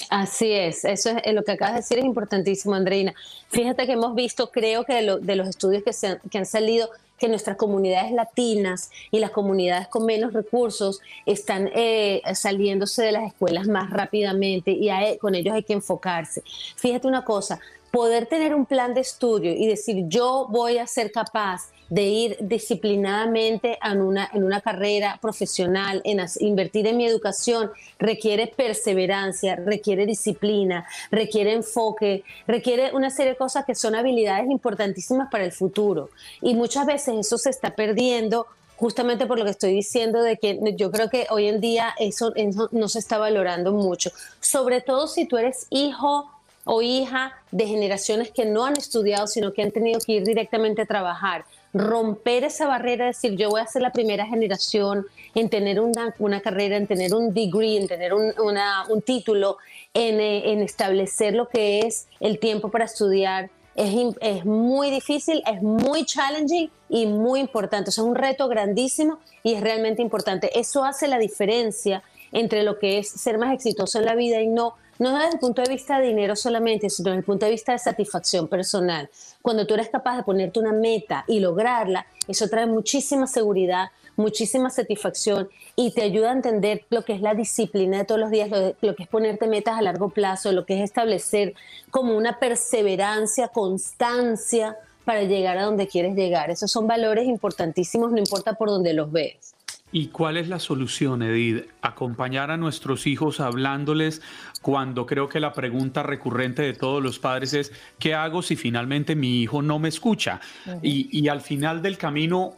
Así 0.09 0.51
es, 0.51 0.83
eso 0.83 1.09
es 1.11 1.17
eh, 1.23 1.31
lo 1.31 1.43
que 1.43 1.53
acabas 1.53 1.75
de 1.75 1.79
decir 1.79 1.99
es 1.99 2.05
importantísimo, 2.05 2.75
Andreina. 2.75 3.13
Fíjate 3.47 3.85
que 3.85 3.93
hemos 3.93 4.13
visto, 4.13 4.51
creo 4.51 4.83
que 4.83 4.93
de, 4.95 5.35
los 5.35 5.47
estudios 5.47 5.83
que, 5.83 5.93
se 5.93 6.19
que 6.29 6.37
han 6.37 6.45
salido, 6.45 6.89
que 7.19 7.27
nuestras 7.27 7.57
comunidades 7.57 8.11
latinas 8.11 8.89
y 9.11 9.19
las 9.19 9.31
comunidades 9.31 9.87
con 9.87 10.05
menos 10.05 10.33
recursos 10.33 11.01
están 11.25 11.69
eh, 11.75 12.21
saliéndose 12.33 13.03
de 13.03 13.11
las 13.11 13.27
escuelas 13.27 13.67
más 13.67 13.89
rápidamente 13.89 14.71
y 14.71 14.89
con 15.19 15.35
ellos 15.35 15.53
hay 15.53 15.63
que 15.63 15.73
enfocarse. 15.73 16.41
Fíjate 16.75 17.07
una 17.07 17.23
cosa, 17.23 17.59
poder 17.91 18.25
tener 18.25 18.55
un 18.55 18.65
plan 18.65 18.93
de 18.93 19.01
estudio 19.01 19.51
y 19.51 19.67
decir 19.67 20.05
yo 20.07 20.47
voy 20.49 20.77
a 20.77 20.87
ser 20.87 21.11
capaz 21.11 21.69
de 21.89 22.03
ir 22.03 22.37
disciplinadamente 22.39 23.77
en 23.83 24.01
una, 24.01 24.29
en 24.33 24.43
una 24.43 24.61
carrera 24.61 25.17
profesional, 25.21 26.01
en 26.03 26.19
invertir 26.39 26.87
en 26.87 26.97
mi 26.97 27.05
educación, 27.05 27.71
requiere 27.97 28.47
perseverancia, 28.47 29.55
requiere 29.55 30.05
disciplina, 30.05 30.85
requiere 31.11 31.53
enfoque, 31.53 32.23
requiere 32.47 32.91
una 32.93 33.09
serie 33.09 33.33
de 33.33 33.37
cosas 33.37 33.65
que 33.65 33.75
son 33.75 33.95
habilidades 33.95 34.49
importantísimas 34.49 35.29
para 35.31 35.45
el 35.45 35.51
futuro. 35.51 36.09
Y 36.41 36.55
muchas 36.55 36.85
veces 36.85 37.15
eso 37.17 37.37
se 37.37 37.49
está 37.49 37.71
perdiendo 37.71 38.47
justamente 38.75 39.25
por 39.25 39.37
lo 39.37 39.43
que 39.43 39.51
estoy 39.51 39.73
diciendo 39.73 40.21
de 40.21 40.37
que 40.37 40.57
yo 40.77 40.89
creo 40.89 41.09
que 41.09 41.27
hoy 41.31 41.47
en 41.47 41.59
día 41.59 41.93
eso, 41.99 42.31
eso 42.35 42.69
no 42.71 42.87
se 42.87 42.99
está 42.99 43.17
valorando 43.17 43.73
mucho, 43.73 44.09
sobre 44.39 44.79
todo 44.79 45.07
si 45.07 45.25
tú 45.25 45.37
eres 45.37 45.67
hijo 45.69 46.31
o 46.63 46.81
hija 46.81 47.33
de 47.51 47.65
generaciones 47.65 48.31
que 48.31 48.45
no 48.45 48.63
han 48.63 48.77
estudiado, 48.77 49.27
sino 49.27 49.51
que 49.51 49.63
han 49.63 49.71
tenido 49.71 49.99
que 49.99 50.13
ir 50.13 50.23
directamente 50.23 50.83
a 50.83 50.85
trabajar. 50.85 51.43
Romper 51.73 52.43
esa 52.43 52.67
barrera, 52.67 53.05
decir, 53.05 53.35
yo 53.35 53.49
voy 53.49 53.61
a 53.61 53.67
ser 53.67 53.81
la 53.81 53.91
primera 53.91 54.25
generación 54.25 55.05
en 55.35 55.49
tener 55.49 55.79
una, 55.79 56.15
una 56.19 56.41
carrera, 56.41 56.77
en 56.77 56.87
tener 56.87 57.13
un 57.13 57.33
degree, 57.33 57.77
en 57.77 57.87
tener 57.87 58.13
un, 58.13 58.33
un 58.37 59.01
título, 59.01 59.57
en, 59.93 60.19
eh, 60.19 60.51
en 60.51 60.61
establecer 60.61 61.35
lo 61.35 61.47
que 61.47 61.81
es 61.81 62.07
el 62.19 62.39
tiempo 62.39 62.69
para 62.69 62.85
estudiar, 62.85 63.49
es, 63.75 64.45
muy 64.45 64.91
difícil, 64.91 65.41
es 65.45 65.61
muy 65.61 66.05
challenging 66.05 66.69
y 66.89 67.05
muy 67.05 67.39
importante. 67.39 67.89
es 67.89 67.97
un 67.97 68.15
reto 68.15 68.47
grandísimo 68.47 69.19
y 69.43 69.53
es 69.53 69.61
realmente 69.61 70.01
importante. 70.01 70.57
Eso 70.59 70.83
hace 70.83 71.07
la 71.07 71.17
diferencia 71.17 72.03
entre 72.31 72.63
lo 72.63 72.77
que 72.77 72.99
es 72.99 73.09
ser 73.09 73.37
más 73.37 73.53
exitoso 73.53 73.99
en 73.99 74.05
la 74.05 74.15
vida 74.15 74.41
y 74.41 74.47
no, 74.47 74.75
no 74.99 75.17
desde 75.17 75.33
el 75.33 75.39
punto 75.39 75.61
de 75.61 75.69
vista 75.69 75.99
de 75.99 76.07
dinero 76.07 76.35
solamente, 76.35 76.89
sino 76.89 77.09
desde 77.09 77.19
el 77.19 77.25
punto 77.25 77.45
de 77.45 77.53
vista 77.53 77.71
de 77.71 77.79
satisfacción 77.79 78.47
personal. 78.47 79.09
Cuando 79.41 79.65
tú 79.65 79.73
eres 79.73 79.89
capaz 79.89 80.17
de 80.17 80.23
ponerte 80.23 80.59
una 80.59 80.73
meta 80.73 81.23
y 81.27 81.39
lograrla, 81.39 82.05
eso 82.27 82.47
trae 82.49 82.65
muchísima 82.65 83.25
seguridad, 83.25 83.87
muchísima 84.17 84.69
satisfacción 84.69 85.49
y 85.75 85.91
te 85.93 86.03
ayuda 86.03 86.29
a 86.29 86.33
entender 86.33 86.85
lo 86.89 87.03
que 87.03 87.13
es 87.13 87.21
la 87.21 87.33
disciplina 87.33 87.99
de 87.99 88.05
todos 88.05 88.19
los 88.19 88.29
días, 88.29 88.49
lo, 88.81 88.95
que 88.95 89.03
es 89.03 89.09
ponerte 89.09 89.47
metas 89.47 89.77
a 89.77 89.81
largo 89.81 90.09
plazo, 90.09 90.51
lo 90.51 90.65
que 90.65 90.77
es 90.77 90.83
establecer 90.83 91.55
como 91.89 92.17
una 92.17 92.37
perseverancia, 92.37 93.47
constancia 93.47 94.77
para 95.05 95.23
llegar 95.23 95.57
a 95.57 95.63
donde 95.63 95.87
quieres 95.87 96.15
llegar. 96.15 96.51
Esos 96.51 96.69
son 96.71 96.85
valores 96.85 97.25
importantísimos, 97.25 98.11
no 98.11 98.17
importa 98.17 98.53
por 98.53 98.69
dónde 98.69 98.93
los 98.93 99.11
veas. 99.11 99.48
¿Y 99.91 100.07
cuál 100.07 100.37
es 100.37 100.47
la 100.47 100.59
solución, 100.59 101.23
Edith? 101.23 101.65
Acompañar 101.81 102.51
a 102.51 102.57
nuestros 102.57 103.07
hijos 103.07 103.39
hablándoles 103.39 104.21
cuando 104.61 105.05
creo 105.05 105.29
que 105.29 105.39
la 105.39 105.53
pregunta 105.53 106.03
recurrente 106.03 106.61
de 106.61 106.73
todos 106.73 107.01
los 107.01 107.17
padres 107.17 107.53
es, 107.53 107.71
¿qué 107.97 108.13
hago 108.13 108.43
si 108.43 108.55
finalmente 108.55 109.15
mi 109.15 109.41
hijo 109.41 109.61
no 109.61 109.79
me 109.79 109.89
escucha? 109.89 110.41
y, 110.83 111.09
y, 111.11 111.27
al 111.27 111.41
final 111.41 111.81
del 111.81 111.97
camino 111.97 112.53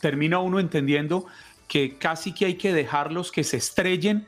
termina 0.00 0.38
uno 0.38 0.60
entendiendo 0.60 1.26
que 1.66 1.96
casi 1.96 2.32
que 2.32 2.46
hay 2.46 2.54
que 2.54 2.72
dejarlos 2.72 3.32
que 3.32 3.42
se 3.42 3.56
estrellen 3.56 4.26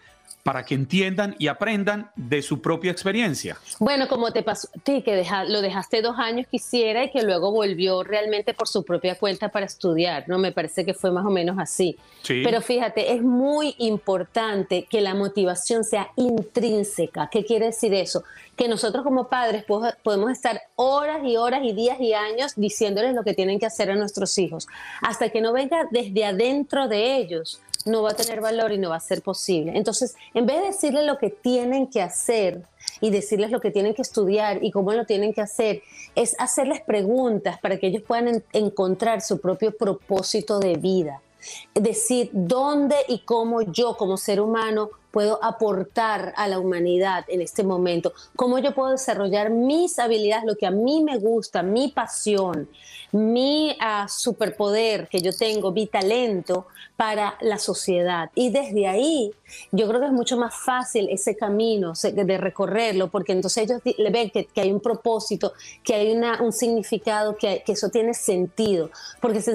para 0.48 0.64
que 0.64 0.74
entiendan 0.74 1.36
y 1.38 1.48
aprendan 1.48 2.10
de 2.16 2.40
su 2.40 2.62
propia 2.62 2.90
experiencia. 2.90 3.58
Bueno, 3.78 4.08
como 4.08 4.32
te 4.32 4.42
pasó 4.42 4.66
a 4.74 4.80
ti, 4.80 5.02
que 5.02 5.22
lo 5.46 5.60
dejaste 5.60 6.00
dos 6.00 6.18
años 6.18 6.46
quisiera 6.50 7.04
y 7.04 7.10
que 7.10 7.22
luego 7.22 7.52
volvió 7.52 8.02
realmente 8.02 8.54
por 8.54 8.66
su 8.66 8.82
propia 8.82 9.18
cuenta 9.18 9.50
para 9.50 9.66
estudiar, 9.66 10.24
¿no? 10.26 10.38
Me 10.38 10.50
parece 10.50 10.86
que 10.86 10.94
fue 10.94 11.10
más 11.10 11.26
o 11.26 11.28
menos 11.28 11.58
así. 11.58 11.98
Pero 12.26 12.62
fíjate, 12.62 13.12
es 13.12 13.20
muy 13.20 13.74
importante 13.76 14.86
que 14.88 15.02
la 15.02 15.12
motivación 15.12 15.84
sea 15.84 16.08
intrínseca. 16.16 17.28
¿Qué 17.30 17.44
quiere 17.44 17.66
decir 17.66 17.92
eso? 17.92 18.24
Que 18.56 18.68
nosotros 18.68 19.04
como 19.04 19.28
padres 19.28 19.66
podemos 20.02 20.32
estar 20.32 20.62
horas 20.76 21.20
y 21.24 21.36
horas 21.36 21.60
y 21.62 21.74
días 21.74 22.00
y 22.00 22.14
años 22.14 22.54
diciéndoles 22.56 23.14
lo 23.14 23.22
que 23.22 23.34
tienen 23.34 23.58
que 23.58 23.66
hacer 23.66 23.90
a 23.90 23.96
nuestros 23.96 24.38
hijos, 24.38 24.66
hasta 25.02 25.28
que 25.28 25.42
no 25.42 25.52
venga 25.52 25.86
desde 25.90 26.24
adentro 26.24 26.88
de 26.88 27.16
ellos 27.18 27.60
no 27.84 28.02
va 28.02 28.10
a 28.10 28.14
tener 28.14 28.40
valor 28.40 28.72
y 28.72 28.78
no 28.78 28.90
va 28.90 28.96
a 28.96 29.00
ser 29.00 29.22
posible. 29.22 29.72
Entonces, 29.76 30.16
en 30.34 30.46
vez 30.46 30.60
de 30.60 30.66
decirles 30.68 31.06
lo 31.06 31.18
que 31.18 31.30
tienen 31.30 31.88
que 31.88 32.02
hacer 32.02 32.62
y 33.00 33.10
decirles 33.10 33.50
lo 33.50 33.60
que 33.60 33.70
tienen 33.70 33.94
que 33.94 34.02
estudiar 34.02 34.62
y 34.62 34.70
cómo 34.70 34.92
lo 34.92 35.06
tienen 35.06 35.32
que 35.32 35.40
hacer, 35.40 35.82
es 36.14 36.34
hacerles 36.38 36.80
preguntas 36.80 37.58
para 37.60 37.78
que 37.78 37.88
ellos 37.88 38.02
puedan 38.02 38.42
encontrar 38.52 39.20
su 39.20 39.40
propio 39.40 39.76
propósito 39.76 40.58
de 40.58 40.76
vida. 40.76 41.22
Decir 41.74 42.30
dónde 42.32 42.96
y 43.06 43.20
cómo 43.20 43.62
yo 43.62 43.96
como 43.96 44.16
ser 44.16 44.40
humano 44.40 44.90
puedo 45.10 45.42
aportar 45.42 46.32
a 46.36 46.48
la 46.48 46.58
humanidad 46.58 47.24
en 47.28 47.40
este 47.40 47.64
momento, 47.64 48.12
cómo 48.36 48.58
yo 48.58 48.74
puedo 48.74 48.90
desarrollar 48.90 49.50
mis 49.50 49.98
habilidades, 49.98 50.44
lo 50.44 50.56
que 50.56 50.66
a 50.66 50.70
mí 50.70 51.02
me 51.02 51.18
gusta, 51.18 51.62
mi 51.62 51.88
pasión, 51.88 52.68
mi 53.12 53.70
uh, 53.80 54.08
superpoder 54.08 55.08
que 55.08 55.20
yo 55.20 55.32
tengo, 55.32 55.72
mi 55.72 55.86
talento 55.86 56.66
para 56.96 57.36
la 57.40 57.58
sociedad. 57.58 58.30
Y 58.34 58.50
desde 58.50 58.86
ahí 58.86 59.30
yo 59.72 59.88
creo 59.88 60.00
que 60.00 60.06
es 60.06 60.12
mucho 60.12 60.36
más 60.36 60.54
fácil 60.54 61.08
ese 61.10 61.36
camino 61.36 61.92
de 61.94 62.38
recorrerlo, 62.38 63.08
porque 63.08 63.32
entonces 63.32 63.64
ellos 63.64 63.80
le 63.84 64.10
ven 64.10 64.30
que, 64.30 64.48
hay 64.56 64.72
un 64.72 64.80
propósito, 64.80 65.52
que 65.84 65.94
hay 65.94 66.10
una, 66.10 66.42
un 66.42 66.52
significado, 66.52 67.36
que, 67.36 67.62
que, 67.64 67.72
eso 67.72 67.88
tiene 67.88 68.14
sentido. 68.14 68.90
Porque 69.20 69.40
se, 69.40 69.54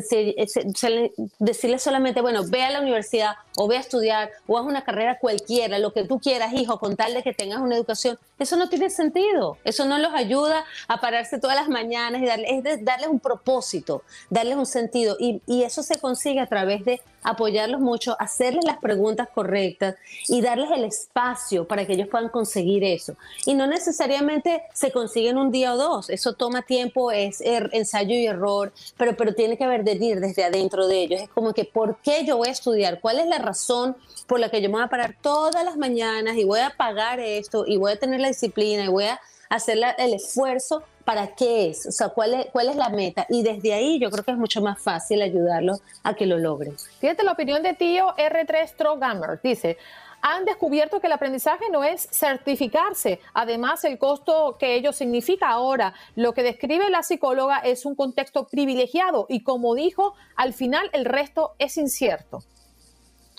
decirle 1.40 1.80
solamente, 1.80 2.22
bueno, 2.22 2.42
ve 2.48 2.64
a 2.64 2.72
la 2.72 2.82
universidad 2.82 3.34
o 3.58 3.68
ve 3.68 3.78
a 3.78 3.82
estudiar 3.82 4.32
o 4.48 4.58
haz 4.58 4.66
una 4.66 4.84
carrera 4.84 5.20
cualquiera, 5.20 5.43
lo 5.80 5.94
que 5.94 6.04
tú 6.04 6.20
quieras, 6.20 6.54
hijo, 6.54 6.80
con 6.80 6.96
tal 6.96 7.14
de 7.14 7.24
que 7.24 7.34
tengas 7.34 7.60
una 7.60 7.76
educación, 7.76 8.20
eso 8.40 8.56
no 8.58 8.70
tiene 8.70 8.90
sentido. 8.90 9.58
Eso 9.64 9.86
no 9.86 9.98
los 9.98 10.14
ayuda 10.14 10.66
a 10.88 11.00
pararse 11.00 11.40
todas 11.40 11.56
las 11.56 11.70
mañanas 11.70 12.22
y 12.22 12.26
darle, 12.26 12.48
es 12.50 12.84
darles 12.86 13.10
un 13.10 13.20
propósito, 13.20 14.04
darles 14.30 14.58
un 14.58 14.66
sentido. 14.66 15.16
Y, 15.20 15.42
y 15.48 15.64
eso 15.64 15.84
se 15.84 16.00
consigue 16.00 16.40
a 16.40 16.48
través 16.48 16.86
de 16.86 17.02
apoyarlos 17.24 17.82
mucho, 17.82 18.16
hacerles 18.20 18.66
las 18.66 18.78
preguntas 18.78 19.28
correctas 19.34 19.96
y 20.28 20.42
darles 20.42 20.72
el 20.72 20.84
espacio 20.84 21.68
para 21.68 21.86
que 21.86 21.94
ellos 21.94 22.08
puedan 22.10 22.30
conseguir 22.30 22.84
eso. 22.84 23.16
Y 23.46 23.54
no 23.54 23.68
necesariamente 23.68 24.64
se 24.74 24.92
consiguen 24.92 25.38
un 25.38 25.52
día 25.52 25.74
o 25.74 25.78
dos, 25.78 26.10
eso 26.10 26.34
toma 26.34 26.62
tiempo, 26.62 27.12
es 27.12 27.42
er, 27.42 27.70
ensayo 27.74 28.16
y 28.16 28.26
error, 28.26 28.72
pero, 28.98 29.16
pero 29.16 29.34
tiene 29.34 29.58
que 29.58 29.64
haber 29.64 29.84
venir 29.84 30.20
desde 30.20 30.44
adentro 30.44 30.88
de 30.88 31.02
ellos. 31.04 31.22
Es 31.22 31.30
como 31.30 31.54
que, 31.54 31.66
¿por 31.66 31.98
qué 31.98 32.26
yo 32.26 32.38
voy 32.38 32.50
a 32.50 32.52
estudiar? 32.52 33.00
¿Cuál 33.00 33.20
es 33.20 33.28
la 33.28 33.40
razón 33.40 33.96
por 34.28 34.40
la 34.40 34.50
que 34.50 34.62
yo 34.62 34.70
me 34.70 34.76
voy 34.76 34.84
a 34.84 34.88
parar 34.88 35.16
todas 35.22 35.64
las 35.64 35.78
mañanas 35.78 36.38
y 36.38 36.44
voy 36.44 36.60
a 36.60 36.72
pagar 36.72 37.20
esto 37.20 37.66
y 37.68 37.78
voy 37.78 37.92
a 37.92 38.00
tener 38.00 38.20
la 38.20 38.30
disciplina 38.30 38.86
y 38.86 38.88
voy 38.88 39.06
a 39.06 39.20
hacer 39.50 39.80
el 39.98 40.14
esfuerzo 40.14 40.84
para 41.06 41.36
qué 41.36 41.70
es, 41.70 41.86
o 41.86 41.92
sea, 41.92 42.10
cuál 42.10 42.34
es, 42.34 42.46
cuál 42.52 42.70
es 42.70 42.76
la 42.76 42.90
meta. 42.90 43.26
Y 43.30 43.44
desde 43.44 43.74
ahí 43.74 44.00
yo 44.00 44.10
creo 44.10 44.24
que 44.24 44.32
es 44.32 44.38
mucho 44.38 44.62
más 44.62 44.82
fácil 44.82 45.22
ayudarlos 45.22 45.82
a 46.04 46.14
que 46.14 46.26
lo 46.26 46.38
logren. 46.38 46.76
Fíjate 47.00 47.24
la 47.24 47.34
opinión 47.34 47.62
de 47.64 47.74
tío 47.74 48.16
R3 48.16 48.68
Strogamer. 48.68 49.40
Dice, 49.42 49.78
han 50.22 50.46
descubierto 50.46 51.02
que 51.02 51.08
el 51.08 51.14
aprendizaje 51.14 51.66
no 51.70 51.84
es 51.84 52.08
certificarse. 52.10 53.20
Además, 53.34 53.84
el 53.84 53.98
costo 53.98 54.56
que 54.58 54.76
ello 54.76 54.94
significa 54.94 55.50
ahora, 55.50 55.94
lo 56.16 56.34
que 56.34 56.44
describe 56.44 56.90
la 56.90 57.04
psicóloga 57.04 57.58
es 57.58 57.86
un 57.86 57.94
contexto 57.94 58.48
privilegiado 58.48 59.26
y 59.28 59.44
como 59.44 59.76
dijo, 59.76 60.16
al 60.38 60.54
final 60.54 60.90
el 60.94 61.04
resto 61.04 61.56
es 61.60 61.76
incierto. 61.78 62.42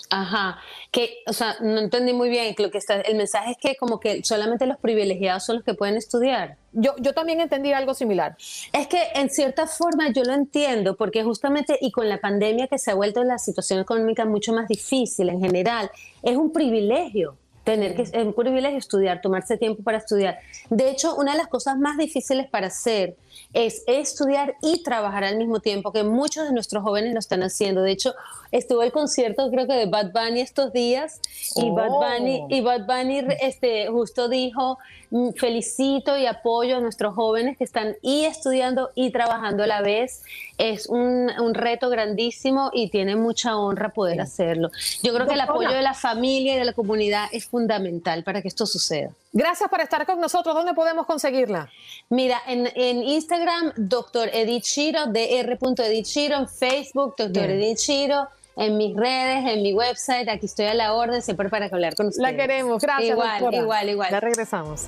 Ajá, 0.09 0.59
que, 0.91 1.23
o 1.25 1.33
sea, 1.33 1.57
no 1.61 1.79
entendí 1.79 2.13
muy 2.13 2.29
bien 2.29 2.53
lo 2.57 2.69
que 2.69 2.77
está, 2.77 3.01
el 3.01 3.15
mensaje 3.15 3.51
es 3.51 3.57
que 3.57 3.75
como 3.75 3.99
que 3.99 4.23
solamente 4.23 4.65
los 4.67 4.77
privilegiados 4.77 5.45
son 5.45 5.57
los 5.57 5.65
que 5.65 5.73
pueden 5.73 5.95
estudiar. 5.95 6.57
Yo, 6.73 6.93
yo 6.99 7.13
también 7.13 7.39
entendí 7.39 7.73
algo 7.73 7.93
similar. 7.93 8.37
Es 8.71 8.87
que 8.87 9.01
en 9.15 9.29
cierta 9.29 9.65
forma 9.65 10.11
yo 10.11 10.23
lo 10.23 10.33
entiendo, 10.33 10.95
porque 10.95 11.23
justamente 11.23 11.77
y 11.81 11.91
con 11.91 12.07
la 12.07 12.19
pandemia 12.19 12.67
que 12.67 12.77
se 12.77 12.91
ha 12.91 12.95
vuelto 12.95 13.23
la 13.23 13.39
situación 13.39 13.79
económica 13.79 14.25
mucho 14.25 14.53
más 14.53 14.67
difícil 14.67 15.29
en 15.29 15.41
general, 15.41 15.89
es 16.21 16.37
un 16.37 16.51
privilegio 16.51 17.37
tener 17.63 17.95
que, 17.95 18.03
es 18.03 18.13
un 18.13 18.33
privilegio 18.33 18.77
estudiar, 18.77 19.21
tomarse 19.21 19.57
tiempo 19.57 19.83
para 19.83 19.97
estudiar. 19.97 20.39
De 20.69 20.89
hecho, 20.89 21.15
una 21.15 21.31
de 21.31 21.39
las 21.39 21.47
cosas 21.47 21.77
más 21.77 21.97
difíciles 21.97 22.47
para 22.47 22.67
hacer 22.67 23.15
es 23.53 23.83
estudiar 23.87 24.55
y 24.61 24.83
trabajar 24.83 25.23
al 25.23 25.37
mismo 25.37 25.59
tiempo, 25.59 25.91
que 25.91 26.03
muchos 26.03 26.45
de 26.45 26.53
nuestros 26.53 26.83
jóvenes 26.83 27.13
lo 27.13 27.19
están 27.19 27.43
haciendo. 27.43 27.81
De 27.81 27.91
hecho, 27.91 28.13
estuvo 28.51 28.83
el 28.83 28.91
concierto, 28.91 29.49
creo 29.49 29.67
que 29.67 29.73
de 29.73 29.85
Bad 29.85 30.11
Bunny 30.11 30.41
estos 30.41 30.73
días, 30.73 31.19
y 31.55 31.69
Bad 31.71 31.89
Bunny, 31.89 32.41
oh. 32.43 32.47
y 32.49 32.61
Bad 32.61 32.85
Bunny 32.85 33.23
este, 33.41 33.87
justo 33.87 34.29
dijo, 34.29 34.77
mm, 35.11 35.31
felicito 35.31 36.17
y 36.17 36.25
apoyo 36.25 36.77
a 36.77 36.79
nuestros 36.81 37.15
jóvenes 37.15 37.57
que 37.57 37.63
están 37.63 37.95
y 38.01 38.25
estudiando 38.25 38.91
y 38.95 39.11
trabajando 39.11 39.63
a 39.63 39.67
la 39.67 39.81
vez. 39.81 40.23
Es 40.57 40.87
un, 40.87 41.29
un 41.39 41.53
reto 41.53 41.89
grandísimo 41.89 42.71
y 42.73 42.89
tiene 42.89 43.15
mucha 43.15 43.57
honra 43.57 43.89
poder 43.89 44.21
hacerlo. 44.21 44.69
Yo 45.03 45.13
creo 45.13 45.27
que 45.27 45.33
el 45.33 45.41
apoyo 45.41 45.71
de 45.71 45.81
la 45.81 45.93
familia 45.93 46.55
y 46.55 46.57
de 46.59 46.65
la 46.65 46.73
comunidad 46.73 47.27
es 47.31 47.45
fundamental 47.45 48.23
para 48.23 48.41
que 48.41 48.47
esto 48.47 48.65
suceda. 48.65 49.11
Gracias 49.35 49.69
por 49.69 49.81
estar 49.81 50.05
con 50.05 50.21
nosotros. 50.21 50.55
¿Dónde 50.55 50.73
podemos 50.73 51.05
conseguirla? 51.05 51.69
Mira, 52.07 52.41
en, 52.47 52.69
en 52.73 53.03
Instagram, 53.03 53.73
doctor 53.75 54.29
Edith 54.31 54.63
Shiro, 54.63 55.07
dr. 55.07 55.85
Edith 55.85 56.05
Shiro, 56.05 56.37
en 56.37 56.47
Facebook, 56.47 57.15
doctor 57.17 57.49
Edith 57.49 57.77
Shiro, 57.77 58.29
en 58.55 58.77
mis 58.77 58.95
redes, 58.95 59.43
en 59.45 59.61
mi 59.61 59.73
website. 59.73 60.29
Aquí 60.29 60.45
estoy 60.45 60.67
a 60.67 60.73
la 60.73 60.93
orden, 60.93 61.21
siempre 61.21 61.49
para 61.49 61.65
hablar 61.65 61.95
con 61.95 62.07
ustedes. 62.07 62.31
La 62.31 62.37
queremos. 62.37 62.81
Gracias. 62.81 63.09
Igual, 63.09 63.53
igual, 63.53 63.89
igual. 63.89 64.09
Ya 64.09 64.21
regresamos. 64.21 64.87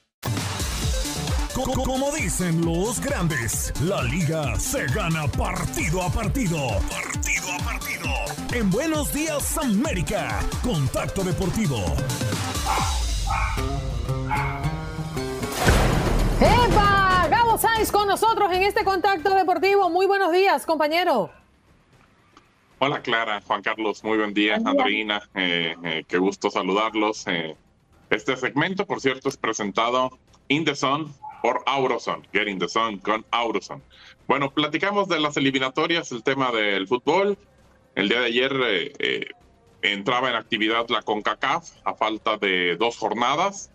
Dicen 2.31 2.63
los 2.63 3.01
grandes, 3.01 3.73
la 3.81 4.01
liga 4.03 4.55
se 4.55 4.85
gana 4.85 5.27
partido 5.27 6.01
a 6.01 6.09
partido. 6.09 6.69
Partido 6.89 7.51
a 7.51 7.57
partido. 7.57 8.07
En 8.53 8.69
Buenos 8.69 9.11
Días 9.11 9.57
América, 9.57 10.39
Contacto 10.63 11.25
Deportivo. 11.25 11.75
¡Epa! 16.39 17.27
Gabo 17.29 17.57
Sainz 17.57 17.91
con 17.91 18.07
nosotros 18.07 18.49
en 18.53 18.63
este 18.63 18.85
Contacto 18.85 19.35
Deportivo. 19.35 19.89
Muy 19.89 20.05
buenos 20.05 20.31
días, 20.31 20.65
compañero. 20.65 21.29
Hola 22.79 23.01
Clara, 23.01 23.41
Juan 23.45 23.61
Carlos, 23.61 24.05
muy 24.05 24.17
buen 24.17 24.33
día. 24.33 24.55
Andreina, 24.55 25.21
eh, 25.35 25.75
eh, 25.83 26.05
qué 26.07 26.17
gusto 26.17 26.49
saludarlos. 26.49 27.27
Eh, 27.27 27.57
este 28.09 28.37
segmento, 28.37 28.85
por 28.85 29.01
cierto, 29.01 29.27
es 29.27 29.35
presentado 29.35 30.17
in 30.47 30.63
the 30.63 30.75
Sun 30.75 31.13
por 31.41 31.63
Auroson, 31.65 32.25
Getting 32.31 32.59
the 32.59 32.69
Sun 32.69 32.99
con 32.99 33.25
Auroson. 33.31 33.81
Bueno, 34.27 34.51
platicamos 34.51 35.07
de 35.07 35.19
las 35.19 35.35
eliminatorias, 35.37 36.11
el 36.11 36.23
tema 36.23 36.51
del 36.51 36.87
fútbol. 36.87 37.37
El 37.95 38.07
día 38.07 38.21
de 38.21 38.27
ayer 38.27 38.51
eh, 38.63 38.93
eh, 38.99 39.25
entraba 39.81 40.29
en 40.29 40.35
actividad 40.35 40.87
la 40.89 41.01
CONCACAF 41.01 41.69
a 41.83 41.95
falta 41.95 42.37
de 42.37 42.77
dos 42.77 42.97
jornadas 42.97 43.71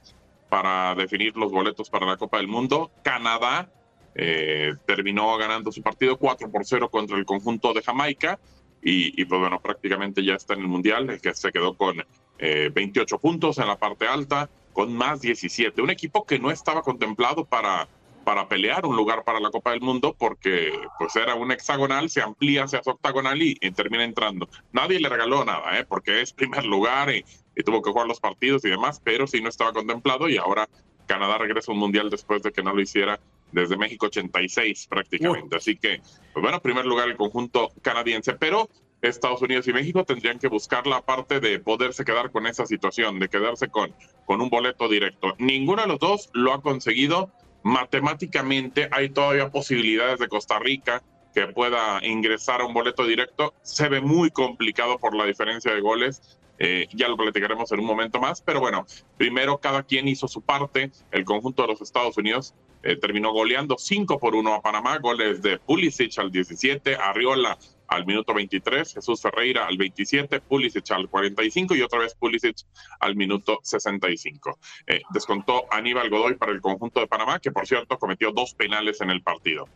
para 0.49 0.95
definir 0.95 1.37
los 1.37 1.51
boletos 1.51 1.91
para 1.91 2.07
la 2.07 2.17
Copa 2.17 2.39
del 2.39 2.49
Mundo. 2.49 2.91
Canadá 3.03 3.69
eh, 4.15 4.75
terminó 4.87 5.37
ganando 5.37 5.73
su 5.73 5.83
partido 5.83 6.17
4 6.17 6.51
por 6.51 6.65
0 6.65 6.89
contra 6.89 7.19
el 7.19 7.27
conjunto 7.27 7.75
de 7.75 7.83
Jamaica 7.83 8.39
y, 8.81 9.21
y, 9.21 9.25
pues 9.25 9.41
bueno, 9.41 9.61
prácticamente 9.61 10.25
ya 10.25 10.35
está 10.35 10.55
en 10.55 10.61
el 10.61 10.69
Mundial, 10.69 11.21
que 11.21 11.35
se 11.35 11.51
quedó 11.51 11.75
con 11.75 12.03
28 12.39 13.19
puntos 13.19 13.59
en 13.59 13.67
la 13.67 13.79
parte 13.79 14.07
alta, 14.07 14.49
con 14.77 14.93
más 14.95 15.23
17. 15.23 15.81
Un 15.81 15.89
equipo 15.89 16.27
que 16.27 16.39
no 16.39 16.51
estaba 16.51 16.83
contemplado 16.83 17.47
para, 17.47 17.89
para 18.25 18.47
pelear 18.47 18.85
un 18.85 18.95
lugar 18.95 19.25
para 19.25 19.41
la 19.41 19.49
Copa 19.49 19.71
del 19.71 19.81
Mundo 19.81 20.15
porque 20.19 20.71
pues 20.99 21.17
era 21.17 21.35
un 21.35 21.51
hexagonal, 21.51 22.11
se 22.11 22.21
amplía 22.21 22.65
hacia 22.65 22.83
su 22.83 22.91
octagonal 22.91 23.41
y, 23.41 23.55
termina 23.71 24.05
entrando. 24.05 24.51
Nadie 24.73 25.01
le 25.01 25.09
regaló 25.09 25.47
nada, 25.47 25.81
¿eh? 25.81 25.87
porque 25.89 26.21
es 26.21 26.35
primer 26.35 26.67
lugar 26.67 27.09
y, 27.11 27.25
tuvo 27.65 27.81
que 27.81 27.91
jugar 27.91 28.07
los 28.07 28.21
partidos 28.21 28.67
y 28.67 28.69
demás, 28.69 29.01
pero 29.03 29.27
sí 29.27 29.41
no 29.41 29.49
estaba 29.49 29.73
contemplado 29.73 30.29
y 30.29 30.37
ahora 30.37 30.69
Canadá 31.07 31.39
regresa 31.39 31.73
a 31.73 31.75
un 31.75 31.81
mundial 31.81 32.11
después 32.11 32.43
de 32.43 32.53
que 32.53 32.63
no 32.63 32.75
lo 32.75 32.83
hiciera 32.83 33.19
desde 33.53 33.79
México 33.79 34.07
86 34.07 34.89
prácticamente. 34.89 35.57
Así 35.57 35.77
que, 35.77 36.03
pues 36.35 36.43
bueno, 36.43 36.61
primer 36.61 36.85
lugar 36.85 37.09
el 37.09 37.17
conjunto 37.17 37.71
canadiense, 37.81 38.35
pero 38.35 38.69
Estados 39.03 39.43
Unidos 39.43 39.69
y 39.69 39.73
México 39.73 40.05
tendrían 40.05 40.39
que 40.39 40.49
buscar 40.49 40.87
la 40.87 41.03
parte 41.03 41.41
de 41.41 41.59
poderse 41.59 42.05
quedar 42.05 42.31
con 42.31 42.47
esa 42.47 42.67
situación, 42.67 43.19
de 43.19 43.29
quedarse 43.29 43.69
con, 43.69 43.95
con 44.25 44.41
un 44.41 44.49
boleto 44.49 44.89
directo. 44.89 45.35
Ninguno 45.39 45.83
de 45.83 45.89
los 45.89 45.99
dos 45.99 46.31
lo 46.33 46.53
ha 46.53 46.63
conseguido. 46.63 47.31
Matemáticamente 47.63 48.89
hay 48.91 49.11
todavía 49.11 49.51
posibilidades 49.51 50.19
de 50.19 50.29
Costa 50.29 50.59
Rica 50.59 51.03
que 51.35 51.47
pueda 51.49 52.01
ingresar 52.05 52.63
a 52.63 52.65
un 52.65 52.73
boleto 52.73 53.05
directo. 53.05 53.55
Se 53.63 53.89
ve 53.89 54.01
muy 54.01 54.31
complicado 54.31 54.99
por 54.99 55.15
la 55.15 55.27
diferencia 55.27 55.75
de 55.75 55.81
goles. 55.81 56.39
Eh, 56.59 56.89
ya 56.95 57.09
lo 57.09 57.19
platicaremos 57.19 57.71
en 57.73 57.81
un 57.81 57.85
momento 57.85 58.19
más, 58.19 58.41
pero 58.41 58.61
bueno, 58.61 58.87
primero 59.19 59.59
cada 59.59 59.83
quien 59.83 60.09
hizo 60.09 60.29
su 60.29 60.41
parte. 60.41 60.91
El 61.11 61.27
conjunto 61.27 61.63
de 61.63 61.69
los 61.69 61.83
Estados 61.83 62.17
Unidos 62.17 62.55
eh, 62.83 62.97
terminó 62.97 63.33
goleando 63.33 63.77
5 63.77 64.19
por 64.19 64.35
1 64.35 64.55
a 64.55 64.63
Panamá, 64.63 64.99
goles 64.99 65.43
de 65.43 65.59
Pulisic 65.59 66.19
al 66.19 66.31
17, 66.31 66.97
Arriola 66.97 67.59
al 67.89 68.07
minuto 68.07 68.35
23, 68.35 68.95
Jesús 68.95 69.21
Ferreira 69.21 69.67
al 69.67 69.77
27, 69.77 70.41
Pulisic 70.41 70.91
al 70.91 71.09
45 71.09 71.75
y 71.75 71.83
otra 71.83 72.01
vez 72.01 72.15
Pulisic 72.15 72.57
al 73.01 73.17
minuto 73.17 73.61
65. 73.63 74.59
Eh, 74.87 75.03
descontó 75.11 75.67
Aníbal 75.71 76.11
Godoy 76.11 76.35
para 76.35 76.53
el 76.53 76.61
conjunto 76.61 77.01
de 77.01 77.07
Panamá, 77.07 77.39
que 77.39 77.53
por 77.53 77.67
cierto 77.67 77.99
cometió 77.99 78.33
dos 78.33 78.55
penales 78.55 79.01
en 79.01 79.11
el 79.11 79.23
partido. 79.23 79.69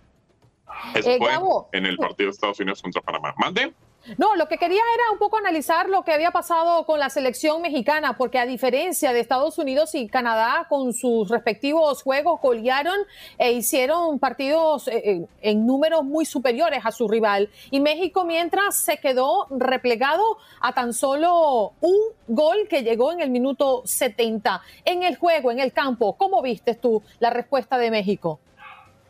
Eso 0.94 1.16
fue 1.18 1.32
en 1.72 1.86
el 1.86 1.96
partido 1.96 2.28
de 2.28 2.34
Estados 2.34 2.60
Unidos 2.60 2.82
contra 2.82 3.02
Panamá. 3.02 3.34
Mande. 3.38 3.72
No, 4.16 4.34
lo 4.34 4.48
que 4.48 4.56
quería 4.56 4.80
era 4.94 5.12
un 5.12 5.18
poco 5.18 5.36
analizar 5.36 5.88
lo 5.88 6.02
que 6.02 6.12
había 6.12 6.30
pasado 6.30 6.86
con 6.86 6.98
la 6.98 7.10
selección 7.10 7.60
mexicana, 7.60 8.16
porque 8.16 8.38
a 8.38 8.46
diferencia 8.46 9.12
de 9.12 9.20
Estados 9.20 9.58
Unidos 9.58 9.94
y 9.94 10.08
Canadá, 10.08 10.66
con 10.68 10.94
sus 10.94 11.28
respectivos 11.28 12.02
juegos, 12.02 12.40
golearon 12.40 12.96
e 13.36 13.52
hicieron 13.52 14.18
partidos 14.18 14.88
eh, 14.88 15.26
en 15.42 15.66
números 15.66 16.02
muy 16.04 16.24
superiores 16.24 16.80
a 16.84 16.92
su 16.92 17.08
rival. 17.08 17.50
Y 17.70 17.80
México, 17.80 18.24
mientras 18.24 18.76
se 18.76 18.96
quedó 18.96 19.46
replegado 19.50 20.38
a 20.60 20.72
tan 20.72 20.94
solo 20.94 21.72
un 21.80 21.98
gol 22.28 22.68
que 22.68 22.82
llegó 22.82 23.12
en 23.12 23.20
el 23.20 23.30
minuto 23.30 23.82
70. 23.84 24.62
En 24.84 25.02
el 25.02 25.16
juego, 25.16 25.50
en 25.50 25.60
el 25.60 25.72
campo, 25.72 26.16
¿cómo 26.16 26.40
viste 26.40 26.74
tú 26.74 27.02
la 27.18 27.30
respuesta 27.30 27.76
de 27.76 27.90
México? 27.90 28.40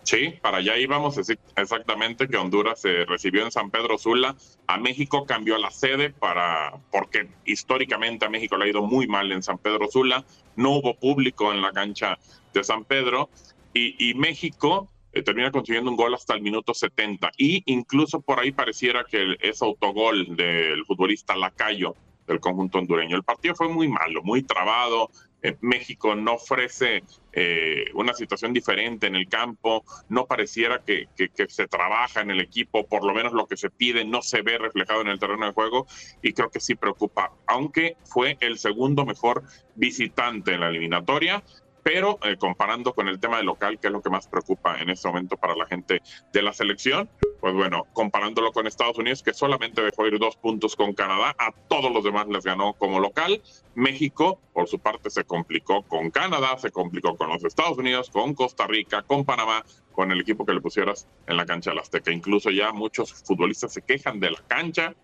Sí, 0.02 0.34
para 0.40 0.58
allá 0.58 0.78
íbamos 0.78 1.18
exactamente 1.56 2.26
que 2.26 2.36
Honduras 2.36 2.80
se 2.80 3.04
recibió 3.04 3.44
en 3.44 3.52
San 3.52 3.70
Pedro 3.70 3.98
Sula. 3.98 4.34
A 4.66 4.78
México 4.78 5.26
cambió 5.26 5.58
la 5.58 5.70
sede 5.70 6.10
para 6.10 6.72
porque 6.90 7.28
históricamente 7.44 8.24
a 8.24 8.30
México 8.30 8.56
le 8.56 8.64
ha 8.64 8.68
ido 8.68 8.82
muy 8.82 9.06
mal 9.06 9.30
en 9.30 9.42
San 9.42 9.58
Pedro 9.58 9.88
Sula. 9.88 10.24
No 10.56 10.70
hubo 10.70 10.94
público 10.94 11.52
en 11.52 11.62
la 11.62 11.72
cancha 11.72 12.18
de 12.52 12.64
San 12.64 12.84
Pedro 12.84 13.28
y, 13.72 14.14
México 14.14 14.88
eh, 15.12 15.22
termina 15.22 15.52
consiguiendo 15.52 15.90
un 15.90 15.96
gol 15.96 16.14
hasta 16.14 16.34
el 16.34 16.42
minuto 16.42 16.74
70 16.74 17.30
y 17.36 17.62
incluso 17.66 18.20
por 18.20 18.40
ahí 18.40 18.52
pareciera 18.52 19.04
que 19.04 19.36
es 19.40 19.62
autogol 19.62 20.34
del 20.36 20.84
futbolista 20.86 21.36
Lacayo 21.36 21.94
del 22.26 22.40
conjunto 22.40 22.78
hondureño. 22.78 23.16
El 23.16 23.22
partido 23.22 23.54
fue 23.54 23.68
muy 23.68 23.88
malo, 23.88 24.22
muy 24.22 24.42
trabado, 24.42 25.10
eh, 25.42 25.56
México 25.60 26.14
no 26.14 26.34
ofrece 26.34 27.02
eh, 27.32 27.86
una 27.94 28.12
situación 28.14 28.52
diferente 28.52 29.06
en 29.06 29.16
el 29.16 29.28
campo, 29.28 29.84
no 30.08 30.26
pareciera 30.26 30.82
que, 30.84 31.08
se 31.48 31.66
trabaja 31.66 32.20
en 32.20 32.30
el 32.30 32.40
equipo, 32.40 32.86
por 32.86 33.04
lo 33.04 33.14
menos 33.14 33.32
lo 33.32 33.46
que 33.46 33.56
se 33.56 33.70
pide 33.70 34.04
no 34.04 34.22
se 34.22 34.42
ve 34.42 34.58
reflejado 34.58 35.00
en 35.00 35.08
el 35.08 35.18
terreno 35.18 35.46
de 35.46 35.52
juego 35.52 35.86
y 36.22 36.32
creo 36.32 36.50
que 36.50 36.60
sí 36.60 36.74
preocupa, 36.74 37.32
aunque 37.46 37.96
fue 38.04 38.36
el 38.40 38.58
segundo 38.58 39.04
mejor 39.06 39.42
visitante 39.74 40.54
en 40.54 40.60
la 40.60 40.68
eliminatoria, 40.68 41.42
pero 41.82 42.18
eh, 42.22 42.36
comparando 42.36 42.92
con 42.92 43.08
el 43.08 43.18
tema 43.18 43.38
de 43.38 43.44
local, 43.44 43.78
que 43.78 43.86
es 43.86 43.92
lo 43.92 44.02
que 44.02 44.10
más 44.10 44.28
preocupa 44.28 44.78
en 44.80 44.90
este 44.90 45.08
momento 45.08 45.36
para 45.36 45.56
la 45.56 45.66
gente 45.66 46.02
de 46.32 46.42
la 46.42 46.52
selección, 46.52 47.08
pues 47.40 47.54
bueno, 47.54 47.86
comparándolo 47.94 48.52
con 48.52 48.66
Estados 48.66 48.98
Unidos, 48.98 49.22
que 49.22 49.32
solamente 49.32 49.82
dejó 49.82 50.06
ir 50.06 50.18
dos 50.18 50.36
puntos 50.36 50.76
con 50.76 50.92
Canadá, 50.92 51.34
a 51.38 51.52
todos 51.68 51.90
los 51.90 52.04
demás 52.04 52.28
les 52.28 52.44
ganó 52.44 52.74
como 52.74 53.00
local. 53.00 53.42
México, 53.74 54.38
por 54.52 54.68
su 54.68 54.78
parte, 54.78 55.08
se 55.08 55.24
complicó 55.24 55.82
con 55.82 56.10
Canadá, 56.10 56.58
se 56.58 56.70
complicó 56.70 57.16
con 57.16 57.30
los 57.30 57.42
Estados 57.42 57.78
Unidos, 57.78 58.10
con 58.10 58.34
Costa 58.34 58.66
Rica, 58.66 59.02
con 59.02 59.24
Panamá, 59.24 59.64
con 59.92 60.12
el 60.12 60.20
equipo 60.20 60.44
que 60.44 60.52
le 60.52 60.60
pusieras 60.60 61.08
en 61.26 61.38
la 61.38 61.46
cancha 61.46 61.70
del 61.70 61.78
Azteca. 61.78 62.12
Incluso 62.12 62.50
ya 62.50 62.72
muchos 62.72 63.12
futbolistas 63.12 63.72
se 63.72 63.82
quejan 63.82 64.20
de 64.20 64.32
la 64.32 64.42
cancha 64.46 64.94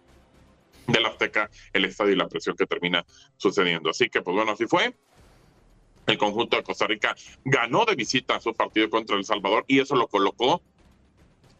del 0.86 1.06
Azteca, 1.06 1.50
el 1.72 1.86
estadio 1.86 2.12
y 2.12 2.16
la 2.16 2.28
presión 2.28 2.54
que 2.54 2.66
termina 2.66 3.04
sucediendo. 3.38 3.90
Así 3.90 4.10
que, 4.10 4.20
pues 4.20 4.36
bueno, 4.36 4.52
así 4.52 4.66
fue. 4.66 4.94
El 6.06 6.18
conjunto 6.18 6.56
de 6.56 6.62
Costa 6.62 6.86
Rica 6.86 7.16
ganó 7.44 7.84
de 7.84 7.96
visita 7.96 8.38
su 8.40 8.54
partido 8.54 8.88
contra 8.90 9.16
El 9.16 9.24
Salvador 9.24 9.64
y 9.66 9.80
eso 9.80 9.96
lo 9.96 10.06
colocó 10.06 10.62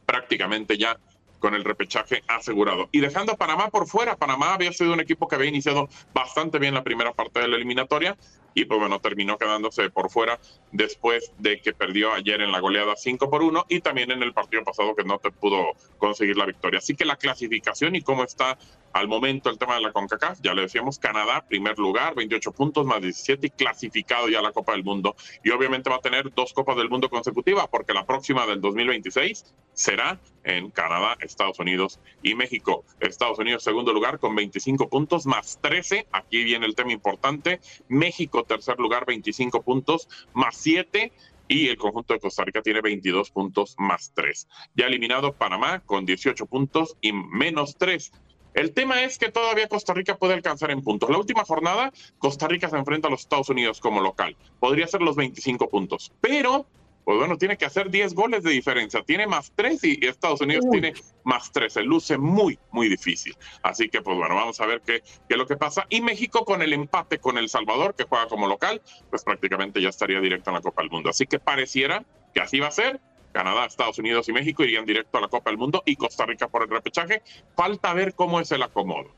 prácticamente 0.07 0.79
ya 0.79 0.99
con 1.39 1.55
el 1.55 1.65
repechaje 1.65 2.23
asegurado. 2.29 2.89
Y 2.93 3.01
dejando 3.01 3.33
a 3.33 3.37
Panamá 3.37 3.69
por 3.69 3.87
fuera, 3.87 4.17
Panamá 4.17 4.55
había 4.55 4.73
sido 4.73 4.93
un 4.93 5.01
equipo 5.01 5.29
que 5.29 5.35
había 5.35 5.49
iniciado 5.49 5.89
bastante 6.15 6.59
bien 6.59 6.75
la 6.75 6.83
primera 6.83 7.13
parte 7.13 7.41
de 7.41 7.49
la 7.49 7.57
eliminatoria 7.57 8.17
y 8.57 8.65
pues 8.65 8.81
bueno, 8.81 8.99
terminó 9.01 9.37
quedándose 9.37 9.91
por 9.91 10.11
fuera 10.11 10.41
después 10.73 11.31
de 11.39 11.61
que 11.61 11.75
perdió 11.75 12.15
ayer 12.15 12.41
en 12.41 12.51
la 12.51 12.59
goleada 12.59 12.97
5 12.97 13.29
por 13.29 13.43
1 13.43 13.67
y 13.69 13.83
también 13.83 14.11
en 14.11 14.23
el 14.23 14.33
partido 14.33 14.65
pasado 14.65 14.97
que 14.97 15.05
no 15.05 15.19
te 15.19 15.31
pudo 15.31 15.73
conseguir 15.99 16.39
la 16.39 16.47
victoria. 16.47 16.79
Así 16.79 16.97
que 16.97 17.05
la 17.05 17.17
clasificación 17.17 17.95
y 17.97 18.01
cómo 18.01 18.25
está 18.25 18.57
al 18.95 19.09
momento 19.09 19.51
el 19.51 19.59
tema 19.59 19.75
de 19.75 19.83
la 19.83 19.93
CONCACAF, 19.93 20.39
ya 20.43 20.55
le 20.55 20.63
decíamos, 20.63 20.99
Canadá, 20.99 21.45
primer 21.47 21.79
lugar, 21.79 22.15
28 22.15 22.51
puntos 22.53 22.87
más 22.87 23.03
17 23.03 23.49
y 23.49 23.51
clasificado 23.51 24.31
ya 24.31 24.39
a 24.39 24.43
la 24.43 24.53
Copa 24.53 24.73
del 24.73 24.85
Mundo. 24.85 25.17
Y 25.45 25.51
obviamente 25.51 25.91
va 25.91 25.97
a 25.97 26.01
tener 26.01 26.33
dos 26.33 26.55
Copas 26.55 26.79
del 26.79 26.89
Mundo 26.89 27.11
consecutivas 27.11 27.69
porque 27.69 27.93
la 27.93 28.07
próxima 28.07 28.47
del 28.47 28.63
2026 28.63 29.55
será 29.75 30.19
en 30.45 30.71
Canadá, 30.71 31.19
Estados 31.21 31.59
Unidos 31.59 32.01
y 32.23 32.35
México. 32.35 32.85
Estados 33.01 33.39
Unidos 33.39 33.63
segundo 33.63 33.93
lugar 33.93 34.19
con 34.19 34.35
25 34.35 34.89
puntos 34.89 35.27
más 35.27 35.61
13. 35.61 36.07
Aquí 36.13 36.45
viene 36.45 36.65
el 36.65 36.75
tema 36.75 36.93
importante. 36.93 37.61
México 37.89 38.45
tercer 38.47 38.79
lugar 38.79 39.05
25 39.07 39.63
puntos 39.63 40.09
más 40.33 40.57
7 40.57 41.13
y 41.49 41.69
el 41.69 41.77
conjunto 41.77 42.15
de 42.15 42.21
Costa 42.21 42.45
Rica 42.45 42.63
tiene 42.63 42.81
22 42.81 43.31
puntos 43.31 43.75
más 43.79 44.13
3. 44.15 44.49
Ya 44.75 44.87
eliminado 44.87 45.33
Panamá 45.33 45.81
con 45.81 46.05
18 46.05 46.47
puntos 46.47 46.97
y 47.01 47.13
menos 47.13 47.77
3. 47.77 48.13
El 48.55 48.73
tema 48.73 49.03
es 49.03 49.19
que 49.19 49.31
todavía 49.31 49.69
Costa 49.69 49.93
Rica 49.93 50.17
puede 50.17 50.33
alcanzar 50.33 50.71
en 50.71 50.83
puntos. 50.83 51.11
La 51.11 51.19
última 51.19 51.45
jornada, 51.45 51.93
Costa 52.19 52.49
Rica 52.49 52.71
se 52.71 52.77
enfrenta 52.77 53.09
a 53.09 53.11
los 53.11 53.21
Estados 53.21 53.51
Unidos 53.51 53.81
como 53.81 54.01
local. 54.01 54.35
Podría 54.61 54.87
ser 54.87 55.03
los 55.03 55.15
25 55.15 55.69
puntos, 55.69 56.11
pero 56.23 56.67
pues 57.07 57.19
bueno, 57.19 57.39
tiene 57.39 57.57
que 57.57 57.65
hacer 57.65 57.89
10 57.89 58.15
goles 58.15 58.43
de 58.43 58.51
diferencia. 58.51 59.01
Tiene 59.01 59.29
más 59.29 59.53
3 59.55 59.85
y 59.85 60.05
Estados 60.05 60.41
Unidos 60.41 60.65
tiene 60.73 60.93
más 61.23 61.53
13. 61.53 61.85
Luce 61.85 62.19
muy, 62.19 62.59
muy 62.73 62.89
difícil. 62.89 63.37
Así 63.63 63.89
que, 63.89 64.03
pues 64.03 64.17
bueno, 64.17 64.35
vamos 64.35 64.61
a 64.61 64.67
ver 64.67 64.83
qué, 64.85 65.03
qué 65.03 65.35
es 65.35 65.37
lo 65.37 65.47
que 65.47 65.57
pasa. 65.57 65.87
Y 65.89 66.01
México 66.01 66.45
con 66.45 66.63
el 66.63 66.73
empate 66.73 67.21
con 67.21 67.39
El 67.39 67.49
Salvador, 67.49 67.95
que 67.95 68.03
juega 68.03 68.27
como 68.27 68.49
local, 68.49 68.83
pues 69.09 69.23
prácticamente 69.23 69.81
ya 69.81 69.91
estaría 69.91 70.21
directo 70.21 70.51
en 70.51 70.55
la 70.55 70.61
Copa 70.61 70.83
del 70.83 70.91
Mundo. 70.91 71.09
Así 71.09 71.29
que 71.29 71.39
pareciera 71.39 72.05
que 72.35 72.41
así 72.41 72.59
va 72.59 72.67
a 72.67 72.73
ser. 72.73 73.01
Canadá, 73.31 73.67
Estados 73.67 74.01
Unidos 74.01 74.29
y 74.29 74.33
México 74.33 74.65
irían 74.65 74.85
directo 74.85 75.19
a 75.19 75.21
la 75.21 75.29
Copa 75.29 75.51
del 75.51 75.59
Mundo 75.59 75.85
y 75.87 75.95
Costa 75.95 76.27
Rica 76.27 76.49
por 76.49 76.65
el 76.65 76.71
repechaje. 76.71 77.23
Falta 77.55 77.95
ver 77.95 78.17
cómo 78.17 78.41
es 78.41 78.51
el 78.51 78.65
acomodo. 78.65 79.13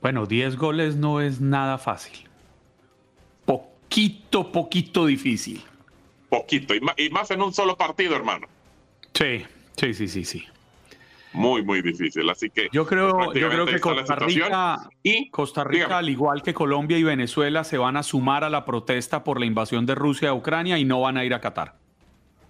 Bueno, 0.00 0.26
10 0.26 0.56
goles 0.58 0.94
no 0.94 1.20
es 1.20 1.40
nada 1.40 1.76
fácil. 1.78 2.28
Poquito, 3.46 4.52
poquito 4.52 5.06
difícil 5.06 5.64
poquito, 6.32 6.74
y 6.74 7.10
más 7.10 7.30
en 7.30 7.42
un 7.42 7.52
solo 7.52 7.76
partido, 7.76 8.16
hermano. 8.16 8.46
Sí, 9.12 9.44
sí, 9.76 9.92
sí, 9.92 10.08
sí, 10.08 10.24
sí. 10.24 10.46
Muy, 11.34 11.62
muy 11.62 11.82
difícil. 11.82 12.28
Así 12.30 12.48
que 12.48 12.70
yo 12.72 12.86
creo, 12.86 13.12
pues, 13.12 13.38
yo 13.38 13.50
creo 13.50 13.66
que 13.66 13.78
Costa 13.78 14.16
Rica, 14.16 14.88
y, 15.02 15.28
Costa 15.28 15.62
Rica 15.62 15.98
al 15.98 16.08
igual 16.08 16.42
que 16.42 16.54
Colombia 16.54 16.96
y 16.96 17.02
Venezuela, 17.02 17.64
se 17.64 17.76
van 17.76 17.98
a 17.98 18.02
sumar 18.02 18.44
a 18.44 18.50
la 18.50 18.64
protesta 18.64 19.24
por 19.24 19.40
la 19.40 19.44
invasión 19.44 19.84
de 19.84 19.94
Rusia 19.94 20.30
a 20.30 20.34
Ucrania 20.34 20.78
y 20.78 20.86
no 20.86 21.02
van 21.02 21.18
a 21.18 21.24
ir 21.26 21.34
a 21.34 21.40
Qatar. 21.42 21.74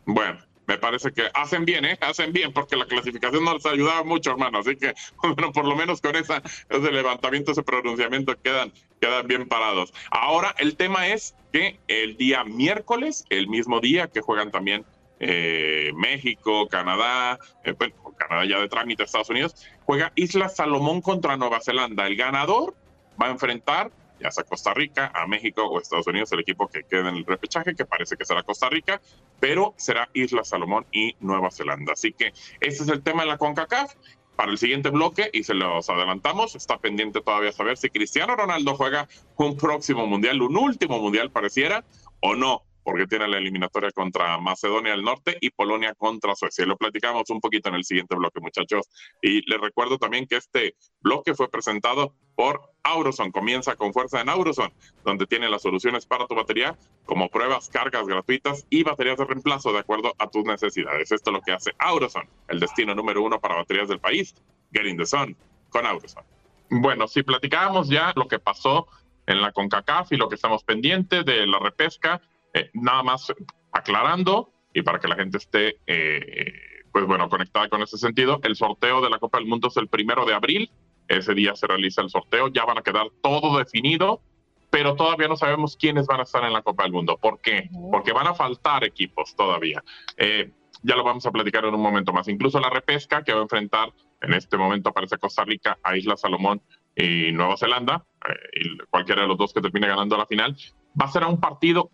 Bueno, 0.04 0.38
me 0.72 0.78
parece 0.78 1.12
que 1.12 1.28
hacen 1.34 1.66
bien, 1.66 1.84
¿eh? 1.84 1.98
Hacen 2.00 2.32
bien, 2.32 2.52
porque 2.52 2.76
la 2.76 2.86
clasificación 2.86 3.44
no 3.44 3.54
les 3.54 3.66
ayudaba 3.66 4.04
mucho, 4.04 4.30
hermano. 4.30 4.60
Así 4.60 4.76
que, 4.76 4.94
bueno, 5.22 5.52
por 5.52 5.66
lo 5.66 5.76
menos 5.76 6.00
con 6.00 6.16
esa, 6.16 6.42
ese 6.70 6.90
levantamiento, 6.90 7.52
ese 7.52 7.62
pronunciamiento, 7.62 8.34
quedan, 8.40 8.72
quedan 9.00 9.26
bien 9.26 9.46
parados. 9.48 9.92
Ahora, 10.10 10.54
el 10.58 10.76
tema 10.76 11.08
es 11.08 11.34
que 11.52 11.78
el 11.88 12.16
día 12.16 12.44
miércoles, 12.44 13.26
el 13.28 13.48
mismo 13.48 13.80
día 13.80 14.08
que 14.08 14.22
juegan 14.22 14.50
también 14.50 14.86
eh, 15.20 15.92
México, 15.94 16.66
Canadá, 16.68 17.38
eh, 17.64 17.74
bueno, 17.78 17.94
Canadá 18.16 18.46
ya 18.46 18.58
de 18.58 18.68
trámite, 18.68 19.02
Estados 19.02 19.28
Unidos, 19.28 19.54
juega 19.84 20.12
Isla 20.14 20.48
Salomón 20.48 21.02
contra 21.02 21.36
Nueva 21.36 21.60
Zelanda. 21.60 22.06
El 22.06 22.16
ganador 22.16 22.74
va 23.20 23.26
a 23.26 23.30
enfrentar 23.30 23.90
ya 24.22 24.30
sea 24.30 24.44
Costa 24.44 24.72
Rica, 24.72 25.10
a 25.14 25.26
México 25.26 25.64
o 25.64 25.80
Estados 25.80 26.06
Unidos, 26.06 26.32
el 26.32 26.40
equipo 26.40 26.68
que 26.68 26.84
quede 26.84 27.08
en 27.08 27.16
el 27.16 27.24
repechaje, 27.24 27.74
que 27.74 27.84
parece 27.84 28.16
que 28.16 28.24
será 28.24 28.42
Costa 28.42 28.68
Rica, 28.68 29.00
pero 29.40 29.74
será 29.76 30.08
Isla 30.12 30.44
Salomón 30.44 30.86
y 30.92 31.16
Nueva 31.20 31.50
Zelanda. 31.50 31.92
Así 31.92 32.12
que 32.12 32.32
ese 32.60 32.82
es 32.84 32.88
el 32.88 33.02
tema 33.02 33.22
de 33.22 33.28
la 33.28 33.38
CONCACAF. 33.38 33.94
Para 34.36 34.50
el 34.50 34.56
siguiente 34.56 34.88
bloque, 34.88 35.28
y 35.30 35.44
se 35.44 35.52
los 35.52 35.90
adelantamos, 35.90 36.54
está 36.54 36.78
pendiente 36.78 37.20
todavía 37.20 37.52
saber 37.52 37.76
si 37.76 37.90
Cristiano 37.90 38.34
Ronaldo 38.34 38.74
juega 38.76 39.06
un 39.36 39.58
próximo 39.58 40.06
mundial, 40.06 40.40
un 40.40 40.56
último 40.56 40.98
mundial 41.00 41.30
pareciera, 41.30 41.84
o 42.20 42.34
no 42.34 42.62
porque 42.82 43.06
tiene 43.06 43.28
la 43.28 43.38
eliminatoria 43.38 43.90
contra 43.92 44.38
Macedonia 44.38 44.92
del 44.92 45.02
Norte 45.02 45.36
y 45.40 45.50
Polonia 45.50 45.94
contra 45.94 46.34
Suecia. 46.34 46.66
Lo 46.66 46.76
platicamos 46.76 47.30
un 47.30 47.40
poquito 47.40 47.68
en 47.68 47.76
el 47.76 47.84
siguiente 47.84 48.16
bloque, 48.16 48.40
muchachos. 48.40 48.88
Y 49.20 49.48
les 49.48 49.60
recuerdo 49.60 49.98
también 49.98 50.26
que 50.26 50.36
este 50.36 50.74
bloque 51.00 51.34
fue 51.34 51.48
presentado 51.48 52.14
por 52.34 52.60
Auroson. 52.82 53.30
Comienza 53.30 53.76
con 53.76 53.92
fuerza 53.92 54.20
en 54.20 54.28
Auroson, 54.28 54.72
donde 55.04 55.26
tiene 55.26 55.48
las 55.48 55.62
soluciones 55.62 56.06
para 56.06 56.26
tu 56.26 56.34
batería, 56.34 56.76
como 57.04 57.28
pruebas, 57.28 57.68
cargas 57.68 58.06
gratuitas 58.06 58.66
y 58.70 58.82
baterías 58.82 59.18
de 59.18 59.24
reemplazo 59.24 59.72
de 59.72 59.78
acuerdo 59.78 60.14
a 60.18 60.28
tus 60.28 60.44
necesidades. 60.44 61.12
Esto 61.12 61.30
es 61.30 61.34
lo 61.34 61.42
que 61.42 61.52
hace 61.52 61.72
Auroson, 61.78 62.28
el 62.48 62.60
destino 62.60 62.94
número 62.94 63.22
uno 63.22 63.40
para 63.40 63.56
baterías 63.56 63.88
del 63.88 64.00
país. 64.00 64.34
Getting 64.72 64.96
the 64.96 65.06
sun 65.06 65.36
con 65.70 65.86
Auroson. 65.86 66.24
Bueno, 66.70 67.06
si 67.06 67.22
platicábamos 67.22 67.88
ya 67.88 68.12
lo 68.16 68.26
que 68.26 68.38
pasó 68.38 68.86
en 69.26 69.40
la 69.40 69.52
CONCACAF 69.52 70.12
y 70.12 70.16
lo 70.16 70.28
que 70.28 70.36
estamos 70.36 70.64
pendientes 70.64 71.24
de 71.24 71.46
la 71.46 71.58
repesca, 71.58 72.20
eh, 72.54 72.70
nada 72.74 73.02
más 73.02 73.32
aclarando 73.72 74.52
y 74.74 74.82
para 74.82 74.98
que 74.98 75.08
la 75.08 75.16
gente 75.16 75.38
esté, 75.38 75.78
eh, 75.86 76.52
pues 76.92 77.06
bueno, 77.06 77.28
conectada 77.28 77.68
con 77.68 77.82
ese 77.82 77.98
sentido, 77.98 78.40
el 78.42 78.56
sorteo 78.56 79.00
de 79.00 79.10
la 79.10 79.18
Copa 79.18 79.38
del 79.38 79.46
Mundo 79.46 79.68
es 79.68 79.76
el 79.76 79.88
primero 79.88 80.24
de 80.24 80.34
abril. 80.34 80.70
Ese 81.08 81.34
día 81.34 81.54
se 81.56 81.66
realiza 81.66 82.00
el 82.00 82.10
sorteo, 82.10 82.48
ya 82.48 82.64
van 82.64 82.78
a 82.78 82.82
quedar 82.82 83.08
todo 83.22 83.58
definido, 83.58 84.22
pero 84.70 84.94
todavía 84.94 85.28
no 85.28 85.36
sabemos 85.36 85.76
quiénes 85.76 86.06
van 86.06 86.20
a 86.20 86.22
estar 86.22 86.44
en 86.44 86.52
la 86.52 86.62
Copa 86.62 86.84
del 86.84 86.92
Mundo. 86.92 87.18
¿Por 87.20 87.40
qué? 87.40 87.68
Porque 87.90 88.12
van 88.12 88.26
a 88.26 88.34
faltar 88.34 88.84
equipos 88.84 89.34
todavía. 89.36 89.82
Eh, 90.16 90.50
ya 90.82 90.96
lo 90.96 91.04
vamos 91.04 91.26
a 91.26 91.30
platicar 91.30 91.64
en 91.64 91.74
un 91.74 91.82
momento 91.82 92.12
más. 92.12 92.28
Incluso 92.28 92.58
la 92.60 92.70
repesca 92.70 93.22
que 93.22 93.32
va 93.32 93.40
a 93.40 93.42
enfrentar 93.42 93.92
en 94.20 94.32
este 94.34 94.56
momento 94.56 94.90
aparece 94.90 95.18
Costa 95.18 95.44
Rica 95.44 95.78
a 95.82 95.96
Isla 95.96 96.16
Salomón 96.16 96.62
y 96.96 97.32
Nueva 97.32 97.56
Zelanda, 97.56 98.04
y 98.52 98.78
cualquiera 98.90 99.22
de 99.22 99.28
los 99.28 99.38
dos 99.38 99.52
que 99.52 99.60
termine 99.60 99.88
ganando 99.88 100.16
la 100.16 100.26
final, 100.26 100.56
va 101.00 101.06
a 101.06 101.08
ser 101.08 101.24
a 101.24 101.28
un 101.28 101.40
partido 101.40 101.90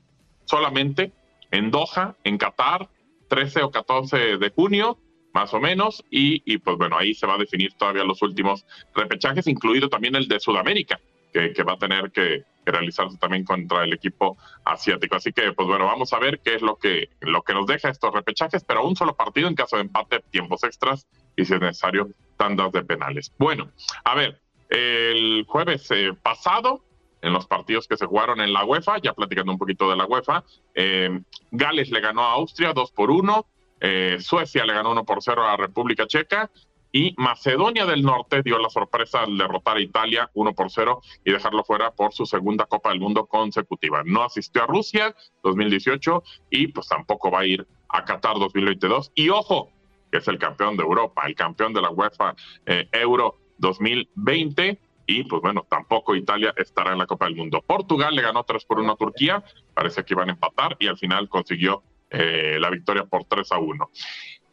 solamente 0.49 1.13
en 1.51 1.71
Doha, 1.71 2.17
en 2.25 2.39
Qatar, 2.39 2.89
13 3.29 3.63
o 3.63 3.71
14 3.71 4.39
de 4.39 4.51
junio, 4.51 4.99
más 5.35 5.53
o 5.55 5.61
menos, 5.61 6.03
y, 6.11 6.59
pues 6.59 6.77
bueno, 6.79 6.97
ahí 6.97 7.15
se 7.15 7.27
va 7.27 7.35
a 7.35 7.39
definir 7.39 7.75
todavía 7.75 8.05
los 8.05 8.23
últimos 8.23 8.67
repechajes, 8.95 9.47
incluido 9.47 9.89
también 9.89 10.17
el 10.17 10.27
de 10.27 10.41
Sudamérica, 10.41 10.99
que, 11.33 11.63
va 11.63 11.75
a 11.75 11.79
tener 11.79 12.11
que, 12.11 12.45
realizarse 12.65 13.17
también 13.17 13.45
contra 13.45 13.85
el 13.85 13.95
equipo 13.95 14.37
asiático. 14.65 15.17
Así 15.17 15.33
que, 15.33 15.53
pues 15.53 15.67
bueno, 15.67 15.87
vamos 15.87 16.13
a 16.13 16.19
ver 16.19 16.41
qué 16.41 16.55
es 16.55 16.61
lo 16.61 16.77
que, 16.77 17.09
lo 17.21 17.41
que 17.43 17.55
nos 17.55 17.67
deja 17.67 17.89
estos 17.89 18.13
repechajes, 18.13 18.63
pero 18.63 18.87
un 18.87 18.95
solo 18.95 19.17
partido 19.17 19.49
en 19.49 19.55
caso 19.55 19.77
de 19.77 19.83
empate, 19.83 20.21
tiempos 20.31 20.65
extras 20.65 21.07
y 21.35 21.47
si 21.47 21.55
es 21.55 21.61
necesario, 21.61 22.11
tandas 22.37 22.73
de 22.73 22.85
penales. 22.85 23.33
Bueno, 23.39 23.71
a 24.05 24.15
ver, 24.15 24.39
el 24.69 25.47
jueves 25.49 25.91
eh, 25.93 26.13
pasado 26.23 26.85
en 27.23 27.33
los 27.33 27.47
partidos 27.47 27.87
que 27.87 27.97
se 27.97 28.07
jugaron 28.07 28.41
en 28.41 28.53
la 28.53 28.64
UEFA, 28.64 28.99
ya 28.99 29.12
platicando 29.12 29.53
un 29.53 29.59
poquito 29.59 29.89
de 29.91 29.97
la 29.97 30.07
UEFA. 30.07 30.45
Eh, 30.75 31.21
Gales 31.51 31.91
le 31.91 32.01
ganó 32.01 32.23
a 32.23 32.33
Austria 32.33 32.73
2 32.73 32.93
por 32.93 33.11
1, 33.11 33.47
eh, 33.81 34.19
Suecia 34.21 34.64
le 34.64 34.75
ganó 34.75 34.93
1 34.93 35.05
por 35.05 35.23
0 35.23 35.45
a 35.45 35.57
República 35.57 36.07
Checa 36.07 36.51
y 36.91 37.14
Macedonia 37.19 37.85
del 37.85 38.03
Norte 38.03 38.43
dio 38.43 38.59
la 38.59 38.71
sorpresa 38.71 39.23
al 39.23 39.37
derrotar 39.37 39.77
a 39.77 39.81
Italia 39.81 40.31
1 40.35 40.53
por 40.55 40.71
0 40.71 41.03
y 41.25 41.33
dejarlo 41.33 41.62
fuera 41.64 41.91
por 41.91 42.12
su 42.12 42.25
segunda 42.25 42.64
Copa 42.64 42.91
del 42.91 43.01
Mundo 43.01 43.27
consecutiva. 43.27 44.03
No 44.05 44.25
asistió 44.25 44.62
a 44.62 44.66
Rusia 44.66 45.14
2018 45.43 46.23
y 46.51 46.69
pues 46.69 46.89
tampoco 46.89 47.31
va 47.31 47.41
a 47.41 47.47
ir 47.47 47.66
a 47.91 48.05
Qatar 48.05 48.39
2022. 48.39 49.12
Y 49.14 49.29
ojo, 49.29 49.71
que 50.11 50.19
es 50.19 50.29
el 50.29 50.39
campeón 50.39 50.77
de 50.77 50.83
Europa, 50.83 51.27
el 51.27 51.35
campeón 51.35 51.75
de 51.75 51.83
la 51.83 51.91
UEFA 51.91 52.35
eh, 52.64 52.89
Euro 52.93 53.37
2020 53.59 54.79
y 55.09 55.25
pues 55.25 55.41
bueno, 55.41 55.67
tampoco 55.69 56.15
Italia 56.15 56.53
estará 56.55 56.93
en 56.93 56.99
la 56.99 57.07
Copa 57.07 57.25
del 57.25 57.35
Mundo. 57.35 57.65
Portugal 57.67 58.15
le 58.15 58.21
ganó 58.21 58.45
3 58.45 58.63
por 58.67 58.79
1 58.79 58.93
a 58.93 58.97
Turquía, 58.97 59.43
parece 59.73 60.05
que 60.05 60.13
iban 60.13 60.29
a 60.29 60.33
empatar 60.33 60.77
y 60.79 60.87
al 60.87 60.99
final 60.99 61.31
consiguió 61.31 61.83
eh, 62.11 62.59
la 62.61 62.69
victoria 62.69 63.07
por 63.07 63.25
3 63.25 63.51
a 63.53 63.59
1. 63.59 63.91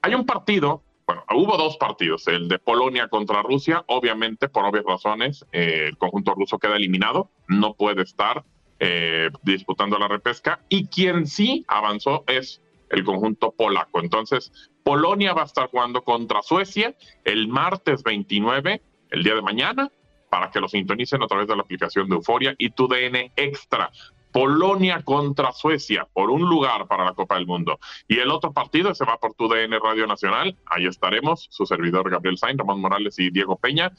Hay 0.01 0.15
un 0.15 0.25
partido, 0.25 0.81
bueno, 1.05 1.25
hubo 1.35 1.57
dos 1.57 1.75
partidos, 1.75 2.25
el 2.29 2.47
de 2.47 2.57
Polonia 2.57 3.09
contra 3.09 3.41
Rusia, 3.41 3.83
obviamente 3.87 4.47
por 4.47 4.63
obvias 4.63 4.85
razones 4.85 5.45
eh, 5.51 5.87
el 5.89 5.97
conjunto 5.97 6.33
ruso 6.33 6.57
queda 6.57 6.77
eliminado, 6.77 7.29
no 7.49 7.73
puede 7.73 8.03
estar 8.03 8.45
eh, 8.79 9.29
disputando 9.43 9.99
la 9.99 10.07
repesca 10.07 10.61
y 10.69 10.87
quien 10.87 11.27
sí 11.27 11.65
avanzó 11.67 12.23
es 12.27 12.61
el 12.91 13.03
conjunto 13.03 13.51
polaco. 13.51 13.99
Entonces, 13.99 14.53
Polonia 14.83 15.33
va 15.33 15.41
a 15.41 15.45
estar 15.45 15.69
jugando 15.69 16.01
contra 16.05 16.41
Suecia 16.43 16.95
el 17.25 17.49
martes 17.49 18.03
29, 18.03 18.81
el 19.09 19.23
día 19.23 19.35
de 19.35 19.41
mañana, 19.41 19.91
para 20.29 20.51
que 20.51 20.59
lo 20.59 20.67
sintonicen 20.67 21.21
a 21.23 21.27
través 21.27 21.47
de 21.47 21.55
la 21.55 21.61
aplicación 21.61 22.09
de 22.09 22.15
Euforia 22.15 22.55
y 22.57 22.69
tu 22.71 22.87
DN 22.87 23.31
Extra. 23.35 23.91
Polonia 24.31 25.01
contra 25.01 25.53
Suecia 25.53 26.05
por 26.11 26.29
un 26.29 26.41
lugar 26.41 26.87
para 26.87 27.05
la 27.05 27.13
Copa 27.13 27.35
del 27.35 27.47
Mundo. 27.47 27.79
Y 28.05 28.19
el 28.19 28.29
otro 28.31 28.51
partido 28.51 28.93
se 28.93 29.05
va 29.05 29.17
por 29.17 29.33
tu 29.33 29.47
DN 29.47 29.79
Radio 29.79 30.05
Nacional. 30.07 30.57
Ahí 30.65 30.87
estaremos, 30.87 31.47
su 31.49 31.65
servidor 31.65 32.09
Gabriel 32.09 32.37
Sainz, 32.37 32.57
Ramón 32.57 32.81
Morales 32.81 33.17
y 33.17 33.29
Diego 33.29 33.55
Peña. 33.55 33.93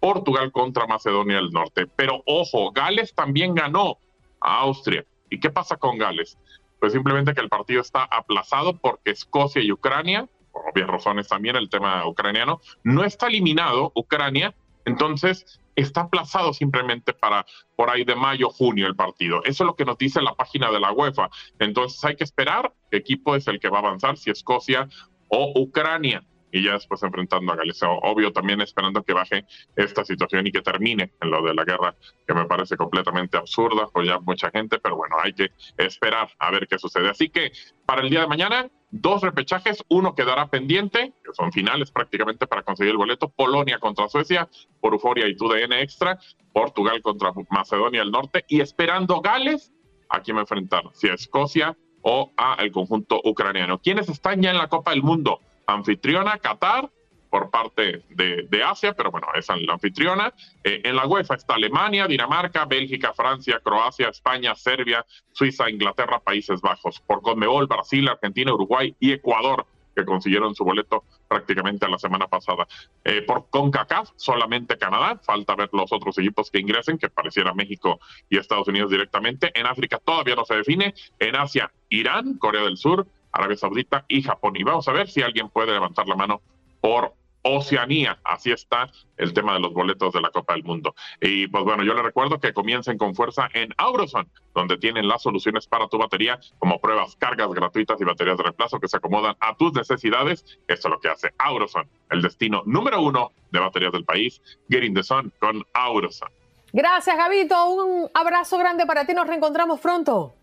Portugal 0.00 0.52
contra 0.52 0.86
Macedonia 0.86 1.36
del 1.36 1.50
Norte. 1.50 1.86
Pero 1.86 2.22
ojo, 2.26 2.72
Gales 2.72 3.14
también 3.14 3.54
ganó 3.54 3.98
a 4.40 4.60
Austria. 4.60 5.04
¿Y 5.30 5.40
qué 5.40 5.50
pasa 5.50 5.76
con 5.76 5.98
Gales? 5.98 6.38
Pues 6.80 6.92
simplemente 6.92 7.34
que 7.34 7.40
el 7.40 7.48
partido 7.48 7.80
está 7.80 8.04
aplazado 8.04 8.76
porque 8.76 9.10
Escocia 9.10 9.62
y 9.62 9.72
Ucrania, 9.72 10.28
por 10.52 10.70
obvias 10.70 10.88
razones 10.88 11.28
también 11.28 11.56
el 11.56 11.70
tema 11.70 12.06
ucraniano, 12.06 12.60
no 12.84 13.04
está 13.04 13.28
eliminado 13.28 13.92
Ucrania. 13.94 14.54
Entonces, 14.84 15.60
está 15.76 16.02
aplazado 16.02 16.52
simplemente 16.52 17.12
para 17.12 17.46
por 17.76 17.90
ahí 17.90 18.04
de 18.04 18.16
mayo, 18.16 18.48
junio 18.50 18.86
el 18.86 18.96
partido. 18.96 19.42
Eso 19.44 19.62
es 19.62 19.66
lo 19.66 19.76
que 19.76 19.84
nos 19.84 19.98
dice 19.98 20.20
la 20.22 20.34
página 20.34 20.70
de 20.70 20.80
la 20.80 20.92
UEFA. 20.92 21.28
Entonces 21.58 22.02
hay 22.04 22.16
que 22.16 22.24
esperar 22.24 22.72
equipo 22.90 23.36
es 23.36 23.46
el 23.46 23.60
que 23.60 23.68
va 23.68 23.78
a 23.78 23.80
avanzar, 23.80 24.16
si 24.16 24.30
Escocia 24.30 24.88
o 25.28 25.52
Ucrania. 25.60 26.24
Y 26.52 26.62
ya 26.62 26.72
después 26.72 27.02
enfrentando 27.02 27.52
a 27.52 27.56
Gales. 27.56 27.80
Obvio, 27.82 28.32
también 28.32 28.60
esperando 28.60 29.02
que 29.02 29.12
baje 29.12 29.44
esta 29.74 30.04
situación 30.04 30.46
y 30.46 30.52
que 30.52 30.62
termine 30.62 31.12
en 31.20 31.30
lo 31.30 31.42
de 31.42 31.54
la 31.54 31.64
guerra, 31.64 31.94
que 32.26 32.34
me 32.34 32.44
parece 32.46 32.76
completamente 32.76 33.36
absurda 33.36 33.86
por 33.88 34.04
ya 34.04 34.18
mucha 34.20 34.50
gente, 34.50 34.78
pero 34.78 34.96
bueno, 34.96 35.16
hay 35.22 35.32
que 35.32 35.50
esperar 35.76 36.30
a 36.38 36.50
ver 36.50 36.66
qué 36.68 36.78
sucede. 36.78 37.08
Así 37.08 37.28
que 37.28 37.52
para 37.84 38.02
el 38.02 38.10
día 38.10 38.20
de 38.20 38.26
mañana, 38.26 38.68
dos 38.90 39.22
repechajes, 39.22 39.84
uno 39.88 40.14
quedará 40.14 40.48
pendiente, 40.48 41.12
que 41.24 41.32
son 41.34 41.52
finales 41.52 41.90
prácticamente 41.90 42.46
para 42.46 42.62
conseguir 42.62 42.92
el 42.92 42.98
boleto, 42.98 43.28
Polonia 43.28 43.78
contra 43.78 44.08
Suecia, 44.08 44.48
por 44.80 44.92
Euforia 44.92 45.28
y 45.28 45.36
TUDN 45.36 45.72
Extra, 45.72 46.18
Portugal 46.52 47.02
contra 47.02 47.32
Macedonia 47.50 48.00
del 48.00 48.10
Norte, 48.10 48.44
y 48.48 48.60
esperando 48.60 49.20
Gales, 49.20 49.72
a 50.08 50.20
quién 50.20 50.36
va 50.36 50.40
a 50.40 50.42
enfrentar, 50.42 50.84
si 50.92 51.08
a 51.08 51.14
Escocia 51.14 51.76
o 52.02 52.32
a 52.36 52.54
el 52.60 52.70
conjunto 52.70 53.20
ucraniano. 53.24 53.80
¿Quiénes 53.80 54.08
están 54.08 54.40
ya 54.40 54.50
en 54.50 54.58
la 54.58 54.68
Copa 54.68 54.92
del 54.92 55.02
Mundo? 55.02 55.40
Anfitriona, 55.66 56.38
Qatar, 56.38 56.90
por 57.28 57.50
parte 57.50 58.02
de, 58.08 58.62
Asia, 58.64 58.94
pero 58.94 59.10
bueno, 59.10 59.26
es 59.34 59.48
la 59.48 59.74
anfitriona. 59.74 60.32
Eh, 60.64 60.80
en 60.84 60.96
la 60.96 61.06
UEFA 61.06 61.34
está 61.34 61.54
Alemania, 61.54 62.06
Dinamarca, 62.06 62.64
Bélgica, 62.64 63.12
Francia, 63.12 63.60
Croacia, 63.62 64.08
España, 64.08 64.54
Serbia, 64.54 65.04
Suiza, 65.32 65.68
Inglaterra, 65.68 66.20
Países 66.20 66.60
Bajos. 66.60 67.00
Por 67.00 67.20
Conmebol, 67.22 67.66
Brasil, 67.66 68.08
Argentina, 68.08 68.54
Uruguay 68.54 68.94
y 69.00 69.12
Ecuador 69.12 69.66
que 69.96 70.04
consiguieron 70.04 70.54
su 70.54 70.62
boleto 70.62 71.04
prácticamente 71.26 71.88
la 71.88 71.98
semana 71.98 72.26
pasada. 72.28 72.68
Eh, 73.02 73.22
por 73.22 73.48
CONCACAF, 73.48 74.10
solamente 74.16 74.76
Canadá, 74.76 75.18
falta 75.24 75.56
ver 75.56 75.70
los 75.72 75.90
otros 75.90 76.18
equipos 76.18 76.50
que 76.50 76.60
ingresen, 76.60 76.98
que 76.98 77.08
pareciera 77.08 77.54
México 77.54 77.98
y 78.28 78.36
Estados 78.36 78.68
Unidos 78.68 78.90
directamente. 78.90 79.50
En 79.58 79.66
África 79.66 79.98
todavía 79.98 80.34
no 80.34 80.44
se 80.44 80.56
define. 80.56 80.94
En 81.18 81.34
Asia, 81.34 81.72
Irán, 81.88 82.36
Corea 82.36 82.62
del 82.62 82.76
Sur, 82.76 83.06
Arabia 83.36 83.56
Saudita 83.56 84.04
y 84.08 84.22
Japón. 84.22 84.54
Y 84.56 84.64
vamos 84.64 84.88
a 84.88 84.92
ver 84.92 85.08
si 85.08 85.22
alguien 85.22 85.48
puede 85.48 85.72
levantar 85.72 86.08
la 86.08 86.16
mano 86.16 86.40
por 86.80 87.14
Oceanía. 87.42 88.18
Así 88.24 88.50
está 88.50 88.90
el 89.16 89.32
tema 89.32 89.54
de 89.54 89.60
los 89.60 89.72
boletos 89.72 90.12
de 90.12 90.20
la 90.20 90.30
Copa 90.30 90.54
del 90.54 90.64
Mundo. 90.64 90.94
Y 91.20 91.46
pues 91.46 91.64
bueno, 91.64 91.84
yo 91.84 91.94
les 91.94 92.02
recuerdo 92.02 92.40
que 92.40 92.52
comiencen 92.52 92.98
con 92.98 93.14
fuerza 93.14 93.48
en 93.54 93.72
Auroson, 93.76 94.28
donde 94.54 94.78
tienen 94.78 95.06
las 95.06 95.22
soluciones 95.22 95.66
para 95.66 95.86
tu 95.88 95.98
batería, 95.98 96.40
como 96.58 96.80
pruebas, 96.80 97.14
cargas 97.16 97.48
gratuitas 97.50 98.00
y 98.00 98.04
baterías 98.04 98.36
de 98.36 98.42
reemplazo 98.42 98.80
que 98.80 98.88
se 98.88 98.96
acomodan 98.96 99.36
a 99.40 99.56
tus 99.56 99.72
necesidades. 99.74 100.44
Esto 100.66 100.88
es 100.88 100.92
lo 100.92 101.00
que 101.00 101.08
hace 101.08 101.32
Auroson, 101.38 101.88
el 102.10 102.22
destino 102.22 102.62
número 102.66 103.00
uno 103.00 103.32
de 103.52 103.60
baterías 103.60 103.92
del 103.92 104.04
país. 104.04 104.40
Getting 104.68 104.94
the 104.94 105.02
Sun 105.02 105.32
con 105.38 105.62
Auroson. 105.74 106.30
Gracias, 106.72 107.16
Gabito. 107.16 107.68
Un 107.68 108.10
abrazo 108.12 108.58
grande 108.58 108.86
para 108.86 109.06
ti. 109.06 109.14
Nos 109.14 109.26
reencontramos 109.26 109.80
pronto. 109.80 110.34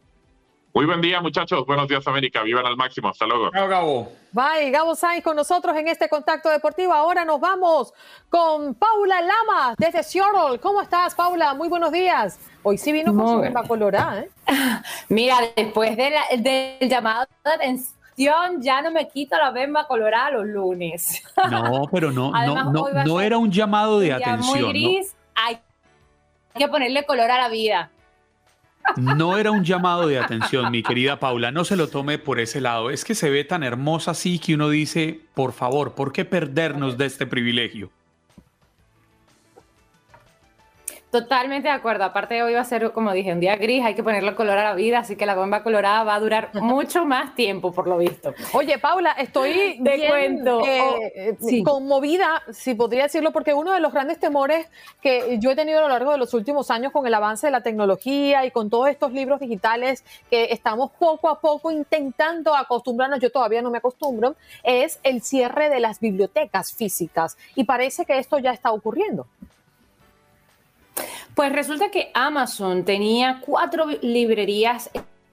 Muy 0.76 0.88
buen 0.88 1.02
día, 1.02 1.22
muchachos. 1.22 1.68
Buenos 1.68 1.88
días, 1.88 2.08
América. 2.08 2.42
Vivan 2.42 2.66
al 2.66 2.76
máximo. 2.76 3.08
Hasta 3.08 3.28
luego. 3.28 3.52
Chao, 3.52 3.68
Gabo. 3.68 4.12
Bye. 4.32 4.72
Gabo 4.72 4.96
Sainz 4.96 5.24
con 5.24 5.36
nosotros 5.36 5.78
en 5.78 5.88
este 5.88 6.10
contacto 6.10 6.50
deportivo. 6.50 6.92
Ahora 6.92 7.24
nos 7.26 7.40
vamos 7.40 7.94
con 8.28 8.74
Paula 8.74 9.22
Lama 9.22 9.76
desde 9.78 10.02
Seattle. 10.02 10.58
¿Cómo 10.60 10.82
estás, 10.82 11.14
Paula? 11.14 11.54
Muy 11.54 11.70
buenos 11.70 11.92
días. 11.92 12.40
Hoy 12.64 12.80
sí 12.80 12.92
vino 12.92 13.16
con 13.16 13.28
su 13.28 13.40
bemba 13.40 13.62
colorada, 13.68 14.22
¿eh? 14.22 14.30
Mira, 15.10 15.38
después 15.56 15.96
del 15.96 16.90
llamado 16.90 17.28
de 17.46 17.52
atención, 17.52 18.60
ya 18.60 18.82
no 18.82 18.90
me 18.90 19.08
quito 19.08 19.38
la 19.38 19.52
bemba 19.52 19.86
colorada 19.86 20.32
los 20.32 20.48
lunes. 20.48 21.22
No, 21.52 21.88
pero 21.92 22.12
no, 22.12 22.32
no, 22.32 22.72
no, 22.72 22.90
no 23.06 23.22
era 23.22 23.38
un 23.38 23.52
llamado 23.52 24.00
de 24.00 24.12
atención. 24.14 24.64
Muy 24.64 24.70
gris, 24.70 25.16
hay 25.36 25.60
que 26.56 26.68
ponerle 26.68 27.06
color 27.06 27.30
a 27.30 27.38
la 27.38 27.50
vida. 27.50 27.92
No 28.98 29.38
era 29.38 29.52
un 29.52 29.64
llamado 29.64 30.08
de 30.08 30.20
atención, 30.20 30.72
mi 30.72 30.84
querida 30.84 31.20
Paula, 31.20 31.52
no 31.52 31.66
se 31.66 31.76
lo 31.76 31.88
tome 31.88 32.20
por 32.20 32.40
ese 32.40 32.62
lado. 32.62 32.90
Es 32.90 33.04
que 33.04 33.16
se 33.16 33.30
ve 33.30 33.44
tan 33.44 33.64
hermosa 33.64 34.12
así 34.12 34.40
que 34.40 34.54
uno 34.54 34.70
dice, 34.70 35.22
por 35.34 35.54
favor, 35.54 35.96
¿por 35.96 36.12
qué 36.12 36.26
perdernos 36.26 36.98
de 36.98 37.06
este 37.06 37.26
privilegio? 37.26 37.90
Totalmente 41.14 41.68
de 41.68 41.76
acuerdo. 41.76 42.06
Aparte 42.06 42.42
hoy 42.42 42.56
va 42.56 42.62
a 42.62 42.66
ser, 42.66 42.92
como 42.92 43.14
dije, 43.14 43.32
un 43.32 43.40
día 43.40 43.56
gris, 43.56 43.86
hay 43.86 43.94
que 43.94 44.02
ponerle 44.02 44.34
color 44.34 44.58
a 44.58 44.64
la 44.64 44.74
vida, 44.74 44.98
así 44.98 45.16
que 45.16 45.28
la 45.28 45.36
bomba 45.36 45.62
colorada 45.62 46.04
va 46.04 46.16
a 46.16 46.20
durar 46.20 46.50
mucho 46.56 47.06
más 47.06 47.36
tiempo, 47.36 47.72
por 47.72 47.88
lo 47.88 48.00
visto. 48.00 48.34
Oye, 48.52 48.80
Paula, 48.80 49.12
estoy 49.12 49.78
de 49.80 50.08
cuento 50.08 50.66
eh, 50.66 51.38
oh, 51.40 51.64
conmovida, 51.64 52.42
si 52.52 52.74
podría 52.74 53.04
decirlo, 53.04 53.32
porque 53.32 53.54
uno 53.54 53.74
de 53.74 53.80
los 53.80 53.94
grandes 53.94 54.20
temores 54.20 54.66
que 55.04 55.38
yo 55.40 55.52
he 55.52 55.56
tenido 55.56 55.78
a 55.78 55.82
lo 55.84 55.90
largo 55.90 56.14
de 56.14 56.18
los 56.18 56.34
últimos 56.34 56.72
años 56.72 56.92
con 56.92 57.06
el 57.06 57.14
avance 57.14 57.46
de 57.46 57.52
la 57.52 57.62
tecnología 57.62 58.44
y 58.48 58.50
con 58.50 58.72
todos 58.72 58.88
estos 58.88 59.14
libros 59.14 59.40
digitales 59.40 60.04
que 60.32 60.46
estamos 60.46 60.90
poco 60.98 61.30
a 61.30 61.40
poco 61.40 61.70
intentando 61.70 62.56
acostumbrarnos, 62.56 63.20
yo 63.20 63.32
todavía 63.32 63.62
no 63.62 63.70
me 63.70 63.78
acostumbro, 63.78 64.36
es 64.64 65.00
el 65.04 65.22
cierre 65.22 65.70
de 65.70 65.80
las 65.80 66.00
bibliotecas 66.00 66.74
físicas. 66.74 67.38
Y 67.54 67.66
parece 67.66 68.04
que 68.04 68.18
esto 68.18 68.40
ya 68.40 68.50
está 68.50 68.72
ocurriendo. 68.72 69.28
Pues 71.36 71.52
resulta 71.52 71.90
que 71.90 72.12
Amazon 72.14 72.86
tenía 72.86 73.42
cuatro 73.44 73.86
librerías 74.02 74.90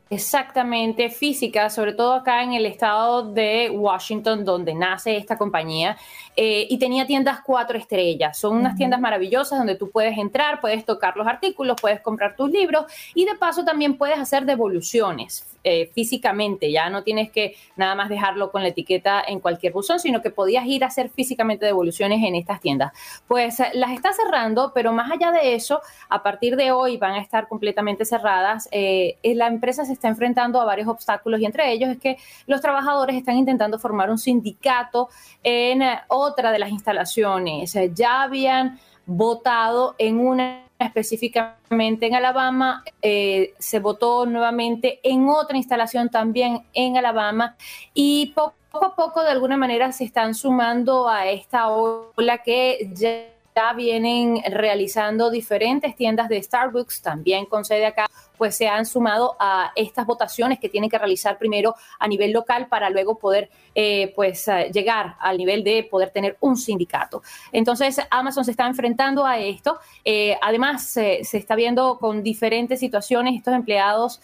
exactamente 0.09 1.09
físicas, 1.09 1.75
sobre 1.75 1.93
todo 1.93 2.15
acá 2.15 2.43
en 2.43 2.55
el 2.55 2.67
estado 2.67 3.23
de 3.33 3.71
Washington, 3.71 4.45
donde 4.45 4.75
nace 4.75 5.17
esta 5.17 5.39
compañía, 5.39 5.97
eh, 6.37 6.67
y 6.69 6.79
tenía 6.79 7.07
tiendas 7.07 7.41
cuatro 7.45 7.77
estrellas. 7.77 8.39
Son 8.39 8.57
unas 8.57 8.77
tiendas 8.77 9.01
maravillosas 9.01 9.59
donde 9.59 9.75
tú 9.75 9.91
puedes 9.91 10.17
entrar, 10.17 10.61
puedes 10.61 10.85
tocar 10.85 11.17
los 11.17 11.27
artículos, 11.27 11.77
puedes 11.81 12.01
comprar 12.01 12.37
tus 12.37 12.51
libros 12.51 12.85
y 13.15 13.25
de 13.25 13.35
paso 13.35 13.65
también 13.65 13.97
puedes 13.97 14.19
hacer 14.19 14.45
devoluciones 14.45 15.47
eh, 15.63 15.91
físicamente, 15.95 16.73
ya 16.73 16.89
no 16.89 17.03
tienes 17.03 17.31
que 17.31 17.55
nada 17.77 17.95
más 17.95 18.09
dejarlo 18.09 18.51
con 18.51 18.63
la 18.63 18.69
etiqueta 18.69 19.23
en 19.27 19.41
cualquier 19.41 19.75
buzón, 19.75 20.01
sino 20.01 20.23
que 20.23 20.31
podías 20.31 20.65
ir 20.65 20.85
a 20.85 20.87
hacer 20.87 21.11
físicamente 21.11 21.67
devoluciones 21.67 22.25
en 22.25 22.35
estas 22.35 22.63
tiendas. 22.63 22.93
Pues 23.29 23.61
eh, 23.61 23.67
las 23.75 23.91
está 23.91 24.15
cerrando, 24.15 24.73
pero 24.75 24.95
más 24.95 25.11
allá 25.11 25.33
de 25.33 25.55
eso, 25.55 25.83
a 26.09 26.23
partir 26.23 26.57
de 26.57 26.73
hoy 26.73 26.97
van 26.97 27.13
a 27.13 27.21
estar 27.21 27.47
completamente 27.47 28.07
cerradas. 28.07 28.71
Eh, 28.73 29.19
la 29.23 29.49
empresa 29.49 29.85
se 29.85 29.93
está 29.93 30.09
enfrentando 30.09 30.63
a 30.63 30.65
varios 30.65 30.89
obstáculos 30.89 31.41
y 31.41 31.45
entre 31.45 31.71
ellos 31.71 31.91
es 31.91 31.99
que 31.99 32.17
los 32.47 32.63
trabajadores 32.63 33.17
están 33.17 33.37
intentando 33.37 33.79
formar 33.79 34.11
un 34.11 34.17
sindicato 34.17 35.11
en 35.43 35.83
otra 36.21 36.53
de 36.53 36.59
las 36.59 36.71
instalaciones. 36.71 37.77
Ya 37.95 38.23
habían 38.23 38.79
votado 39.07 39.95
en 39.99 40.21
una 40.21 40.65
específicamente 40.79 42.07
en 42.07 42.15
Alabama, 42.15 42.83
eh, 43.03 43.55
se 43.59 43.81
votó 43.81 44.25
nuevamente 44.27 45.01
en 45.03 45.29
otra 45.29 45.57
instalación 45.57 46.09
también 46.09 46.63
en 46.73 46.97
Alabama 46.97 47.57
y 47.93 48.33
poco 48.35 48.55
a 48.87 48.95
poco 48.95 49.23
de 49.23 49.31
alguna 49.31 49.57
manera 49.57 49.93
se 49.93 50.05
están 50.05 50.35
sumando 50.35 51.09
a 51.09 51.27
esta 51.27 51.69
ola 51.69 52.39
que 52.39 52.89
ya 52.95 53.73
vienen 53.75 54.41
realizando 54.51 55.31
diferentes 55.31 55.95
tiendas 55.97 56.29
de 56.29 56.43
Starbucks, 56.43 57.03
también 57.03 57.47
con 57.47 57.65
sede 57.65 57.87
acá 57.87 58.07
pues 58.41 58.57
se 58.57 58.69
han 58.69 58.87
sumado 58.87 59.37
a 59.39 59.71
estas 59.77 60.07
votaciones 60.07 60.59
que 60.59 60.71
tienen 60.71 60.89
que 60.89 60.97
realizar 60.97 61.37
primero 61.37 61.75
a 61.99 62.09
nivel 62.09 62.33
local 62.33 62.69
para 62.69 62.89
luego 62.89 63.19
poder 63.19 63.51
eh, 63.75 64.15
pues 64.17 64.49
eh, 64.49 64.71
llegar 64.73 65.17
al 65.21 65.37
nivel 65.37 65.63
de 65.63 65.85
poder 65.85 66.09
tener 66.09 66.39
un 66.41 66.57
sindicato. 66.57 67.23
Entonces 67.53 68.01
Amazon 68.11 68.47
se 68.47 68.53
está 68.53 68.67
enfrentando 68.67 69.27
a 69.27 69.39
esto. 69.39 69.79
Eh, 70.07 70.39
además 70.41 70.85
se 70.87 71.21
está 71.21 71.55
viendo 71.55 71.99
con 71.99 72.23
diferentes 72.23 72.81
situaciones 72.81 73.35
estos 73.37 73.53
empleados 73.53 74.23